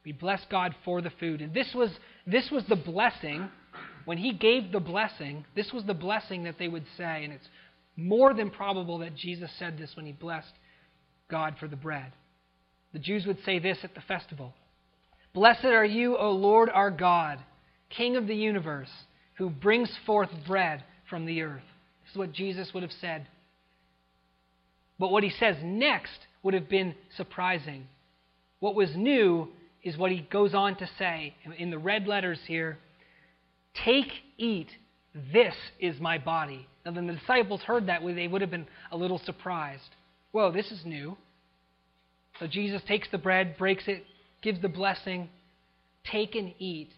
We 0.05 0.11
bless 0.11 0.41
God 0.49 0.75
for 0.83 1.01
the 1.01 1.11
food. 1.19 1.41
And 1.41 1.53
this 1.53 1.71
was, 1.75 1.89
this 2.25 2.49
was 2.51 2.63
the 2.67 2.75
blessing. 2.75 3.49
When 4.05 4.17
he 4.17 4.33
gave 4.33 4.71
the 4.71 4.79
blessing, 4.79 5.45
this 5.55 5.71
was 5.71 5.83
the 5.85 5.93
blessing 5.93 6.43
that 6.43 6.57
they 6.57 6.67
would 6.67 6.85
say. 6.97 7.23
And 7.23 7.33
it's 7.33 7.47
more 7.95 8.33
than 8.33 8.49
probable 8.49 8.99
that 8.99 9.15
Jesus 9.15 9.51
said 9.59 9.77
this 9.77 9.91
when 9.95 10.05
he 10.05 10.11
blessed 10.11 10.53
God 11.29 11.55
for 11.59 11.67
the 11.67 11.75
bread. 11.75 12.11
The 12.93 12.99
Jews 12.99 13.25
would 13.25 13.37
say 13.45 13.59
this 13.59 13.77
at 13.83 13.95
the 13.95 14.01
festival 14.01 14.53
Blessed 15.33 15.65
are 15.65 15.85
you, 15.85 16.17
O 16.17 16.31
Lord 16.31 16.69
our 16.69 16.91
God, 16.91 17.39
King 17.89 18.17
of 18.17 18.27
the 18.27 18.35
universe, 18.35 18.89
who 19.35 19.49
brings 19.49 19.91
forth 20.05 20.29
bread 20.45 20.83
from 21.09 21.25
the 21.25 21.41
earth. 21.41 21.63
This 22.03 22.11
is 22.11 22.17
what 22.17 22.33
Jesus 22.33 22.73
would 22.73 22.83
have 22.83 22.91
said. 22.99 23.27
But 24.99 25.11
what 25.11 25.23
he 25.23 25.29
says 25.29 25.55
next 25.63 26.19
would 26.43 26.53
have 26.53 26.69
been 26.69 26.95
surprising. 27.15 27.87
What 28.59 28.75
was 28.75 28.89
new 28.95 29.47
is 29.83 29.97
what 29.97 30.11
he 30.11 30.27
goes 30.31 30.53
on 30.53 30.75
to 30.77 30.89
say 30.97 31.35
in 31.57 31.71
the 31.71 31.77
red 31.77 32.07
letters 32.07 32.39
here 32.47 32.77
Take, 33.85 34.11
eat, 34.37 34.67
this 35.33 35.55
is 35.79 35.99
my 35.99 36.17
body. 36.17 36.67
Now, 36.85 36.91
when 36.91 37.07
the 37.07 37.13
disciples 37.13 37.61
heard 37.61 37.87
that, 37.87 38.01
they 38.03 38.27
would 38.27 38.41
have 38.41 38.51
been 38.51 38.67
a 38.91 38.97
little 38.97 39.19
surprised. 39.19 39.95
Whoa, 40.31 40.51
this 40.51 40.71
is 40.71 40.85
new. 40.85 41.17
So 42.39 42.47
Jesus 42.47 42.81
takes 42.87 43.07
the 43.11 43.17
bread, 43.17 43.57
breaks 43.57 43.87
it, 43.87 44.03
gives 44.41 44.61
the 44.61 44.69
blessing. 44.69 45.29
Take 46.03 46.35
and 46.35 46.53
eat. 46.59 46.89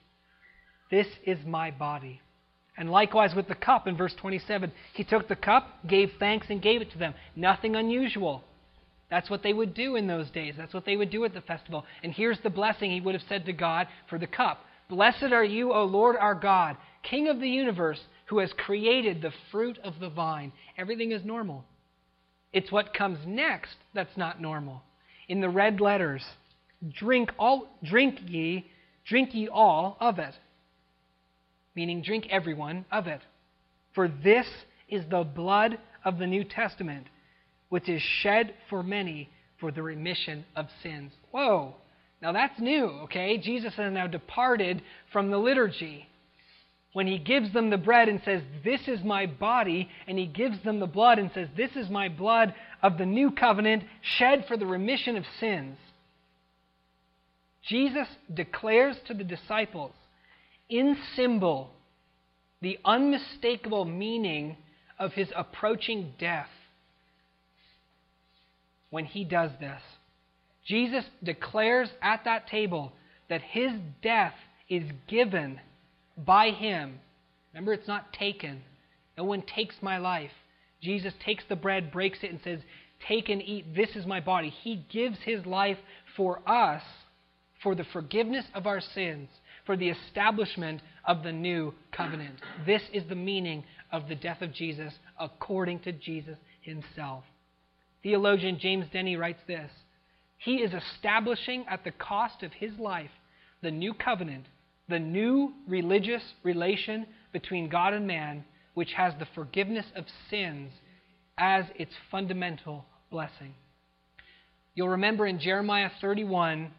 This 0.90 1.08
is 1.26 1.40
my 1.46 1.72
body. 1.72 2.22
And 2.78 2.90
likewise 2.90 3.36
with 3.36 3.48
the 3.48 3.56
cup 3.56 3.88
in 3.88 3.98
verse 3.98 4.16
27, 4.20 4.72
he 4.94 5.04
took 5.04 5.28
the 5.28 5.36
cup, 5.36 5.86
gave 5.88 6.12
thanks, 6.18 6.48
and 6.50 6.62
gave 6.62 6.82
it 6.82 6.92
to 6.92 6.98
them. 6.98 7.14
Nothing 7.36 7.76
unusual. 7.76 8.44
That's 9.14 9.30
what 9.30 9.43
they 9.43 9.53
would 9.53 9.76
do 9.76 9.95
in 9.95 10.07
those 10.07 10.32
days. 10.32 10.55
That's 10.57 10.74
what 10.74 10.86
they 10.86 10.97
would 10.97 11.11
do 11.11 11.24
at 11.24 11.36
the 11.36 11.41
festival. 11.41 11.86
And 12.01 12.11
here's 12.11 12.39
the 12.39 12.49
blessing 12.49 12.89
he 12.89 12.99
would 12.99 13.14
have 13.14 13.24
said 13.30 13.45
to 13.45 13.53
God 13.53 13.88
for 14.09 14.18
the 14.18 14.26
cup 14.26 14.66
Blessed 14.89 15.32
are 15.32 15.43
you, 15.43 15.72
O 15.72 15.84
Lord 15.84 16.16
our 16.20 16.34
God, 16.34 16.78
King 17.03 17.28
of 17.28 17.39
the 17.39 17.47
universe, 17.47 17.99
who 18.26 18.39
has 18.39 18.51
created 18.53 19.22
the 19.22 19.32
fruit 19.51 19.78
of 19.84 19.99
the 19.99 20.09
vine. 20.09 20.51
Everything 20.80 21.11
is 21.11 21.24
normal. 21.24 21.64
It's 22.53 22.72
what 22.72 22.95
comes 22.95 23.20
next 23.28 23.76
that's 23.93 24.18
not 24.18 24.41
normal. 24.41 24.82
In 25.28 25.41
the 25.41 25.49
red 25.49 25.80
letters, 25.80 26.26
drink 26.97 27.30
all 27.38 27.68
drink 27.84 28.18
ye, 28.26 28.66
drink 29.05 29.36
ye 29.36 29.47
all 29.47 29.95
of 29.99 30.18
it. 30.18 30.34
Meaning 31.76 32.01
drink 32.01 32.26
everyone 32.32 32.84
of 32.91 33.05
it. 33.05 33.22
For 33.93 34.07
this 34.07 34.47
is 34.89 35.03
the 35.07 35.24
blood 35.24 35.78
of 36.03 36.18
the 36.18 36.26
New 36.26 36.43
Testament 36.43 37.05
which 37.74 37.89
is 37.89 38.03
shed 38.03 38.53
for 38.69 38.84
many 38.84 39.28
for 39.59 39.71
the 39.71 39.82
remission 39.82 40.45
of 40.55 40.67
sins. 40.84 41.11
Whoa! 41.32 41.74
Now 42.21 42.32
that's 42.32 42.59
new, 42.59 42.86
okay? 43.05 43.39
Jesus 43.39 43.74
has 43.74 43.91
now 43.91 44.05
departed 44.05 44.84
from 45.11 45.32
the 45.32 45.39
liturgy. 45.39 46.07
When 46.91 47.07
he 47.07 47.17
gives 47.17 47.51
them 47.51 47.71
the 47.71 47.80
bread 47.80 48.09
and 48.09 48.21
says, 48.24 48.43
This 48.63 48.88
is 48.88 49.03
my 49.03 49.26
body, 49.26 49.89
and 50.05 50.19
he 50.19 50.28
gives 50.28 50.63
them 50.63 50.80
the 50.80 50.86
blood 50.86 51.17
and 51.17 51.32
says, 51.34 51.47
This 51.57 51.71
is 51.76 51.89
my 51.89 52.09
blood 52.09 52.53
of 52.84 52.99
the 52.99 53.07
new 53.07 53.32
covenant 53.32 53.86
shed 54.01 54.45
for 54.47 54.55
the 54.55 54.67
remission 54.67 55.17
of 55.17 55.26
sins. 55.39 55.76
Jesus 57.63 58.07
declares 58.32 58.97
to 59.07 59.15
the 59.15 59.24
disciples, 59.24 59.93
in 60.69 60.95
symbol, 61.15 61.71
the 62.61 62.78
unmistakable 62.86 63.86
meaning 63.86 64.57
of 64.99 65.13
his 65.13 65.30
approaching 65.36 66.13
death 66.19 66.49
when 68.94 69.06
he 69.06 69.24
does 69.24 69.50
this. 69.60 69.82
Jesus 70.68 71.04
declares 71.24 71.89
at 72.00 72.26
that 72.26 72.48
table 72.48 72.94
that 73.28 73.41
his 73.41 73.72
death 74.04 74.36
is 74.70 74.84
given 75.08 75.60
by 76.16 76.52
him. 76.52 77.00
Remember, 77.52 77.74
it's 77.74 77.88
not 77.88 78.14
taken. 78.14 78.62
No 79.18 79.24
one 79.24 79.41
takes 79.41 79.74
my 79.82 79.98
life. 79.98 80.30
Jesus 80.80 81.12
takes 81.26 81.44
the 81.50 81.56
bread, 81.56 81.91
breaks 81.91 82.20
it, 82.22 82.30
and 82.30 82.39
says, 82.44 82.60
Take 83.08 83.30
and 83.30 83.41
eat. 83.41 83.74
This 83.76 83.96
is 83.96 84.06
my 84.06 84.20
body. 84.20 84.50
He 84.50 84.86
gives 84.91 85.18
his 85.26 85.44
life 85.44 85.80
for 86.16 86.48
us 86.48 86.84
for 87.64 87.74
the 87.74 87.86
forgiveness 87.86 88.46
of 88.54 88.68
our 88.68 88.80
sins, 88.80 89.28
for 89.66 89.76
the 89.76 89.89
establishment 89.89 90.84
of 91.08 91.24
the 91.24 91.32
new 91.32 91.74
covenant. 91.91 92.36
This 92.68 92.84
is 92.94 93.06
the 93.10 93.16
meaning 93.16 93.64
of 93.91 94.08
the 94.08 94.16
death 94.16 94.44
of 94.44 94.54
Jesus 94.54 94.94
according 95.20 95.80
to 95.80 95.91
Jesus 95.94 96.38
himself. 96.62 97.24
Theologian 98.04 98.60
James 98.60 98.86
Denney 98.93 99.18
writes 99.18 99.41
this 99.47 99.72
He 100.38 100.56
is 100.56 100.74
establishing 100.74 101.66
at 101.70 101.84
the 101.84 101.91
cost 101.91 102.43
of 102.43 102.51
his 102.54 102.78
life 102.78 103.10
the 103.62 103.72
new 103.72 103.93
covenant, 103.93 104.45
the 104.89 104.99
new 104.99 105.54
religious 105.68 106.22
relation 106.43 107.08
between 107.32 107.70
God 107.70 107.93
and 107.93 108.06
man, 108.06 108.43
which 108.74 108.91
has 108.93 109.14
the 109.18 109.28
forgiveness 109.34 109.86
of 109.95 110.06
sins 110.30 110.72
as 111.38 111.66
its 111.76 111.93
fundamental 112.12 112.86
blessing. 113.10 113.54
You'll 114.76 114.89
remember 114.89 115.26
in 115.26 115.39
Jeremiah 115.39 115.89
31, 116.01 116.72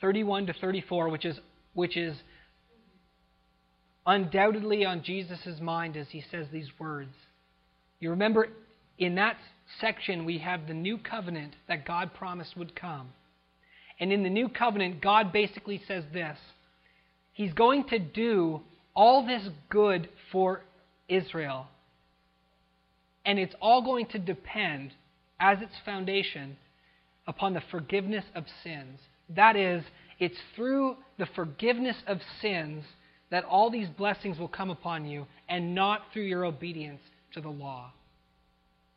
31 0.00 0.46
to 0.46 0.52
34, 0.54 1.08
which 1.10 1.24
is, 1.24 1.38
which 1.74 1.96
is 1.96 2.16
undoubtedly 4.06 4.84
on 4.84 5.02
Jesus' 5.02 5.60
mind 5.60 5.96
as 5.96 6.06
he 6.10 6.24
says 6.30 6.46
these 6.52 6.68
words. 6.78 7.14
You 7.98 8.10
remember 8.10 8.48
in 8.98 9.16
that 9.16 9.36
section, 9.80 10.24
we 10.24 10.38
have 10.38 10.66
the 10.66 10.74
new 10.74 10.98
covenant 10.98 11.54
that 11.68 11.86
God 11.86 12.14
promised 12.14 12.56
would 12.56 12.74
come. 12.74 13.08
And 13.98 14.12
in 14.12 14.22
the 14.22 14.30
new 14.30 14.48
covenant, 14.48 15.00
God 15.00 15.32
basically 15.32 15.82
says 15.86 16.04
this 16.12 16.38
He's 17.32 17.52
going 17.52 17.84
to 17.84 17.98
do 17.98 18.62
all 18.94 19.26
this 19.26 19.48
good 19.68 20.08
for 20.32 20.62
Israel. 21.08 21.68
And 23.24 23.38
it's 23.38 23.54
all 23.60 23.82
going 23.82 24.06
to 24.06 24.18
depend, 24.18 24.92
as 25.38 25.60
its 25.60 25.74
foundation, 25.84 26.56
upon 27.26 27.52
the 27.52 27.62
forgiveness 27.70 28.24
of 28.34 28.44
sins. 28.64 28.98
That 29.28 29.56
is, 29.56 29.84
it's 30.18 30.38
through 30.56 30.96
the 31.18 31.26
forgiveness 31.26 31.96
of 32.06 32.18
sins 32.40 32.84
that 33.30 33.44
all 33.44 33.70
these 33.70 33.88
blessings 33.88 34.38
will 34.38 34.48
come 34.48 34.70
upon 34.70 35.04
you, 35.04 35.26
and 35.48 35.74
not 35.74 36.02
through 36.12 36.24
your 36.24 36.44
obedience 36.44 37.00
to 37.32 37.40
the 37.40 37.48
law. 37.48 37.92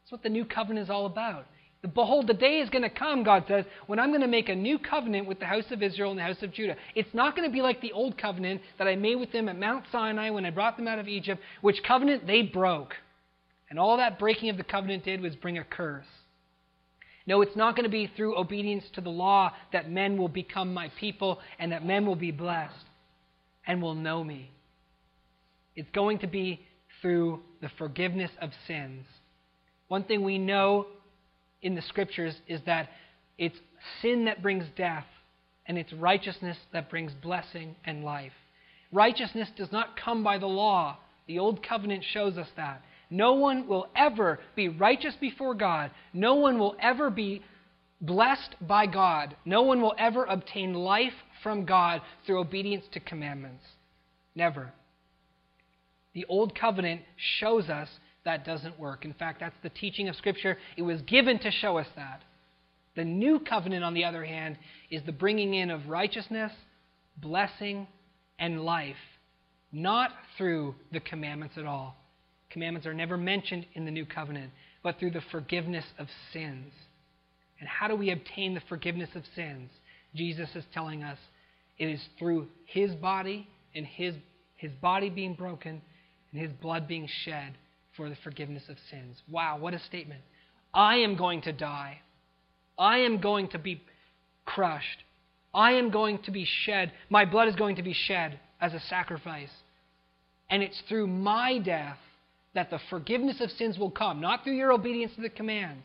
That's 0.03 0.11
what 0.11 0.23
the 0.23 0.29
new 0.29 0.43
covenant 0.43 0.85
is 0.85 0.89
all 0.89 1.05
about. 1.05 1.45
Behold, 1.93 2.27
the 2.27 2.33
day 2.33 2.59
is 2.59 2.69
going 2.69 2.83
to 2.83 2.89
come, 2.89 3.23
God 3.23 3.43
says, 3.47 3.65
when 3.87 3.99
I'm 3.99 4.09
going 4.09 4.21
to 4.21 4.27
make 4.27 4.47
a 4.47 4.55
new 4.55 4.79
covenant 4.79 5.27
with 5.27 5.39
the 5.39 5.45
house 5.45 5.69
of 5.71 5.83
Israel 5.83 6.11
and 6.11 6.19
the 6.19 6.23
house 6.23 6.41
of 6.41 6.53
Judah. 6.53 6.77
It's 6.95 7.13
not 7.13 7.35
going 7.35 7.47
to 7.47 7.53
be 7.53 7.61
like 7.61 7.81
the 7.81 7.91
old 7.91 8.17
covenant 8.17 8.61
that 8.77 8.87
I 8.87 8.95
made 8.95 9.15
with 9.15 9.33
them 9.33 9.49
at 9.49 9.59
Mount 9.59 9.85
Sinai 9.91 10.29
when 10.29 10.45
I 10.45 10.49
brought 10.49 10.77
them 10.77 10.87
out 10.87 10.99
of 10.99 11.09
Egypt, 11.09 11.41
which 11.59 11.83
covenant 11.83 12.25
they 12.25 12.41
broke. 12.41 12.93
And 13.69 13.77
all 13.77 13.97
that 13.97 14.17
breaking 14.17 14.49
of 14.49 14.55
the 14.55 14.63
covenant 14.63 15.03
did 15.03 15.19
was 15.19 15.35
bring 15.35 15.57
a 15.57 15.63
curse. 15.63 16.05
No, 17.25 17.41
it's 17.41 17.55
not 17.55 17.75
going 17.75 17.85
to 17.85 17.89
be 17.89 18.07
through 18.15 18.37
obedience 18.37 18.85
to 18.93 19.01
the 19.01 19.09
law 19.09 19.51
that 19.71 19.89
men 19.89 20.17
will 20.17 20.29
become 20.29 20.73
my 20.73 20.89
people 20.99 21.39
and 21.59 21.71
that 21.71 21.85
men 21.85 22.05
will 22.05 22.15
be 22.15 22.31
blessed 22.31 22.85
and 23.65 23.81
will 23.81 23.95
know 23.95 24.23
me. 24.23 24.51
It's 25.75 25.89
going 25.91 26.19
to 26.19 26.27
be 26.27 26.65
through 27.01 27.41
the 27.61 27.71
forgiveness 27.77 28.31
of 28.41 28.51
sins. 28.67 29.05
One 29.93 30.05
thing 30.05 30.23
we 30.23 30.39
know 30.39 30.87
in 31.61 31.75
the 31.75 31.81
scriptures 31.83 32.33
is 32.47 32.59
that 32.65 32.89
it's 33.37 33.59
sin 34.01 34.25
that 34.25 34.41
brings 34.41 34.65
death 34.75 35.05
and 35.67 35.77
it's 35.77 35.93
righteousness 35.93 36.57
that 36.71 36.89
brings 36.89 37.13
blessing 37.21 37.75
and 37.85 38.03
life. 38.03 38.31
Righteousness 38.91 39.49
does 39.55 39.71
not 39.71 39.95
come 39.95 40.23
by 40.23 40.39
the 40.39 40.47
law. 40.47 40.97
The 41.27 41.37
old 41.37 41.61
covenant 41.61 42.03
shows 42.11 42.39
us 42.39 42.47
that. 42.55 42.81
No 43.11 43.33
one 43.33 43.67
will 43.67 43.85
ever 43.95 44.39
be 44.55 44.67
righteous 44.67 45.13
before 45.21 45.53
God. 45.53 45.91
No 46.11 46.33
one 46.33 46.57
will 46.57 46.75
ever 46.81 47.11
be 47.11 47.43
blessed 48.01 48.55
by 48.61 48.87
God. 48.87 49.35
No 49.45 49.61
one 49.61 49.79
will 49.79 49.93
ever 49.99 50.25
obtain 50.25 50.73
life 50.73 51.13
from 51.43 51.65
God 51.65 52.01
through 52.25 52.39
obedience 52.39 52.85
to 52.93 52.99
commandments. 52.99 53.63
Never. 54.33 54.73
The 56.15 56.25
Old 56.25 56.57
Covenant 56.57 57.01
shows 57.39 57.69
us 57.69 57.89
that 58.25 58.45
doesn't 58.45 58.79
work. 58.79 59.05
In 59.05 59.13
fact, 59.13 59.39
that's 59.39 59.55
the 59.63 59.69
teaching 59.69 60.07
of 60.07 60.15
Scripture. 60.15 60.57
It 60.77 60.81
was 60.81 61.01
given 61.01 61.39
to 61.39 61.51
show 61.51 61.77
us 61.77 61.87
that. 61.95 62.21
The 62.95 63.03
New 63.03 63.39
Covenant, 63.39 63.83
on 63.83 63.93
the 63.93 64.05
other 64.05 64.23
hand, 64.23 64.57
is 64.89 65.01
the 65.05 65.11
bringing 65.11 65.53
in 65.53 65.71
of 65.71 65.87
righteousness, 65.87 66.51
blessing, 67.17 67.87
and 68.39 68.63
life, 68.63 68.95
not 69.71 70.11
through 70.37 70.75
the 70.91 70.99
commandments 70.99 71.55
at 71.57 71.65
all. 71.65 71.97
Commandments 72.49 72.85
are 72.85 72.93
never 72.93 73.17
mentioned 73.17 73.65
in 73.73 73.85
the 73.85 73.91
New 73.91 74.05
Covenant, 74.05 74.51
but 74.83 74.99
through 74.99 75.11
the 75.11 75.23
forgiveness 75.31 75.85
of 75.97 76.07
sins. 76.31 76.71
And 77.59 77.67
how 77.67 77.87
do 77.87 77.95
we 77.95 78.11
obtain 78.11 78.53
the 78.53 78.61
forgiveness 78.69 79.09
of 79.15 79.23
sins? 79.35 79.69
Jesus 80.15 80.49
is 80.53 80.63
telling 80.73 81.03
us 81.03 81.17
it 81.79 81.87
is 81.87 82.01
through 82.19 82.47
his 82.65 82.93
body 82.95 83.47
and 83.73 83.85
his, 83.85 84.13
his 84.55 84.71
body 84.73 85.09
being 85.09 85.33
broken 85.33 85.81
and 86.31 86.41
his 86.41 86.51
blood 86.61 86.87
being 86.87 87.07
shed 87.25 87.55
for 87.95 88.09
the 88.09 88.15
forgiveness 88.23 88.63
of 88.69 88.77
sins. 88.89 89.21
Wow, 89.29 89.57
what 89.59 89.73
a 89.73 89.79
statement. 89.79 90.21
I 90.73 90.97
am 90.97 91.15
going 91.15 91.41
to 91.43 91.53
die. 91.53 91.99
I 92.77 92.99
am 92.99 93.21
going 93.21 93.49
to 93.49 93.59
be 93.59 93.81
crushed. 94.45 95.03
I 95.53 95.73
am 95.73 95.91
going 95.91 96.19
to 96.23 96.31
be 96.31 96.45
shed. 96.65 96.91
My 97.09 97.25
blood 97.25 97.47
is 97.47 97.55
going 97.55 97.75
to 97.75 97.83
be 97.83 97.93
shed 97.93 98.39
as 98.59 98.73
a 98.73 98.79
sacrifice. 98.79 99.51
And 100.49 100.63
it's 100.63 100.81
through 100.89 101.07
my 101.07 101.59
death 101.59 101.97
that 102.55 102.69
the 102.69 102.79
forgiveness 102.89 103.39
of 103.41 103.51
sins 103.51 103.77
will 103.77 103.91
come, 103.91 104.21
not 104.21 104.43
through 104.43 104.55
your 104.55 104.71
obedience 104.71 105.13
to 105.15 105.21
the 105.21 105.29
commands, 105.29 105.83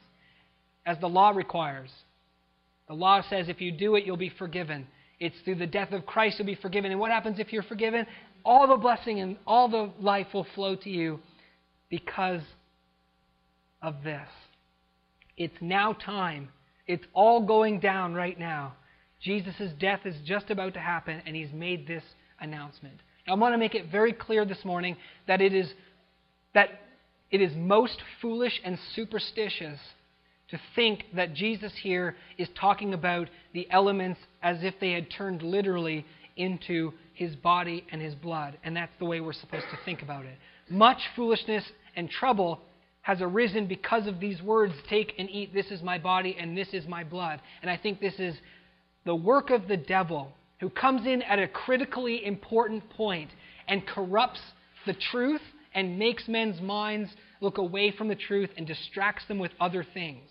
as 0.87 0.99
the 1.01 1.09
law 1.09 1.31
requires. 1.31 1.91
The 2.89 2.95
law 2.95 3.23
says 3.29 3.49
if 3.49 3.61
you 3.61 3.73
do 3.73 3.97
it, 3.97 4.05
you'll 4.05 4.17
be 4.17 4.33
forgiven. 4.39 4.87
It's 5.21 5.37
through 5.45 5.57
the 5.57 5.67
death 5.67 5.93
of 5.93 6.07
Christ 6.07 6.39
you'll 6.39 6.47
be 6.47 6.55
forgiven. 6.55 6.91
And 6.91 7.01
what 7.01 7.11
happens 7.11 7.39
if 7.39 7.53
you're 7.53 7.63
forgiven? 7.63 8.07
All 8.45 8.67
the 8.67 8.77
blessing 8.77 9.21
and 9.21 9.37
all 9.47 9.69
the 9.69 9.91
life 10.01 10.29
will 10.33 10.47
flow 10.55 10.77
to 10.77 10.91
you 10.91 11.21
because 11.91 12.43
of 13.83 14.03
this. 14.03 14.29
It's 15.37 15.57
now 15.61 15.93
time. 15.93 16.49
It's 16.87 17.05
all 17.13 17.47
going 17.47 17.81
down 17.81 18.15
right 18.15 18.39
now. 18.39 18.75
Jesus' 19.21 19.73
death 19.79 20.01
is 20.05 20.17
just 20.25 20.51
about 20.51 20.75
to 20.75 20.81
happen, 20.81 21.23
and 21.27 21.35
he's 21.35 21.53
made 21.53 21.87
this 21.87 22.05
announcement. 22.41 23.01
I 23.27 23.35
want 23.35 23.53
to 23.53 23.59
make 23.59 23.75
it 23.75 23.91
very 23.91 24.13
clear 24.13 24.45
this 24.45 24.65
morning 24.65 24.97
that 25.27 25.41
it 25.41 25.53
is 25.53 25.71
that 26.55 26.71
it 27.31 27.43
is 27.43 27.53
most 27.55 27.99
foolish 28.23 28.59
and 28.65 28.79
superstitious 28.95 29.79
to 30.51 30.59
think 30.75 31.05
that 31.15 31.35
Jesus 31.35 31.73
here 31.83 32.17
is 32.39 32.49
talking 32.59 32.95
about 32.95 33.29
the 33.53 33.71
elements 33.71 34.19
as 34.43 34.59
if 34.63 34.75
they 34.81 34.93
had 34.93 35.11
turned 35.11 35.43
literally 35.43 36.07
into 36.37 36.93
his 37.13 37.37
body 37.37 37.85
and 37.93 38.01
his 38.01 38.15
blood. 38.15 38.57
And 38.65 38.75
that's 38.75 38.93
the 38.99 39.05
way 39.05 39.21
we're 39.21 39.35
supposed 39.35 39.67
to 39.71 39.79
think 39.85 40.01
about 40.01 40.25
it. 40.25 40.39
Much 40.71 40.99
foolishness 41.17 41.65
and 41.97 42.11
trouble 42.11 42.61
has 43.03 43.23
arisen 43.23 43.67
because 43.67 44.07
of 44.07 44.21
these 44.21 44.43
words 44.43 44.75
take 44.89 45.15
and 45.19 45.31
eat, 45.31 45.55
this 45.55 45.71
is 45.71 45.83
my 45.83 45.97
body 45.99 46.37
and 46.39 46.57
this 46.57 46.69
is 46.75 46.87
my 46.87 47.03
blood. 47.03 47.41
And 47.63 47.71
I 47.71 47.77
think 47.77 48.01
this 48.01 48.19
is 48.19 48.37
the 49.07 49.15
work 49.15 49.51
of 49.51 49.67
the 49.67 49.79
devil 49.79 50.33
who 50.61 50.69
comes 50.69 51.07
in 51.07 51.23
at 51.23 51.39
a 51.39 51.49
critically 51.49 52.25
important 52.25 52.91
point 52.91 53.31
and 53.67 53.87
corrupts 53.87 54.41
the 54.85 54.93
truth 54.93 55.41
and 55.75 55.99
makes 55.99 56.29
men's 56.29 56.61
minds 56.61 57.11
look 57.41 57.59
away 57.59 57.91
from 57.91 58.09
the 58.09 58.15
truth 58.15 58.51
and 58.57 58.67
distracts 58.67 59.25
them 59.27 59.39
with 59.39 59.53
other 59.61 59.85
things. 59.95 60.29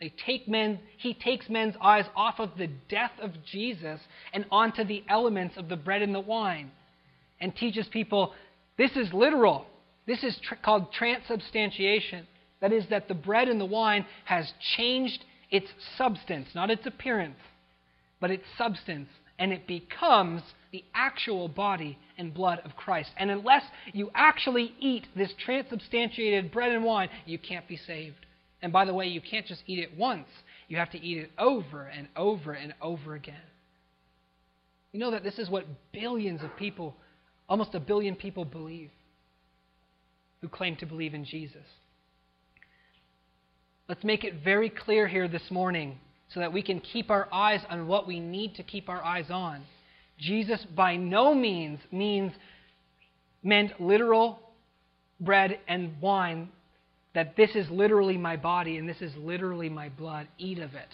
They 0.00 0.12
take 0.26 0.48
men, 0.48 0.80
he 0.96 1.14
takes 1.14 1.48
men's 1.48 1.74
eyes 1.80 2.06
off 2.16 2.40
of 2.40 2.56
the 2.56 2.68
death 2.88 3.12
of 3.20 3.32
Jesus 3.44 4.00
and 4.32 4.46
onto 4.50 4.82
the 4.82 5.04
elements 5.08 5.56
of 5.56 5.68
the 5.68 5.76
bread 5.76 6.02
and 6.02 6.14
the 6.14 6.20
wine 6.20 6.70
and 7.42 7.54
teaches 7.54 7.86
people 7.88 8.32
this 8.78 8.92
is 8.96 9.12
literal. 9.12 9.66
This 10.06 10.24
is 10.24 10.38
tr- 10.42 10.54
called 10.64 10.92
transubstantiation. 10.92 12.26
That 12.60 12.72
is, 12.72 12.86
that 12.88 13.08
the 13.08 13.14
bread 13.14 13.48
and 13.48 13.60
the 13.60 13.66
wine 13.66 14.06
has 14.24 14.50
changed 14.76 15.24
its 15.50 15.66
substance, 15.98 16.48
not 16.54 16.70
its 16.70 16.86
appearance, 16.86 17.36
but 18.20 18.30
its 18.30 18.44
substance, 18.56 19.08
and 19.38 19.52
it 19.52 19.66
becomes 19.66 20.40
the 20.70 20.84
actual 20.94 21.48
body 21.48 21.98
and 22.16 22.32
blood 22.32 22.60
of 22.64 22.76
Christ. 22.76 23.10
And 23.18 23.30
unless 23.30 23.64
you 23.92 24.10
actually 24.14 24.74
eat 24.78 25.06
this 25.14 25.34
transubstantiated 25.44 26.50
bread 26.50 26.72
and 26.72 26.84
wine, 26.84 27.10
you 27.26 27.38
can't 27.38 27.68
be 27.68 27.76
saved. 27.76 28.24
And 28.62 28.72
by 28.72 28.84
the 28.84 28.94
way, 28.94 29.06
you 29.06 29.20
can't 29.20 29.46
just 29.46 29.62
eat 29.66 29.80
it 29.80 29.98
once, 29.98 30.28
you 30.68 30.76
have 30.78 30.90
to 30.92 31.00
eat 31.00 31.18
it 31.18 31.30
over 31.36 31.86
and 31.86 32.08
over 32.16 32.52
and 32.52 32.72
over 32.80 33.14
again. 33.14 33.34
You 34.92 35.00
know 35.00 35.10
that 35.10 35.24
this 35.24 35.38
is 35.38 35.50
what 35.50 35.66
billions 35.92 36.42
of 36.42 36.56
people, 36.56 36.94
almost 37.52 37.74
a 37.74 37.80
billion 37.80 38.16
people, 38.16 38.46
believe 38.46 38.88
who 40.40 40.48
claim 40.48 40.74
to 40.74 40.86
believe 40.86 41.12
in 41.12 41.22
Jesus. 41.22 41.66
Let's 43.90 44.02
make 44.02 44.24
it 44.24 44.42
very 44.42 44.70
clear 44.70 45.06
here 45.06 45.28
this 45.28 45.50
morning 45.50 45.98
so 46.32 46.40
that 46.40 46.50
we 46.50 46.62
can 46.62 46.80
keep 46.80 47.10
our 47.10 47.28
eyes 47.30 47.60
on 47.68 47.86
what 47.86 48.06
we 48.06 48.20
need 48.20 48.54
to 48.54 48.62
keep 48.62 48.88
our 48.88 49.04
eyes 49.04 49.26
on. 49.28 49.64
Jesus 50.18 50.64
by 50.74 50.96
no 50.96 51.34
means 51.34 51.78
means 51.90 52.32
meant 53.42 53.78
literal 53.78 54.40
bread 55.20 55.58
and 55.68 56.00
wine 56.00 56.48
that 57.14 57.36
this 57.36 57.50
is 57.54 57.68
literally 57.68 58.16
my 58.16 58.38
body 58.38 58.78
and 58.78 58.88
this 58.88 59.02
is 59.02 59.12
literally 59.18 59.68
my 59.68 59.90
blood. 59.90 60.26
Eat 60.38 60.58
of 60.58 60.72
it. 60.72 60.88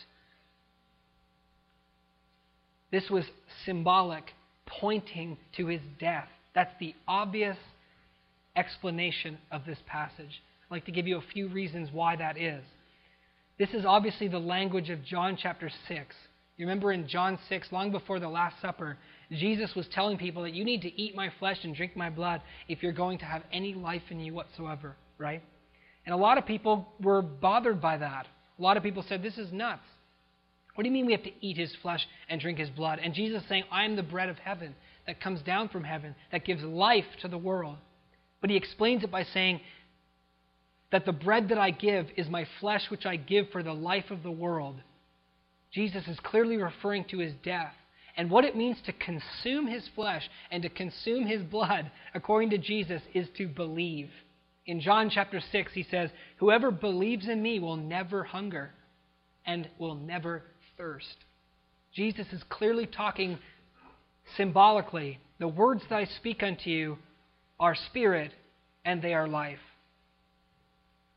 This 2.90 3.08
was 3.08 3.24
symbolic, 3.64 4.32
pointing 4.66 5.38
to 5.56 5.68
his 5.68 5.82
death. 6.00 6.28
That's 6.54 6.72
the 6.80 6.94
obvious 7.06 7.56
explanation 8.56 9.38
of 9.50 9.64
this 9.64 9.78
passage. 9.86 10.42
I'd 10.70 10.74
like 10.74 10.86
to 10.86 10.92
give 10.92 11.06
you 11.06 11.18
a 11.18 11.32
few 11.32 11.48
reasons 11.48 11.90
why 11.92 12.16
that 12.16 12.36
is. 12.36 12.62
This 13.58 13.70
is 13.70 13.84
obviously 13.84 14.28
the 14.28 14.38
language 14.38 14.90
of 14.90 15.04
John 15.04 15.36
chapter 15.40 15.70
6. 15.88 16.14
You 16.56 16.66
remember 16.66 16.92
in 16.92 17.06
John 17.06 17.38
6, 17.48 17.68
long 17.70 17.92
before 17.92 18.18
the 18.18 18.28
Last 18.28 18.60
Supper, 18.60 18.98
Jesus 19.30 19.74
was 19.74 19.86
telling 19.88 20.18
people 20.18 20.42
that 20.42 20.54
you 20.54 20.64
need 20.64 20.82
to 20.82 21.00
eat 21.00 21.14
my 21.14 21.30
flesh 21.38 21.58
and 21.62 21.74
drink 21.74 21.96
my 21.96 22.10
blood 22.10 22.40
if 22.68 22.82
you're 22.82 22.92
going 22.92 23.18
to 23.18 23.24
have 23.24 23.42
any 23.52 23.74
life 23.74 24.02
in 24.10 24.18
you 24.20 24.34
whatsoever, 24.34 24.96
right? 25.18 25.42
And 26.04 26.14
a 26.14 26.18
lot 26.18 26.38
of 26.38 26.46
people 26.46 26.88
were 27.00 27.22
bothered 27.22 27.80
by 27.80 27.98
that. 27.98 28.26
A 28.58 28.62
lot 28.62 28.76
of 28.76 28.82
people 28.82 29.04
said, 29.08 29.22
This 29.22 29.38
is 29.38 29.52
nuts. 29.52 29.82
What 30.74 30.84
do 30.84 30.88
you 30.88 30.94
mean 30.94 31.06
we 31.06 31.12
have 31.12 31.24
to 31.24 31.46
eat 31.46 31.56
his 31.56 31.74
flesh 31.82 32.06
and 32.28 32.40
drink 32.40 32.58
his 32.58 32.70
blood? 32.70 32.98
And 33.02 33.12
Jesus 33.12 33.42
saying, 33.48 33.64
I 33.70 33.84
am 33.84 33.96
the 33.96 34.02
bread 34.02 34.28
of 34.28 34.38
heaven 34.38 34.74
that 35.08 35.22
comes 35.22 35.40
down 35.40 35.70
from 35.70 35.84
heaven, 35.84 36.14
that 36.30 36.44
gives 36.44 36.62
life 36.62 37.06
to 37.22 37.28
the 37.28 37.38
world. 37.38 37.76
But 38.42 38.50
he 38.50 38.56
explains 38.56 39.02
it 39.02 39.10
by 39.10 39.24
saying 39.24 39.60
that 40.92 41.06
the 41.06 41.12
bread 41.12 41.48
that 41.48 41.56
I 41.56 41.70
give 41.70 42.08
is 42.18 42.28
my 42.28 42.46
flesh, 42.60 42.82
which 42.90 43.06
I 43.06 43.16
give 43.16 43.48
for 43.50 43.62
the 43.62 43.72
life 43.72 44.10
of 44.10 44.22
the 44.22 44.30
world. 44.30 44.76
Jesus 45.72 46.06
is 46.08 46.20
clearly 46.20 46.58
referring 46.58 47.04
to 47.06 47.18
his 47.18 47.32
death 47.42 47.72
and 48.18 48.30
what 48.30 48.44
it 48.44 48.54
means 48.54 48.76
to 48.84 48.92
consume 48.92 49.66
his 49.66 49.88
flesh 49.94 50.28
and 50.50 50.62
to 50.62 50.68
consume 50.68 51.26
his 51.26 51.42
blood, 51.42 51.90
according 52.12 52.50
to 52.50 52.58
Jesus, 52.58 53.00
is 53.14 53.28
to 53.38 53.48
believe. 53.48 54.10
In 54.66 54.78
John 54.78 55.08
chapter 55.08 55.40
6, 55.40 55.72
he 55.72 55.86
says, 55.90 56.10
Whoever 56.36 56.70
believes 56.70 57.28
in 57.28 57.40
me 57.40 57.60
will 57.60 57.76
never 57.76 58.24
hunger 58.24 58.72
and 59.46 59.70
will 59.78 59.94
never 59.94 60.42
thirst. 60.76 61.16
Jesus 61.94 62.26
is 62.30 62.42
clearly 62.50 62.84
talking 62.84 63.38
symbolically. 64.36 65.18
The 65.38 65.48
words 65.48 65.82
that 65.88 65.96
I 65.96 66.04
speak 66.04 66.42
unto 66.42 66.70
you 66.70 66.98
are 67.60 67.74
spirit 67.74 68.32
and 68.84 69.02
they 69.02 69.14
are 69.14 69.28
life. 69.28 69.58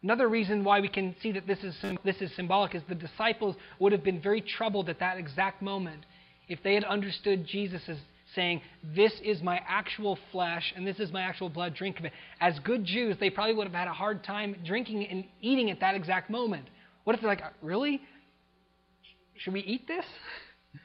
Another 0.03 0.27
reason 0.27 0.63
why 0.63 0.79
we 0.79 0.87
can 0.87 1.15
see 1.21 1.31
that 1.33 1.45
this 1.45 1.59
is, 1.59 1.75
this 2.03 2.21
is 2.21 2.35
symbolic 2.35 2.73
is 2.73 2.81
the 2.89 2.95
disciples 2.95 3.55
would 3.79 3.91
have 3.91 4.03
been 4.03 4.19
very 4.19 4.41
troubled 4.41 4.89
at 4.89 4.99
that 4.99 5.17
exact 5.17 5.61
moment 5.61 6.05
if 6.47 6.61
they 6.63 6.73
had 6.73 6.83
understood 6.83 7.45
Jesus 7.45 7.81
as 7.87 7.97
saying, 8.35 8.61
This 8.95 9.13
is 9.23 9.41
my 9.41 9.61
actual 9.67 10.17
flesh 10.31 10.73
and 10.75 10.85
this 10.87 10.99
is 10.99 11.11
my 11.11 11.21
actual 11.21 11.49
blood, 11.49 11.75
drink 11.75 11.99
of 11.99 12.05
it. 12.05 12.13
As 12.39 12.57
good 12.59 12.83
Jews, 12.83 13.15
they 13.19 13.29
probably 13.29 13.53
would 13.53 13.67
have 13.67 13.75
had 13.75 13.87
a 13.87 13.93
hard 13.93 14.23
time 14.23 14.55
drinking 14.65 15.05
and 15.05 15.25
eating 15.41 15.69
at 15.69 15.79
that 15.81 15.95
exact 15.95 16.29
moment. 16.29 16.67
What 17.03 17.15
if 17.15 17.21
they're 17.21 17.29
like, 17.29 17.43
Really? 17.61 18.01
Should 19.37 19.53
we 19.53 19.61
eat 19.61 19.87
this? 19.87 20.05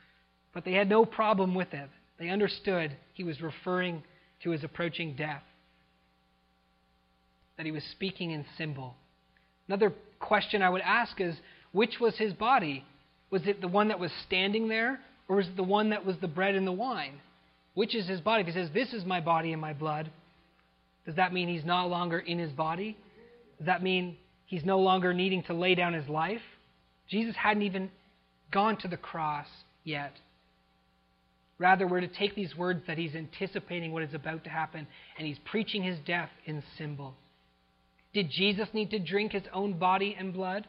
But 0.55 0.65
they 0.65 0.73
had 0.73 0.89
no 0.89 1.05
problem 1.05 1.55
with 1.55 1.75
it. 1.75 1.91
They 2.19 2.29
understood 2.29 2.97
he 3.13 3.25
was 3.25 3.41
referring 3.41 4.03
to 4.43 4.51
his 4.51 4.65
approaching 4.65 5.17
death, 5.17 5.43
that 7.57 7.67
he 7.67 7.73
was 7.73 7.85
speaking 7.85 8.31
in 8.31 8.45
symbol. 8.57 8.95
Another 9.69 9.93
question 10.21 10.63
I 10.63 10.71
would 10.71 10.83
ask 10.83 11.21
is 11.21 11.37
which 11.73 12.01
was 12.01 12.17
his 12.17 12.33
body? 12.33 12.85
Was 13.31 13.47
it 13.47 13.61
the 13.61 13.69
one 13.69 13.89
that 13.89 13.99
was 13.99 14.13
standing 14.27 14.69
there, 14.69 15.01
or 15.29 15.37
was 15.37 15.47
it 15.47 15.57
the 15.57 15.63
one 15.63 15.91
that 15.91 16.07
was 16.07 16.17
the 16.21 16.29
bread 16.29 16.55
and 16.55 16.67
the 16.67 16.73
wine? 16.73 17.21
Which 17.75 17.95
is 17.95 18.07
his 18.07 18.21
body? 18.21 18.43
If 18.43 18.47
he 18.47 18.53
says, 18.53 18.71
This 18.73 18.93
is 18.93 19.05
my 19.05 19.21
body 19.21 19.53
and 19.53 19.61
my 19.61 19.73
blood, 19.73 20.11
does 21.05 21.17
that 21.17 21.33
mean 21.33 21.49
he's 21.49 21.65
no 21.65 21.87
longer 21.87 22.19
in 22.19 22.39
his 22.39 22.53
body? 22.53 22.97
Does 23.59 23.67
that 23.67 23.83
mean 23.83 24.17
he's 24.47 24.65
no 24.65 24.81
longer 24.81 25.15
needing 25.15 25.43
to 25.45 25.55
lay 25.55 25.75
down 25.75 25.95
his 25.95 26.09
life? 26.09 26.43
Jesus 27.09 27.37
hadn't 27.37 27.63
even 27.63 27.91
gone 28.51 28.77
to 28.79 28.89
the 28.89 28.97
cross 28.97 29.47
yet. 29.85 30.13
Rather, 31.59 31.87
we're 31.87 32.01
to 32.01 32.09
take 32.09 32.35
these 32.35 32.55
words 32.57 32.83
that 32.87 32.99
he's 32.99 33.15
anticipating 33.15 33.93
what 33.93 34.03
is 34.03 34.13
about 34.15 34.45
to 34.45 34.51
happen, 34.51 34.87
and 35.17 35.27
he's 35.27 35.39
preaching 35.45 35.83
his 35.83 35.99
death 36.07 36.31
in 36.45 36.63
symbol. 36.77 37.15
Did 38.13 38.31
Jesus 38.31 38.69
need 38.73 38.91
to 38.91 38.99
drink 38.99 39.33
his 39.33 39.45
own 39.53 39.79
body 39.79 40.17
and 40.19 40.33
blood? 40.33 40.67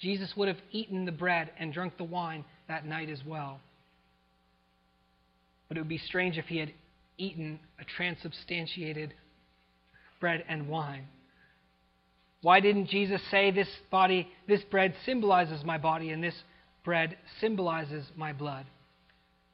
Jesus 0.00 0.32
would 0.36 0.48
have 0.48 0.58
eaten 0.70 1.04
the 1.04 1.12
bread 1.12 1.50
and 1.58 1.72
drunk 1.72 1.96
the 1.96 2.04
wine 2.04 2.44
that 2.68 2.86
night 2.86 3.08
as 3.08 3.20
well. 3.26 3.60
But 5.66 5.76
it 5.76 5.80
would 5.80 5.88
be 5.88 5.98
strange 5.98 6.38
if 6.38 6.46
he 6.46 6.58
had 6.58 6.72
eaten 7.18 7.58
a 7.80 7.84
transubstantiated 7.84 9.14
bread 10.20 10.44
and 10.48 10.68
wine. 10.68 11.06
Why 12.42 12.60
didn't 12.60 12.88
Jesus 12.88 13.20
say 13.30 13.50
this 13.50 13.68
body, 13.90 14.28
this 14.46 14.62
bread 14.70 14.94
symbolizes 15.04 15.64
my 15.64 15.78
body 15.78 16.10
and 16.10 16.22
this 16.22 16.42
bread 16.84 17.16
symbolizes 17.40 18.06
my 18.16 18.32
blood? 18.32 18.66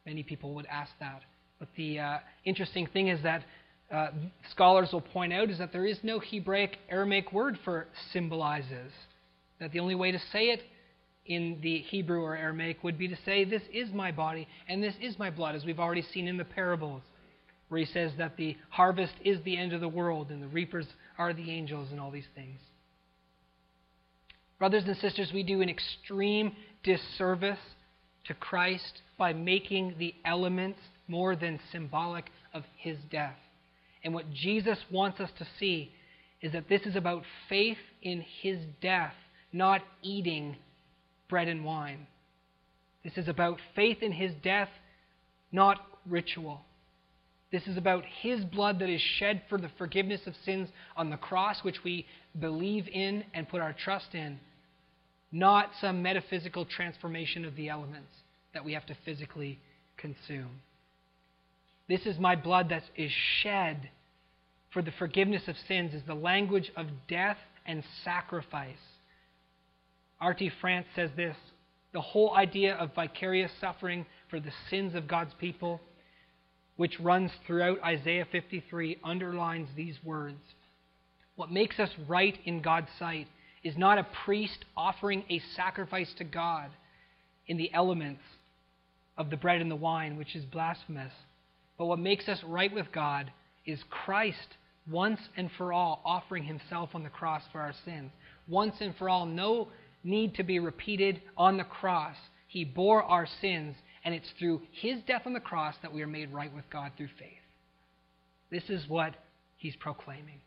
Many 0.07 0.23
people 0.23 0.55
would 0.55 0.67
ask 0.67 0.91
that. 1.01 1.23
But 1.59 1.69
the 1.77 1.99
uh, 1.99 2.19
interesting 2.45 2.87
thing 2.87 3.09
is 3.09 3.23
that 3.23 3.45
uh, 3.91 4.09
scholars 4.51 4.91
will 4.93 5.01
point 5.01 5.33
out 5.33 5.51
is 5.51 5.59
that 5.59 5.73
there 5.73 5.87
is 5.87 5.99
no 6.03 6.19
Hebraic 6.19 6.79
Aramaic 6.91 7.33
word 7.33 7.59
for 7.65 7.87
symbolizes. 8.13 8.93
That 9.61 9.73
the 9.73 9.81
only 9.81 9.95
way 9.95 10.13
to 10.13 10.19
say 10.33 10.47
it 10.47 10.63
in 11.27 11.59
the 11.63 11.79
Hebrew 11.79 12.21
or 12.21 12.37
Aramaic 12.37 12.83
would 12.83 12.99
be 12.99 13.09
to 13.09 13.17
say, 13.25 13.45
This 13.45 13.63
is 13.73 13.91
my 13.93 14.11
body 14.13 14.49
and 14.69 14.83
this 14.83 14.95
is 15.01 15.19
my 15.19 15.31
blood, 15.31 15.55
as 15.55 15.65
we've 15.65 15.81
already 15.81 16.03
seen 16.13 16.29
in 16.29 16.37
the 16.37 16.45
parables, 16.45 17.03
where 17.69 17.81
he 17.81 17.87
says 17.87 18.13
that 18.19 18.37
the 18.37 18.57
harvest 18.71 19.15
is 19.25 19.43
the 19.45 19.57
end 19.57 19.73
of 19.73 19.81
the 19.81 19.89
world 19.89 20.31
and 20.31 20.43
the 20.43 20.49
reapers 20.49 20.87
are 21.19 21.33
the 21.33 21.51
angels 21.51 21.89
and 21.91 22.01
all 22.01 22.11
these 22.11 22.29
things. 22.35 22.59
Brothers 24.59 24.85
and 24.87 24.97
sisters, 24.97 25.31
we 25.33 25.43
do 25.43 25.61
an 25.63 25.69
extreme 25.69 26.53
disservice 26.83 27.59
to 28.27 28.35
Christ 28.35 29.03
by 29.17 29.33
making 29.33 29.95
the 29.99 30.15
elements 30.25 30.79
more 31.09 31.37
than 31.37 31.61
symbolic 31.71 32.31
of 32.53 32.65
his 32.77 32.99
death. 33.11 33.37
And 34.03 34.15
what 34.15 34.31
Jesus 34.33 34.79
wants 34.91 35.21
us 35.21 35.31
to 35.39 35.47
see 35.59 35.93
is 36.43 36.53
that 36.53 36.69
this 36.69 36.83
is 36.83 36.97
about 36.97 37.23
faith 37.49 37.79
in 38.03 38.25
his 38.43 38.59
death, 38.81 39.15
not 39.53 39.83
eating 40.03 40.57
bread 41.29 41.49
and 41.49 41.65
wine. 41.65 42.07
This 43.03 43.17
is 43.17 43.29
about 43.29 43.59
faith 43.75 44.03
in 44.03 44.13
his 44.13 44.33
death, 44.43 44.69
not 45.53 45.79
ritual. 46.09 46.61
This 47.51 47.67
is 47.67 47.77
about 47.77 48.05
his 48.21 48.45
blood 48.45 48.81
that 48.81 48.91
is 48.91 49.01
shed 49.01 49.43
for 49.49 49.59
the 49.59 49.71
forgiveness 49.79 50.23
of 50.27 50.35
sins 50.45 50.69
on 50.97 51.11
the 51.11 51.17
cross, 51.17 51.63
which 51.63 51.85
we 51.85 52.07
believe 52.39 52.89
in 52.89 53.25
and 53.33 53.49
put 53.49 53.61
our 53.61 53.73
trust 53.73 54.15
in, 54.15 54.41
not 55.31 55.71
some 55.81 56.03
metaphysical 56.03 56.65
transformation 56.65 57.45
of 57.45 57.55
the 57.57 57.69
elements 57.69 58.11
that 58.55 58.65
we 58.65 58.73
have 58.73 58.87
to 58.87 58.97
physically 59.05 59.59
consume. 59.97 60.61
This 61.89 62.07
is 62.07 62.19
my 62.19 62.35
blood 62.37 62.71
that 62.71 62.85
is 62.97 63.13
shed 63.43 63.91
for 64.73 64.83
the 64.83 64.93
forgiveness 64.93 65.47
of 65.47 65.57
sins, 65.69 65.95
is 65.95 66.03
the 66.07 66.15
language 66.15 66.73
of 66.77 66.87
death 67.09 67.39
and 67.67 67.85
sacrifice. 68.05 68.77
R.T. 70.21 70.51
France 70.61 70.87
says 70.97 71.11
this 71.17 71.37
the 71.93 72.01
whole 72.01 72.35
idea 72.35 72.75
of 72.75 72.95
vicarious 72.95 73.53
suffering 73.61 74.05
for 74.29 74.41
the 74.41 74.51
sins 74.69 74.97
of 74.97 75.07
God's 75.07 75.33
people, 75.35 75.81
which 76.77 76.99
runs 76.99 77.31
throughout 77.47 77.81
Isaiah 77.85 78.27
53, 78.33 78.99
underlines 79.05 79.69
these 79.77 79.97
words. 80.03 80.41
What 81.37 81.53
makes 81.53 81.79
us 81.79 81.91
right 82.09 82.37
in 82.45 82.63
God's 82.63 82.89
sight 82.99 83.29
is 83.63 83.79
not 83.79 83.99
a 83.99 84.07
priest 84.25 84.65
offering 84.77 85.25
a 85.31 85.41
sacrifice 85.55 86.13
to 86.19 86.25
God 86.25 86.71
in 87.47 87.57
the 87.57 87.73
elements 87.73 88.23
of 89.17 89.31
the 89.31 89.37
bread 89.37 89.61
and 89.61 89.71
the 89.71 89.77
wine, 89.77 90.17
which 90.17 90.35
is 90.35 90.45
blasphemous. 90.45 91.13
But 91.79 91.87
what 91.87 91.99
makes 91.99 92.29
us 92.29 92.43
right 92.45 92.73
with 92.73 92.93
God 92.93 93.31
is 93.67 93.79
Christ 93.91 94.57
once 94.91 95.21
and 95.37 95.51
for 95.57 95.73
all 95.73 96.03
offering 96.05 96.45
himself 96.45 96.91
on 96.95 97.03
the 97.03 97.09
cross 97.09 97.43
for 97.53 97.61
our 97.61 97.75
sins. 97.85 98.11
Once 98.47 98.77
and 98.81 98.95
for 98.97 99.09
all, 99.09 99.27
no 99.27 99.69
need 100.03 100.35
to 100.35 100.43
be 100.43 100.59
repeated 100.59 101.23
on 101.37 101.57
the 101.57 101.65
cross. 101.65 102.17
He 102.47 102.65
bore 102.65 103.03
our 103.03 103.27
sins, 103.41 103.75
and 104.05 104.15
it's 104.15 104.31
through 104.39 104.63
his 104.71 104.99
death 105.07 105.23
on 105.27 105.33
the 105.33 105.41
cross 105.41 105.75
that 105.83 105.93
we 105.93 106.03
are 106.03 106.07
made 106.07 106.33
right 106.33 106.55
with 106.55 106.69
God 106.71 106.93
through 106.97 107.09
faith. 107.19 107.41
This 108.51 108.69
is 108.69 108.89
what 108.89 109.15
he's 109.57 109.77
proclaiming. 109.77 110.41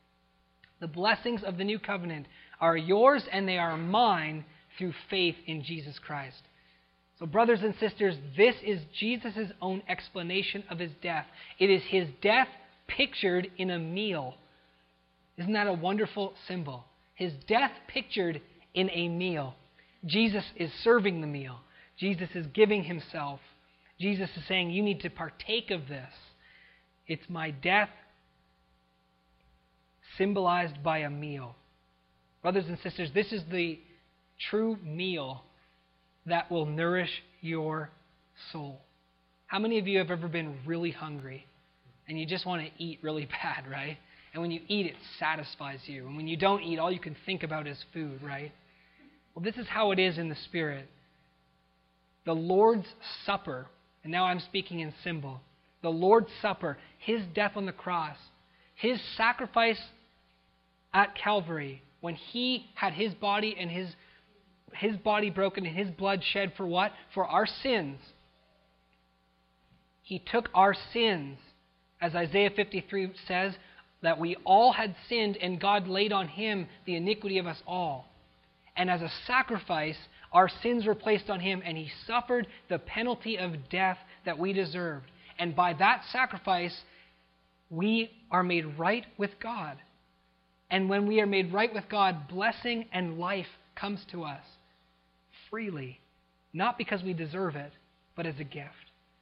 The 0.79 0.87
blessings 0.87 1.43
of 1.43 1.57
the 1.57 1.63
new 1.63 1.79
covenant 1.79 2.27
are 2.61 2.77
yours 2.77 3.23
and 3.31 3.47
they 3.47 3.57
are 3.57 3.75
mine 3.75 4.45
through 4.77 4.93
faith 5.09 5.35
in 5.47 5.63
Jesus 5.63 5.97
Christ. 5.97 6.43
So, 7.19 7.25
brothers 7.25 7.61
and 7.63 7.73
sisters, 7.79 8.15
this 8.35 8.55
is 8.63 8.79
Jesus' 8.99 9.51
own 9.61 9.81
explanation 9.87 10.63
of 10.69 10.77
his 10.77 10.91
death. 11.01 11.25
It 11.57 11.69
is 11.69 11.81
his 11.87 12.07
death 12.21 12.47
pictured 12.87 13.49
in 13.57 13.71
a 13.71 13.79
meal. 13.79 14.35
Isn't 15.37 15.53
that 15.53 15.67
a 15.67 15.73
wonderful 15.73 16.33
symbol? 16.47 16.85
His 17.15 17.33
death 17.47 17.71
pictured 17.87 18.41
in 18.73 18.89
a 18.91 19.09
meal. 19.09 19.55
Jesus 20.05 20.43
is 20.55 20.71
serving 20.83 21.21
the 21.21 21.27
meal, 21.27 21.59
Jesus 21.97 22.29
is 22.35 22.45
giving 22.47 22.83
himself. 22.83 23.39
Jesus 23.99 24.29
is 24.37 24.43
saying, 24.47 24.69
You 24.69 24.83
need 24.83 25.01
to 25.01 25.09
partake 25.09 25.71
of 25.71 25.87
this. 25.87 26.13
It's 27.07 27.27
my 27.29 27.49
death 27.49 27.89
symbolized 30.17 30.83
by 30.83 30.99
a 30.99 31.09
meal. 31.09 31.55
Brothers 32.43 32.65
and 32.67 32.77
sisters, 32.83 33.09
this 33.15 33.31
is 33.31 33.41
the 33.51 33.79
true 34.49 34.77
meal 34.83 35.43
that 36.27 36.51
will 36.51 36.65
nourish 36.65 37.09
your 37.41 37.89
soul. 38.51 38.81
How 39.47 39.59
many 39.59 39.79
of 39.79 39.87
you 39.87 39.97
have 39.99 40.11
ever 40.11 40.27
been 40.27 40.57
really 40.65 40.91
hungry 40.91 41.45
and 42.07 42.19
you 42.19 42.25
just 42.25 42.45
want 42.45 42.61
to 42.61 42.83
eat 42.83 42.99
really 43.01 43.25
bad, 43.43 43.69
right? 43.69 43.97
And 44.33 44.41
when 44.41 44.51
you 44.51 44.61
eat, 44.67 44.85
it 44.85 44.95
satisfies 45.19 45.79
you. 45.85 46.05
And 46.05 46.15
when 46.15 46.27
you 46.27 46.37
don't 46.37 46.61
eat, 46.61 46.79
all 46.79 46.91
you 46.91 46.99
can 46.99 47.15
think 47.25 47.43
about 47.43 47.67
is 47.67 47.77
food, 47.93 48.21
right? 48.21 48.51
Well, 49.33 49.43
this 49.43 49.55
is 49.55 49.67
how 49.67 49.91
it 49.91 49.99
is 49.99 50.17
in 50.17 50.29
the 50.29 50.35
Spirit. 50.45 50.87
The 52.25 52.33
Lord's 52.33 52.87
Supper, 53.25 53.67
and 54.03 54.11
now 54.11 54.25
I'm 54.25 54.39
speaking 54.41 54.81
in 54.81 54.93
symbol. 55.03 55.39
The 55.81 55.89
Lord's 55.89 56.29
Supper, 56.41 56.77
His 56.99 57.21
death 57.33 57.53
on 57.55 57.65
the 57.65 57.71
cross, 57.71 58.17
His 58.75 58.99
sacrifice 59.15 59.81
at 60.93 61.15
Calvary, 61.15 61.81
when 62.01 62.15
He 62.15 62.67
had 62.75 62.93
His 62.93 63.13
body 63.13 63.55
and 63.57 63.71
His 63.71 63.89
his 64.77 64.95
body 64.97 65.29
broken 65.29 65.65
and 65.65 65.75
his 65.75 65.89
blood 65.89 66.23
shed 66.23 66.53
for 66.55 66.65
what? 66.65 66.91
For 67.13 67.25
our 67.25 67.45
sins. 67.45 67.99
He 70.01 70.19
took 70.19 70.49
our 70.53 70.73
sins, 70.93 71.37
as 71.99 72.15
Isaiah 72.15 72.51
53 72.55 73.11
says, 73.27 73.53
that 74.01 74.19
we 74.19 74.35
all 74.45 74.71
had 74.71 74.95
sinned 75.09 75.37
and 75.37 75.59
God 75.59 75.87
laid 75.87 76.13
on 76.13 76.27
him 76.27 76.67
the 76.85 76.95
iniquity 76.95 77.39
of 77.39 77.47
us 77.47 77.61
all. 77.67 78.07
And 78.75 78.89
as 78.89 79.01
a 79.01 79.11
sacrifice, 79.25 79.97
our 80.31 80.49
sins 80.61 80.85
were 80.85 80.95
placed 80.95 81.29
on 81.29 81.39
him, 81.39 81.63
and 81.65 81.75
he 81.75 81.89
suffered 82.05 82.47
the 82.69 82.77
penalty 82.77 83.37
of 83.37 83.69
death 83.69 83.97
that 84.25 84.37
we 84.37 84.53
deserved. 84.53 85.09
And 85.39 85.55
by 85.55 85.73
that 85.73 86.03
sacrifice, 86.11 86.75
we 87.69 88.11
are 88.29 88.43
made 88.43 88.77
right 88.77 89.05
with 89.17 89.31
God. 89.41 89.77
And 90.69 90.89
when 90.89 91.07
we 91.07 91.19
are 91.21 91.25
made 91.25 91.51
right 91.51 91.73
with 91.73 91.89
God, 91.89 92.27
blessing 92.27 92.85
and 92.91 93.17
life 93.17 93.47
comes 93.75 94.05
to 94.11 94.23
us 94.23 94.43
freely, 95.49 95.99
not 96.53 96.77
because 96.77 97.03
we 97.03 97.13
deserve 97.13 97.55
it, 97.55 97.71
but 98.15 98.25
as 98.25 98.39
a 98.39 98.43
gift. 98.43 98.73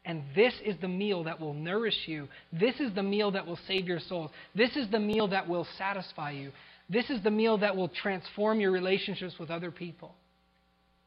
And 0.06 0.24
this 0.36 0.54
is 0.64 0.76
the 0.82 0.88
meal 0.88 1.24
that 1.24 1.40
will 1.40 1.54
nourish 1.54 2.08
you. 2.08 2.28
This 2.54 2.80
is 2.80 2.94
the 2.94 3.04
meal 3.04 3.32
that 3.32 3.48
will 3.48 3.60
save 3.68 3.88
your 3.88 4.00
souls. 4.00 4.30
This 4.54 4.76
is 4.76 4.90
the 4.92 5.00
meal 5.00 5.28
that 5.30 5.48
will 5.48 5.68
satisfy 5.78 6.32
you. 6.32 6.52
This 6.90 7.10
is 7.10 7.24
the 7.24 7.32
meal 7.32 7.58
that 7.58 7.76
will 7.76 7.90
transform 7.90 8.60
your 8.60 8.72
relationships 8.72 9.34
with 9.40 9.50
other 9.50 9.72
people. 9.72 10.14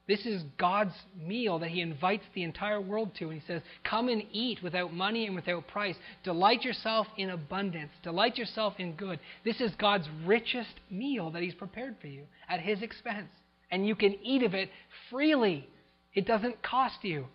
This 0.08 0.24
is 0.24 0.42
God's 0.58 0.94
meal 1.20 1.58
that 1.58 1.68
He 1.68 1.82
invites 1.82 2.24
the 2.34 2.42
entire 2.42 2.80
world 2.80 3.10
to. 3.18 3.26
And 3.26 3.40
He 3.40 3.46
says, 3.46 3.60
Come 3.84 4.08
and 4.08 4.24
eat 4.32 4.62
without 4.62 4.92
money 4.92 5.26
and 5.26 5.36
without 5.36 5.68
price. 5.68 5.96
Delight 6.24 6.64
yourself 6.64 7.06
in 7.18 7.30
abundance. 7.30 7.92
Delight 8.02 8.38
yourself 8.38 8.74
in 8.78 8.94
good. 8.94 9.20
This 9.44 9.60
is 9.60 9.70
God's 9.78 10.08
richest 10.24 10.74
meal 10.90 11.30
that 11.30 11.42
He's 11.42 11.54
prepared 11.54 11.96
for 12.00 12.06
you 12.06 12.22
at 12.48 12.60
His 12.60 12.82
expense. 12.82 13.28
And 13.70 13.86
you 13.86 13.94
can 13.94 14.16
eat 14.22 14.42
of 14.42 14.54
it 14.54 14.70
freely. 15.10 15.68
It 16.14 16.26
doesn't 16.26 16.62
cost 16.62 17.02
you. 17.02 17.26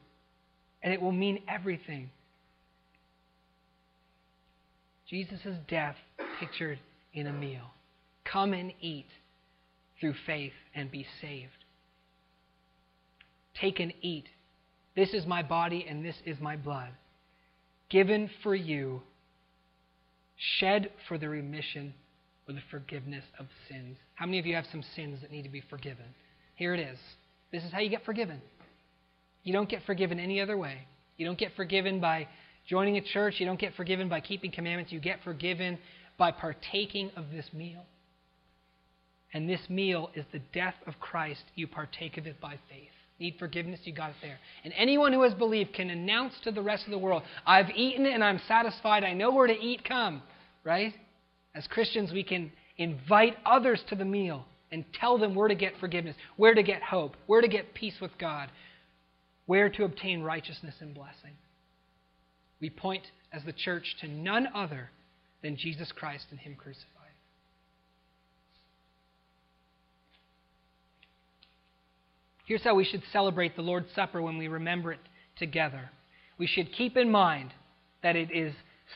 And 0.82 0.94
it 0.94 1.02
will 1.02 1.12
mean 1.12 1.44
everything. 1.48 2.10
Jesus' 5.10 5.58
death 5.68 5.96
pictured 6.40 6.80
in 7.14 7.28
a 7.28 7.34
meal. 7.34 7.72
Come 8.26 8.54
and 8.54 8.74
eat 8.82 9.06
through 10.00 10.16
faith 10.26 10.54
and 10.76 10.90
be 10.90 11.06
saved. 11.22 11.52
Take 13.60 13.80
and 13.80 13.94
eat. 14.02 14.26
This 14.96 15.14
is 15.14 15.26
my 15.26 15.44
body 15.44 15.86
and 15.88 16.04
this 16.04 16.16
is 16.26 16.40
my 16.40 16.56
blood, 16.56 16.90
given 17.90 18.30
for 18.42 18.56
you, 18.56 19.02
shed 20.60 20.90
for 21.08 21.18
the 21.18 21.30
remission 21.30 21.94
or 22.48 22.54
the 22.54 22.62
forgiveness 22.70 23.24
of 23.40 23.48
sins. 23.70 23.98
How 24.16 24.26
many 24.26 24.40
of 24.40 24.46
you 24.46 24.56
have 24.56 24.66
some 24.72 24.84
sins 24.96 25.22
that 25.22 25.32
need 25.32 25.44
to 25.44 25.50
be 25.50 25.64
forgiven? 25.70 26.06
Here 26.64 26.74
it 26.74 26.80
is. 26.80 26.98
This 27.52 27.62
is 27.66 27.74
how 27.74 27.80
you 27.80 27.90
get 27.90 28.06
forgiven. 28.06 28.42
You 29.44 29.52
don't 29.52 29.68
get 29.68 29.82
forgiven 29.86 30.18
any 30.18 30.40
other 30.40 30.58
way. 30.58 30.88
You 31.18 31.26
don't 31.26 31.38
get 31.38 31.52
forgiven 31.58 32.00
by 32.00 32.26
joining 32.70 32.96
a 32.96 33.02
church. 33.02 33.34
You 33.40 33.46
don't 33.46 33.60
get 33.60 33.74
forgiven 33.74 34.08
by 34.08 34.22
keeping 34.22 34.50
commandments. 34.50 34.90
You 34.90 35.02
get 35.02 35.20
forgiven 35.26 35.78
by 36.18 36.32
partaking 36.32 37.12
of 37.18 37.26
this 37.34 37.50
meal. 37.52 37.84
And 39.34 39.50
this 39.50 39.60
meal 39.68 40.10
is 40.16 40.24
the 40.32 40.40
death 40.54 40.76
of 40.88 40.94
Christ. 41.02 41.44
You 41.56 41.68
partake 41.68 42.18
of 42.18 42.28
it 42.28 42.40
by 42.40 42.58
faith 42.70 42.88
need 43.20 43.36
forgiveness, 43.38 43.80
you 43.84 43.94
got 43.94 44.10
it 44.10 44.16
there. 44.22 44.38
And 44.64 44.74
anyone 44.76 45.14
who 45.14 45.22
has 45.24 45.34
believed 45.34 45.74
can 45.74 45.90
announce 45.90 46.34
to 46.44 46.52
the 46.52 46.62
rest 46.62 46.86
of 46.86 46.92
the 46.92 46.98
world, 46.98 47.24
I've 47.46 47.70
eaten 47.70 48.06
and 48.06 48.24
I'm 48.24 48.42
satisfied. 48.48 49.04
I 49.04 49.14
know 49.14 49.32
where 49.32 49.48
to 49.48 49.54
eat. 49.54 49.86
Come. 49.86 50.22
Right? 50.64 50.94
As 51.56 51.66
Christians, 51.68 52.12
we 52.12 52.24
can 52.24 52.52
invite 52.78 53.38
others 53.46 53.82
to 53.90 53.96
the 53.96 54.04
meal 54.04 54.46
and 54.74 54.84
tell 55.00 55.20
them 55.20 55.36
where 55.36 55.48
to 55.48 55.56
get 55.56 55.78
forgiveness, 55.80 56.16
where 56.36 56.56
to 56.56 56.64
get 56.64 56.82
hope, 56.82 57.16
where 57.28 57.42
to 57.42 57.48
get 57.48 57.76
peace 57.76 57.94
with 58.02 58.18
God, 58.18 58.50
where 59.46 59.70
to 59.70 59.84
obtain 59.84 60.24
righteousness 60.24 60.74
and 60.80 60.96
blessing. 60.96 61.32
We 62.60 62.72
point 62.72 63.04
as 63.32 63.44
the 63.44 63.54
church 63.54 63.96
to 64.02 64.08
none 64.08 64.48
other 64.54 64.90
than 65.44 65.58
Jesus 65.58 65.92
Christ 65.92 66.26
and 66.32 66.40
Him 66.40 66.56
crucified. 66.56 66.88
Here's 72.48 72.64
how 72.64 72.74
we 72.74 72.84
should 72.84 73.04
celebrate 73.12 73.56
the 73.56 73.62
Lord's 73.62 73.94
Supper 73.94 74.24
when 74.24 74.38
we 74.38 74.48
remember 74.48 74.92
it 74.92 75.00
together. 75.38 75.92
We 76.40 76.48
should 76.48 76.74
keep 76.74 76.98
in 76.98 77.12
mind 77.12 77.54
that 78.02 78.16
it 78.16 78.32
is 78.32 78.54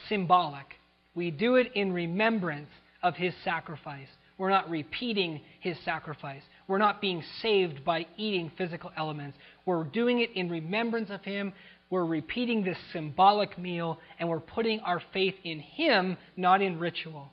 symbolic. 0.09 0.65
We 1.13 1.29
do 1.29 1.55
it 1.55 1.71
in 1.75 1.93
remembrance 1.93 2.69
of 3.03 3.15
his 3.15 3.33
sacrifice. 3.43 4.09
We're 4.37 4.49
not 4.49 4.69
repeating 4.69 5.41
his 5.59 5.77
sacrifice. 5.83 6.43
We're 6.67 6.77
not 6.77 7.01
being 7.01 7.23
saved 7.41 7.83
by 7.83 8.05
eating 8.17 8.51
physical 8.57 8.91
elements. 8.95 9.37
We're 9.65 9.83
doing 9.83 10.19
it 10.19 10.31
in 10.33 10.49
remembrance 10.49 11.09
of 11.09 11.23
him. 11.23 11.53
We're 11.89 12.05
repeating 12.05 12.63
this 12.63 12.77
symbolic 12.91 13.57
meal, 13.57 13.99
and 14.19 14.29
we're 14.29 14.39
putting 14.39 14.81
our 14.81 15.01
faith 15.13 15.35
in 15.43 15.59
him, 15.59 16.17
not 16.35 16.61
in 16.61 16.79
ritual. 16.79 17.31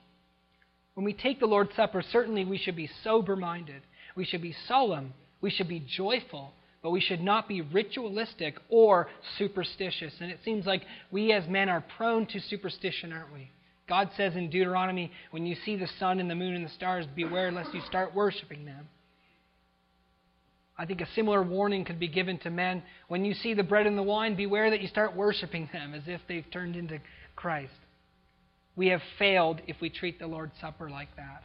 When 0.95 1.05
we 1.05 1.13
take 1.13 1.41
the 1.41 1.47
Lord's 1.47 1.75
Supper, 1.75 2.03
certainly 2.13 2.45
we 2.45 2.59
should 2.59 2.77
be 2.77 2.89
sober 3.03 3.37
minded. 3.37 3.83
We 4.17 4.25
should 4.25 4.43
be 4.43 4.55
solemn. 4.69 5.13
We 5.41 5.51
should 5.51 5.69
be 5.69 5.81
joyful, 5.81 6.53
but 6.83 6.91
we 6.91 7.01
should 7.01 7.21
not 7.21 7.49
be 7.49 7.61
ritualistic 7.61 8.57
or 8.69 9.09
superstitious. 9.37 10.15
And 10.21 10.31
it 10.31 10.39
seems 10.45 10.65
like 10.65 10.83
we 11.11 11.33
as 11.33 11.47
men 11.49 11.69
are 11.69 11.85
prone 11.99 12.27
to 12.27 12.41
superstition, 12.41 13.13
aren't 13.13 13.33
we? 13.33 13.51
God 13.89 14.11
says 14.16 14.35
in 14.35 14.51
Deuteronomy, 14.51 15.12
when 15.30 15.45
you 15.47 15.57
see 15.64 15.76
the 15.76 15.89
sun 15.99 16.18
and 16.18 16.30
the 16.30 16.35
moon 16.35 16.55
and 16.55 16.64
the 16.64 16.70
stars, 16.70 17.07
beware 17.14 17.53
lest 17.53 17.74
you 17.74 17.82
start 17.82 18.14
worshiping 18.14 18.64
them. 18.64 18.89
I 20.76 20.87
think 20.87 21.01
a 21.01 21.09
similar 21.14 21.43
warning 21.43 21.85
could 21.85 22.01
be 22.01 22.09
given 22.09 22.39
to 22.39 22.51
men. 22.51 22.82
When 23.09 23.24
you 23.24 23.35
see 23.35 23.55
the 23.55 23.62
bread 23.62 23.87
and 23.87 23.97
the 23.97 24.03
wine, 24.03 24.35
beware 24.35 24.70
that 24.70 24.80
you 24.80 24.89
start 24.89 25.14
worshiping 25.14 25.68
them 25.72 25.95
as 25.95 26.03
if 26.07 26.20
they've 26.26 26.51
turned 26.51 26.76
into 26.76 26.99
Christ. 27.37 27.72
We 28.74 28.89
have 28.89 29.03
failed 29.18 29.61
if 29.68 29.80
we 29.80 29.91
treat 29.91 30.18
the 30.18 30.26
Lord's 30.26 30.59
Supper 30.61 30.91
like 30.91 31.14
that. 31.16 31.45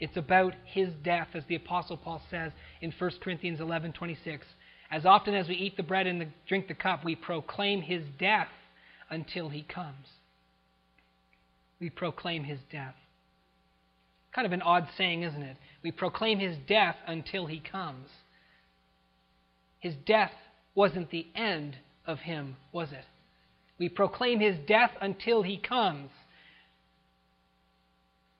It's 0.00 0.16
about 0.16 0.54
his 0.64 0.90
death, 1.02 1.28
as 1.34 1.44
the 1.48 1.56
Apostle 1.56 1.96
Paul 1.96 2.20
says 2.30 2.52
in 2.80 2.92
1 2.96 3.10
Corinthians 3.22 3.60
11 3.60 3.92
26. 3.92 4.46
As 4.90 5.06
often 5.06 5.34
as 5.34 5.48
we 5.48 5.54
eat 5.54 5.76
the 5.76 5.82
bread 5.82 6.06
and 6.06 6.20
the, 6.20 6.28
drink 6.46 6.68
the 6.68 6.74
cup, 6.74 7.04
we 7.04 7.14
proclaim 7.16 7.82
his 7.82 8.02
death 8.18 8.48
until 9.10 9.48
he 9.48 9.62
comes. 9.62 10.06
We 11.80 11.90
proclaim 11.90 12.44
his 12.44 12.58
death. 12.70 12.94
Kind 14.34 14.46
of 14.46 14.52
an 14.52 14.62
odd 14.62 14.88
saying, 14.96 15.22
isn't 15.22 15.42
it? 15.42 15.56
We 15.82 15.90
proclaim 15.90 16.38
his 16.38 16.56
death 16.68 16.96
until 17.06 17.46
he 17.46 17.60
comes. 17.60 18.08
His 19.80 19.94
death 20.06 20.32
wasn't 20.74 21.10
the 21.10 21.26
end 21.34 21.76
of 22.06 22.18
him, 22.20 22.56
was 22.72 22.92
it? 22.92 23.04
We 23.78 23.88
proclaim 23.88 24.40
his 24.40 24.56
death 24.66 24.90
until 25.00 25.42
he 25.42 25.56
comes. 25.56 26.10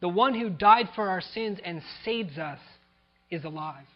The 0.01 0.09
one 0.09 0.35
who 0.35 0.51
died 0.51 0.89
for 0.95 1.09
our 1.09 1.21
sins 1.21 1.59
and 1.65 1.83
saves 2.05 2.39
us 2.39 2.61
is 3.31 3.45
alive. 3.45 3.87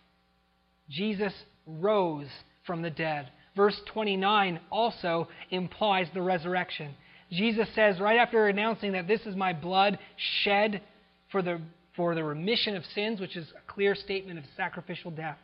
Jesus 0.88 1.32
rose 1.66 2.28
from 2.66 2.82
the 2.82 2.90
dead. 2.90 3.28
Verse 3.56 3.80
29 3.92 4.60
also 4.70 5.28
implies 5.50 6.08
the 6.14 6.22
resurrection. 6.22 6.94
Jesus 7.32 7.66
says, 7.74 7.98
right 7.98 8.18
after 8.18 8.46
announcing 8.46 8.92
that 8.92 9.08
this 9.08 9.22
is 9.22 9.34
my 9.34 9.52
blood 9.52 9.98
shed 10.42 10.82
for 11.30 11.40
the, 11.40 11.60
for 11.96 12.14
the 12.14 12.22
remission 12.22 12.76
of 12.76 12.84
sins, 12.94 13.20
which 13.20 13.36
is 13.36 13.46
a 13.56 13.72
clear 13.72 13.94
statement 13.94 14.38
of 14.38 14.44
sacrificial 14.56 15.10
death. 15.10 15.38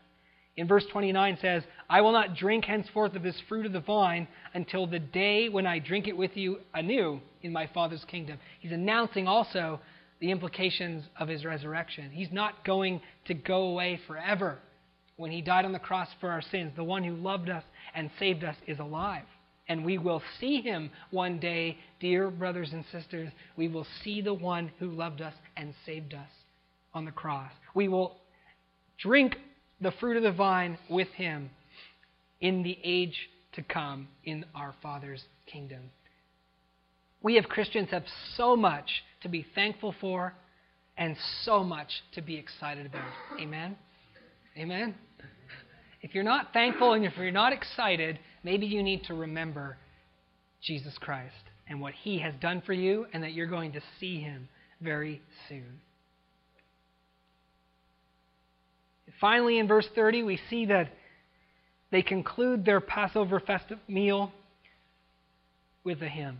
In 0.56 0.66
verse 0.68 0.84
29 0.90 1.38
says, 1.40 1.62
I 1.88 2.00
will 2.00 2.12
not 2.12 2.34
drink 2.34 2.64
henceforth 2.64 3.14
of 3.14 3.22
this 3.22 3.40
fruit 3.48 3.64
of 3.64 3.72
the 3.72 3.80
vine 3.80 4.26
until 4.54 4.86
the 4.86 4.98
day 4.98 5.48
when 5.48 5.66
I 5.66 5.78
drink 5.78 6.08
it 6.08 6.16
with 6.16 6.36
you 6.36 6.58
anew 6.74 7.20
in 7.42 7.52
my 7.52 7.68
Father's 7.72 8.04
kingdom. 8.04 8.38
He's 8.60 8.72
announcing 8.72 9.28
also 9.28 9.80
the 10.20 10.30
implications 10.30 11.04
of 11.18 11.28
his 11.28 11.44
resurrection. 11.44 12.10
He's 12.10 12.32
not 12.32 12.64
going 12.64 13.00
to 13.26 13.34
go 13.34 13.62
away 13.68 14.00
forever. 14.06 14.58
When 15.16 15.30
he 15.30 15.40
died 15.40 15.64
on 15.64 15.72
the 15.72 15.78
cross 15.78 16.08
for 16.20 16.30
our 16.30 16.42
sins, 16.42 16.72
the 16.76 16.84
one 16.84 17.04
who 17.04 17.14
loved 17.14 17.48
us 17.48 17.64
and 17.94 18.10
saved 18.18 18.44
us 18.44 18.56
is 18.66 18.78
alive. 18.78 19.24
And 19.68 19.84
we 19.84 19.98
will 19.98 20.22
see 20.40 20.60
him 20.62 20.90
one 21.10 21.38
day, 21.38 21.78
dear 22.00 22.30
brothers 22.30 22.72
and 22.72 22.84
sisters. 22.90 23.30
We 23.56 23.68
will 23.68 23.86
see 24.02 24.20
the 24.20 24.34
one 24.34 24.70
who 24.78 24.90
loved 24.90 25.20
us 25.20 25.34
and 25.56 25.74
saved 25.84 26.14
us 26.14 26.30
on 26.94 27.04
the 27.04 27.12
cross. 27.12 27.52
We 27.74 27.88
will 27.88 28.16
drink 28.98 29.36
the 29.80 29.92
fruit 29.92 30.16
of 30.16 30.22
the 30.22 30.32
vine 30.32 30.78
with 30.88 31.08
him 31.08 31.50
in 32.40 32.62
the 32.62 32.78
age 32.82 33.28
to 33.52 33.62
come 33.62 34.08
in 34.24 34.44
our 34.54 34.74
Father's 34.82 35.22
kingdom. 35.46 35.90
We 37.22 37.38
as 37.38 37.44
Christians 37.46 37.88
have 37.90 38.04
so 38.36 38.56
much 38.56 39.02
to 39.22 39.28
be 39.28 39.44
thankful 39.54 39.94
for 40.00 40.34
and 40.96 41.16
so 41.42 41.62
much 41.62 41.88
to 42.14 42.22
be 42.22 42.36
excited 42.36 42.86
about. 42.86 43.10
Amen? 43.40 43.76
Amen? 44.56 44.94
If 46.02 46.14
you're 46.14 46.24
not 46.24 46.52
thankful 46.52 46.92
and 46.92 47.04
if 47.04 47.16
you're 47.16 47.30
not 47.30 47.52
excited, 47.52 48.18
maybe 48.42 48.66
you 48.66 48.82
need 48.82 49.04
to 49.04 49.14
remember 49.14 49.76
Jesus 50.62 50.96
Christ 50.98 51.34
and 51.68 51.80
what 51.80 51.94
he 51.94 52.18
has 52.18 52.34
done 52.40 52.62
for 52.64 52.72
you 52.72 53.06
and 53.12 53.22
that 53.22 53.32
you're 53.32 53.46
going 53.46 53.72
to 53.72 53.80
see 54.00 54.20
him 54.20 54.48
very 54.80 55.20
soon. 55.48 55.80
Finally, 59.20 59.58
in 59.58 59.66
verse 59.66 59.88
30, 59.94 60.22
we 60.22 60.38
see 60.48 60.66
that 60.66 60.92
they 61.90 62.02
conclude 62.02 62.64
their 62.64 62.80
Passover 62.80 63.40
festive 63.40 63.78
meal 63.88 64.32
with 65.84 66.02
a 66.02 66.08
hymn. 66.08 66.38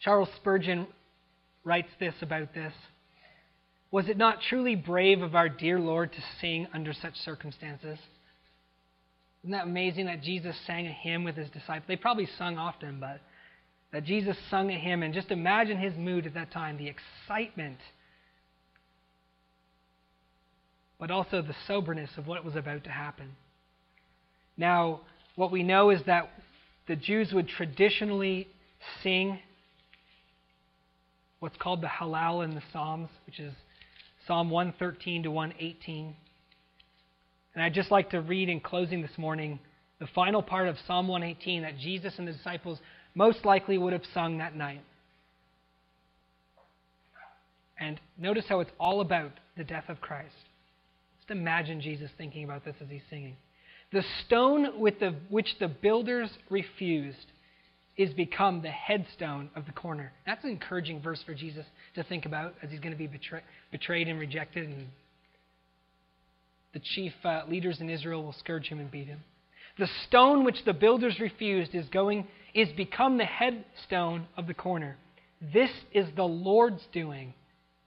Charles 0.00 0.28
Spurgeon 0.36 0.86
writes 1.64 1.88
this 1.98 2.14
about 2.22 2.54
this. 2.54 2.72
Was 3.90 4.08
it 4.08 4.16
not 4.16 4.38
truly 4.48 4.76
brave 4.76 5.22
of 5.22 5.34
our 5.34 5.48
dear 5.48 5.80
Lord 5.80 6.12
to 6.12 6.18
sing 6.40 6.66
under 6.72 6.92
such 6.92 7.16
circumstances? 7.16 7.98
Isn't 9.46 9.52
that 9.52 9.68
amazing 9.68 10.06
that 10.06 10.24
Jesus 10.24 10.56
sang 10.66 10.88
a 10.88 10.92
hymn 10.92 11.22
with 11.22 11.36
his 11.36 11.48
disciples? 11.50 11.84
They 11.86 11.94
probably 11.94 12.26
sung 12.36 12.58
often, 12.58 12.98
but 12.98 13.20
that 13.92 14.02
Jesus 14.02 14.36
sung 14.50 14.72
a 14.72 14.74
hymn, 14.76 15.04
and 15.04 15.14
just 15.14 15.30
imagine 15.30 15.78
his 15.78 15.96
mood 15.96 16.26
at 16.26 16.34
that 16.34 16.50
time 16.50 16.76
the 16.78 16.88
excitement, 16.88 17.78
but 20.98 21.12
also 21.12 21.42
the 21.42 21.54
soberness 21.68 22.10
of 22.16 22.26
what 22.26 22.44
was 22.44 22.56
about 22.56 22.82
to 22.82 22.90
happen. 22.90 23.36
Now, 24.56 25.02
what 25.36 25.52
we 25.52 25.62
know 25.62 25.90
is 25.90 26.00
that 26.06 26.28
the 26.88 26.96
Jews 26.96 27.32
would 27.32 27.46
traditionally 27.46 28.48
sing 29.04 29.38
what's 31.38 31.56
called 31.56 31.82
the 31.82 31.86
Hallel 31.86 32.42
in 32.42 32.56
the 32.56 32.62
Psalms, 32.72 33.10
which 33.26 33.38
is 33.38 33.54
Psalm 34.26 34.50
113 34.50 35.22
to 35.22 35.30
118. 35.30 36.16
And 37.56 37.64
I'd 37.64 37.74
just 37.74 37.90
like 37.90 38.10
to 38.10 38.20
read 38.20 38.50
in 38.50 38.60
closing 38.60 39.00
this 39.00 39.16
morning 39.16 39.58
the 39.98 40.06
final 40.14 40.42
part 40.42 40.68
of 40.68 40.76
Psalm 40.86 41.08
118 41.08 41.62
that 41.62 41.78
Jesus 41.78 42.12
and 42.18 42.28
the 42.28 42.32
disciples 42.32 42.78
most 43.14 43.46
likely 43.46 43.78
would 43.78 43.94
have 43.94 44.02
sung 44.12 44.38
that 44.38 44.54
night. 44.54 44.82
And 47.80 47.98
notice 48.18 48.44
how 48.46 48.60
it's 48.60 48.70
all 48.78 49.00
about 49.00 49.32
the 49.56 49.64
death 49.64 49.84
of 49.88 50.02
Christ. 50.02 50.34
Just 51.18 51.30
imagine 51.30 51.80
Jesus 51.80 52.10
thinking 52.18 52.44
about 52.44 52.62
this 52.62 52.76
as 52.82 52.90
he's 52.90 53.00
singing. 53.08 53.36
The 53.90 54.04
stone 54.26 54.78
with 54.78 55.00
the, 55.00 55.14
which 55.30 55.56
the 55.58 55.68
builders 55.68 56.28
refused 56.50 57.32
is 57.96 58.12
become 58.12 58.60
the 58.60 58.68
headstone 58.68 59.48
of 59.56 59.64
the 59.64 59.72
corner. 59.72 60.12
That's 60.26 60.44
an 60.44 60.50
encouraging 60.50 61.00
verse 61.00 61.22
for 61.24 61.32
Jesus 61.32 61.64
to 61.94 62.04
think 62.04 62.26
about 62.26 62.54
as 62.62 62.70
he's 62.70 62.80
going 62.80 62.92
to 62.92 62.98
be 62.98 63.06
betray, 63.06 63.40
betrayed 63.72 64.08
and 64.08 64.20
rejected, 64.20 64.68
and 64.68 64.88
the 66.76 66.80
chief 66.80 67.14
uh, 67.24 67.40
leaders 67.48 67.80
in 67.80 67.88
Israel 67.88 68.22
will 68.22 68.34
scourge 68.34 68.66
him 68.66 68.78
and 68.78 68.90
beat 68.90 69.06
him. 69.06 69.24
The 69.78 69.88
stone 70.06 70.44
which 70.44 70.62
the 70.66 70.74
builders 70.74 71.18
refused 71.18 71.74
is 71.74 71.88
going 71.88 72.26
is 72.52 72.68
become 72.76 73.16
the 73.16 73.24
headstone 73.24 74.26
of 74.36 74.46
the 74.46 74.52
corner. 74.52 74.98
This 75.40 75.70
is 75.90 76.06
the 76.14 76.24
Lord's 76.24 76.82
doing. 76.92 77.32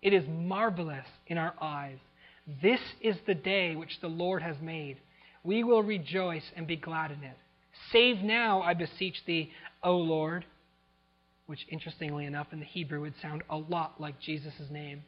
It 0.02 0.12
is 0.12 0.24
marvelous 0.28 1.06
in 1.28 1.38
our 1.38 1.54
eyes. 1.62 2.00
This 2.64 2.80
is 3.00 3.16
the 3.28 3.36
day 3.36 3.76
which 3.76 4.02
the 4.02 4.08
Lord 4.08 4.42
has 4.42 4.56
made. 4.60 4.98
We 5.44 5.64
will 5.64 5.84
rejoice 5.84 6.50
and 6.56 6.66
be 6.66 6.76
glad 6.76 7.12
in 7.12 7.24
it. 7.24 7.38
Save 7.92 8.24
now, 8.24 8.64
I 8.64 8.74
beseech 8.74 9.24
thee, 9.28 9.52
O 9.84 9.98
Lord, 9.98 10.46
which 11.46 11.68
interestingly 11.70 12.26
enough 12.26 12.48
in 12.52 12.60
the 12.60 12.66
Hebrew 12.66 13.02
would 13.02 13.22
sound 13.22 13.44
a 13.52 13.58
lot 13.58 14.02
like 14.02 14.20
Jesus' 14.20 14.72
name. 14.72 15.04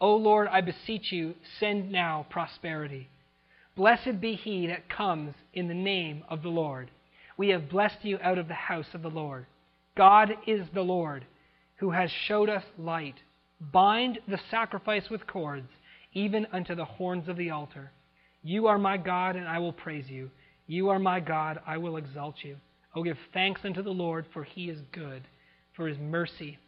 O 0.00 0.16
Lord, 0.16 0.48
I 0.48 0.62
beseech 0.62 1.12
you, 1.12 1.34
send 1.60 1.92
now 1.92 2.24
prosperity. 2.30 3.10
Blessed 3.78 4.20
be 4.20 4.34
he 4.34 4.66
that 4.66 4.88
comes 4.88 5.34
in 5.54 5.68
the 5.68 5.74
name 5.74 6.24
of 6.28 6.42
the 6.42 6.48
Lord. 6.48 6.90
We 7.36 7.50
have 7.50 7.70
blessed 7.70 7.98
you 8.02 8.18
out 8.20 8.36
of 8.36 8.48
the 8.48 8.54
house 8.54 8.88
of 8.92 9.02
the 9.02 9.08
Lord. 9.08 9.46
God 9.96 10.32
is 10.48 10.66
the 10.74 10.82
Lord, 10.82 11.24
who 11.76 11.92
has 11.92 12.10
showed 12.10 12.48
us 12.48 12.64
light. 12.76 13.14
Bind 13.72 14.18
the 14.26 14.40
sacrifice 14.50 15.08
with 15.08 15.28
cords, 15.28 15.68
even 16.12 16.48
unto 16.52 16.74
the 16.74 16.84
horns 16.84 17.28
of 17.28 17.36
the 17.36 17.50
altar. 17.50 17.92
You 18.42 18.66
are 18.66 18.78
my 18.78 18.96
God, 18.96 19.36
and 19.36 19.46
I 19.46 19.60
will 19.60 19.72
praise 19.72 20.06
you. 20.08 20.32
You 20.66 20.88
are 20.88 20.98
my 20.98 21.20
God, 21.20 21.60
I 21.64 21.76
will 21.76 21.98
exalt 21.98 22.34
you. 22.42 22.56
Oh, 22.96 23.04
give 23.04 23.16
thanks 23.32 23.60
unto 23.62 23.82
the 23.82 23.90
Lord, 23.90 24.26
for 24.32 24.42
he 24.42 24.70
is 24.70 24.80
good, 24.90 25.22
for 25.76 25.86
his 25.86 25.98
mercy 25.98 26.58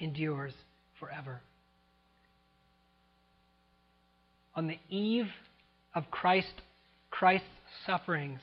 endures 0.00 0.54
forever. 0.98 1.42
On 4.56 4.66
the 4.66 4.80
eve 4.88 5.28
of 5.94 6.10
Christ, 6.10 6.62
Christ's 7.10 7.46
sufferings, 7.86 8.40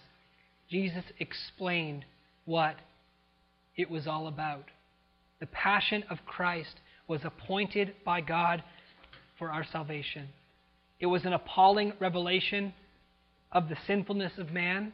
Jesus 0.69 1.05
explained 1.19 2.05
what 2.45 2.75
it 3.75 3.89
was 3.89 4.07
all 4.07 4.27
about. 4.27 4.65
The 5.39 5.47
passion 5.47 6.03
of 6.09 6.25
Christ 6.25 6.75
was 7.07 7.21
appointed 7.23 7.93
by 8.03 8.21
God 8.21 8.63
for 9.37 9.51
our 9.51 9.63
salvation. 9.63 10.27
It 10.99 11.05
was 11.05 11.25
an 11.25 11.33
appalling 11.33 11.93
revelation 11.99 12.73
of 13.51 13.69
the 13.69 13.77
sinfulness 13.85 14.33
of 14.37 14.51
man, 14.51 14.93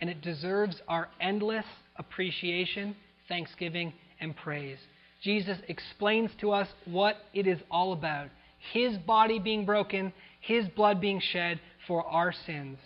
and 0.00 0.10
it 0.10 0.20
deserves 0.20 0.82
our 0.88 1.08
endless 1.20 1.64
appreciation, 1.96 2.96
thanksgiving, 3.28 3.92
and 4.20 4.36
praise. 4.36 4.78
Jesus 5.22 5.58
explains 5.68 6.30
to 6.40 6.52
us 6.52 6.68
what 6.84 7.16
it 7.32 7.46
is 7.46 7.58
all 7.70 7.92
about 7.92 8.28
His 8.72 8.98
body 8.98 9.38
being 9.38 9.64
broken, 9.64 10.12
His 10.40 10.68
blood 10.68 11.00
being 11.00 11.20
shed 11.20 11.60
for 11.86 12.04
our 12.06 12.32
sins. 12.46 12.78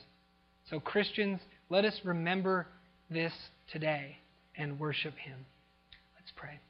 So, 0.68 0.80
Christians, 0.80 1.40
let 1.68 1.84
us 1.84 1.98
remember 2.04 2.66
this 3.10 3.32
today 3.72 4.16
and 4.56 4.78
worship 4.78 5.14
Him. 5.16 5.46
Let's 6.18 6.32
pray. 6.36 6.60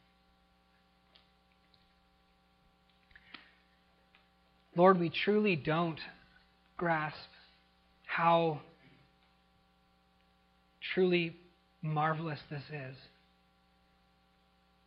Lord, 4.77 4.99
we 4.99 5.11
truly 5.11 5.57
don't 5.57 5.99
grasp 6.77 7.17
how 8.07 8.61
truly 10.95 11.37
marvelous 11.83 12.39
this 12.51 12.63
is. 12.73 12.97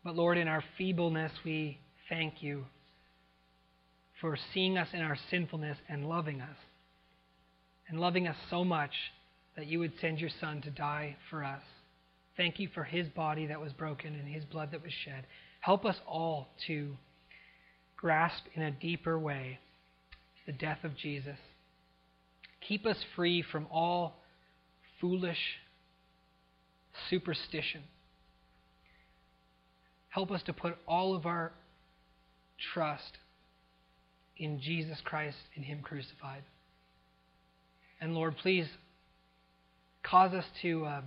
But 0.03 0.15
Lord, 0.15 0.37
in 0.37 0.47
our 0.47 0.63
feebleness, 0.77 1.31
we 1.45 1.77
thank 2.09 2.41
you 2.41 2.65
for 4.19 4.37
seeing 4.53 4.77
us 4.77 4.89
in 4.93 5.01
our 5.01 5.17
sinfulness 5.29 5.77
and 5.89 6.07
loving 6.07 6.41
us. 6.41 6.57
And 7.93 8.01
loving 8.01 8.27
us 8.27 8.35
so 8.49 8.65
much 8.65 8.89
that 9.55 9.67
you 9.67 9.77
would 9.77 9.93
send 10.01 10.19
your 10.19 10.31
Son 10.41 10.61
to 10.61 10.71
die 10.71 11.15
for 11.29 11.43
us. 11.43 11.61
Thank 12.35 12.59
you 12.59 12.67
for 12.73 12.83
his 12.83 13.07
body 13.07 13.45
that 13.45 13.61
was 13.61 13.71
broken 13.71 14.15
and 14.15 14.27
his 14.27 14.43
blood 14.45 14.71
that 14.71 14.81
was 14.81 14.91
shed. 14.91 15.27
Help 15.59 15.85
us 15.85 15.97
all 16.07 16.47
to 16.65 16.97
grasp 17.95 18.45
in 18.55 18.63
a 18.63 18.71
deeper 18.71 19.19
way 19.19 19.59
the 20.47 20.53
death 20.53 20.79
of 20.83 20.97
Jesus. 20.97 21.37
Keep 22.67 22.87
us 22.87 22.97
free 23.15 23.43
from 23.43 23.67
all 23.69 24.15
foolish 24.99 25.59
superstition. 27.11 27.83
Help 30.09 30.31
us 30.31 30.41
to 30.41 30.53
put 30.53 30.77
all 30.87 31.15
of 31.15 31.27
our 31.27 31.51
trust 32.73 33.19
in 34.35 34.59
Jesus 34.59 34.97
Christ 35.03 35.37
and 35.55 35.63
Him 35.63 35.81
crucified. 35.83 36.41
And 38.03 38.15
Lord, 38.15 38.35
please 38.35 38.67
cause 40.03 40.33
us 40.33 40.43
to 40.61 40.83
uh, 40.83 41.01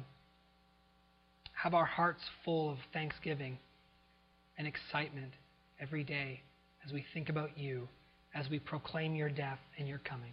have 1.52 1.74
our 1.74 1.84
hearts 1.84 2.22
full 2.42 2.70
of 2.70 2.78
thanksgiving 2.94 3.58
and 4.56 4.66
excitement 4.66 5.32
every 5.78 6.02
day 6.02 6.40
as 6.86 6.94
we 6.94 7.04
think 7.12 7.28
about 7.28 7.58
you, 7.58 7.86
as 8.34 8.48
we 8.48 8.58
proclaim 8.58 9.14
your 9.14 9.28
death 9.28 9.58
and 9.78 9.86
your 9.86 9.98
coming. 9.98 10.32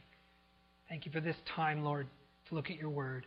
Thank 0.87 1.05
you 1.05 1.11
for 1.11 1.19
this 1.19 1.35
time, 1.53 1.83
Lord, 1.83 2.07
to 2.47 2.55
look 2.55 2.71
at 2.71 2.77
your 2.77 2.89
word. 2.89 3.25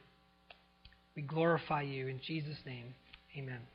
We 1.14 1.20
glorify 1.20 1.82
you 1.82 2.06
in 2.08 2.18
Jesus' 2.26 2.56
name. 2.64 2.94
Amen. 3.36 3.66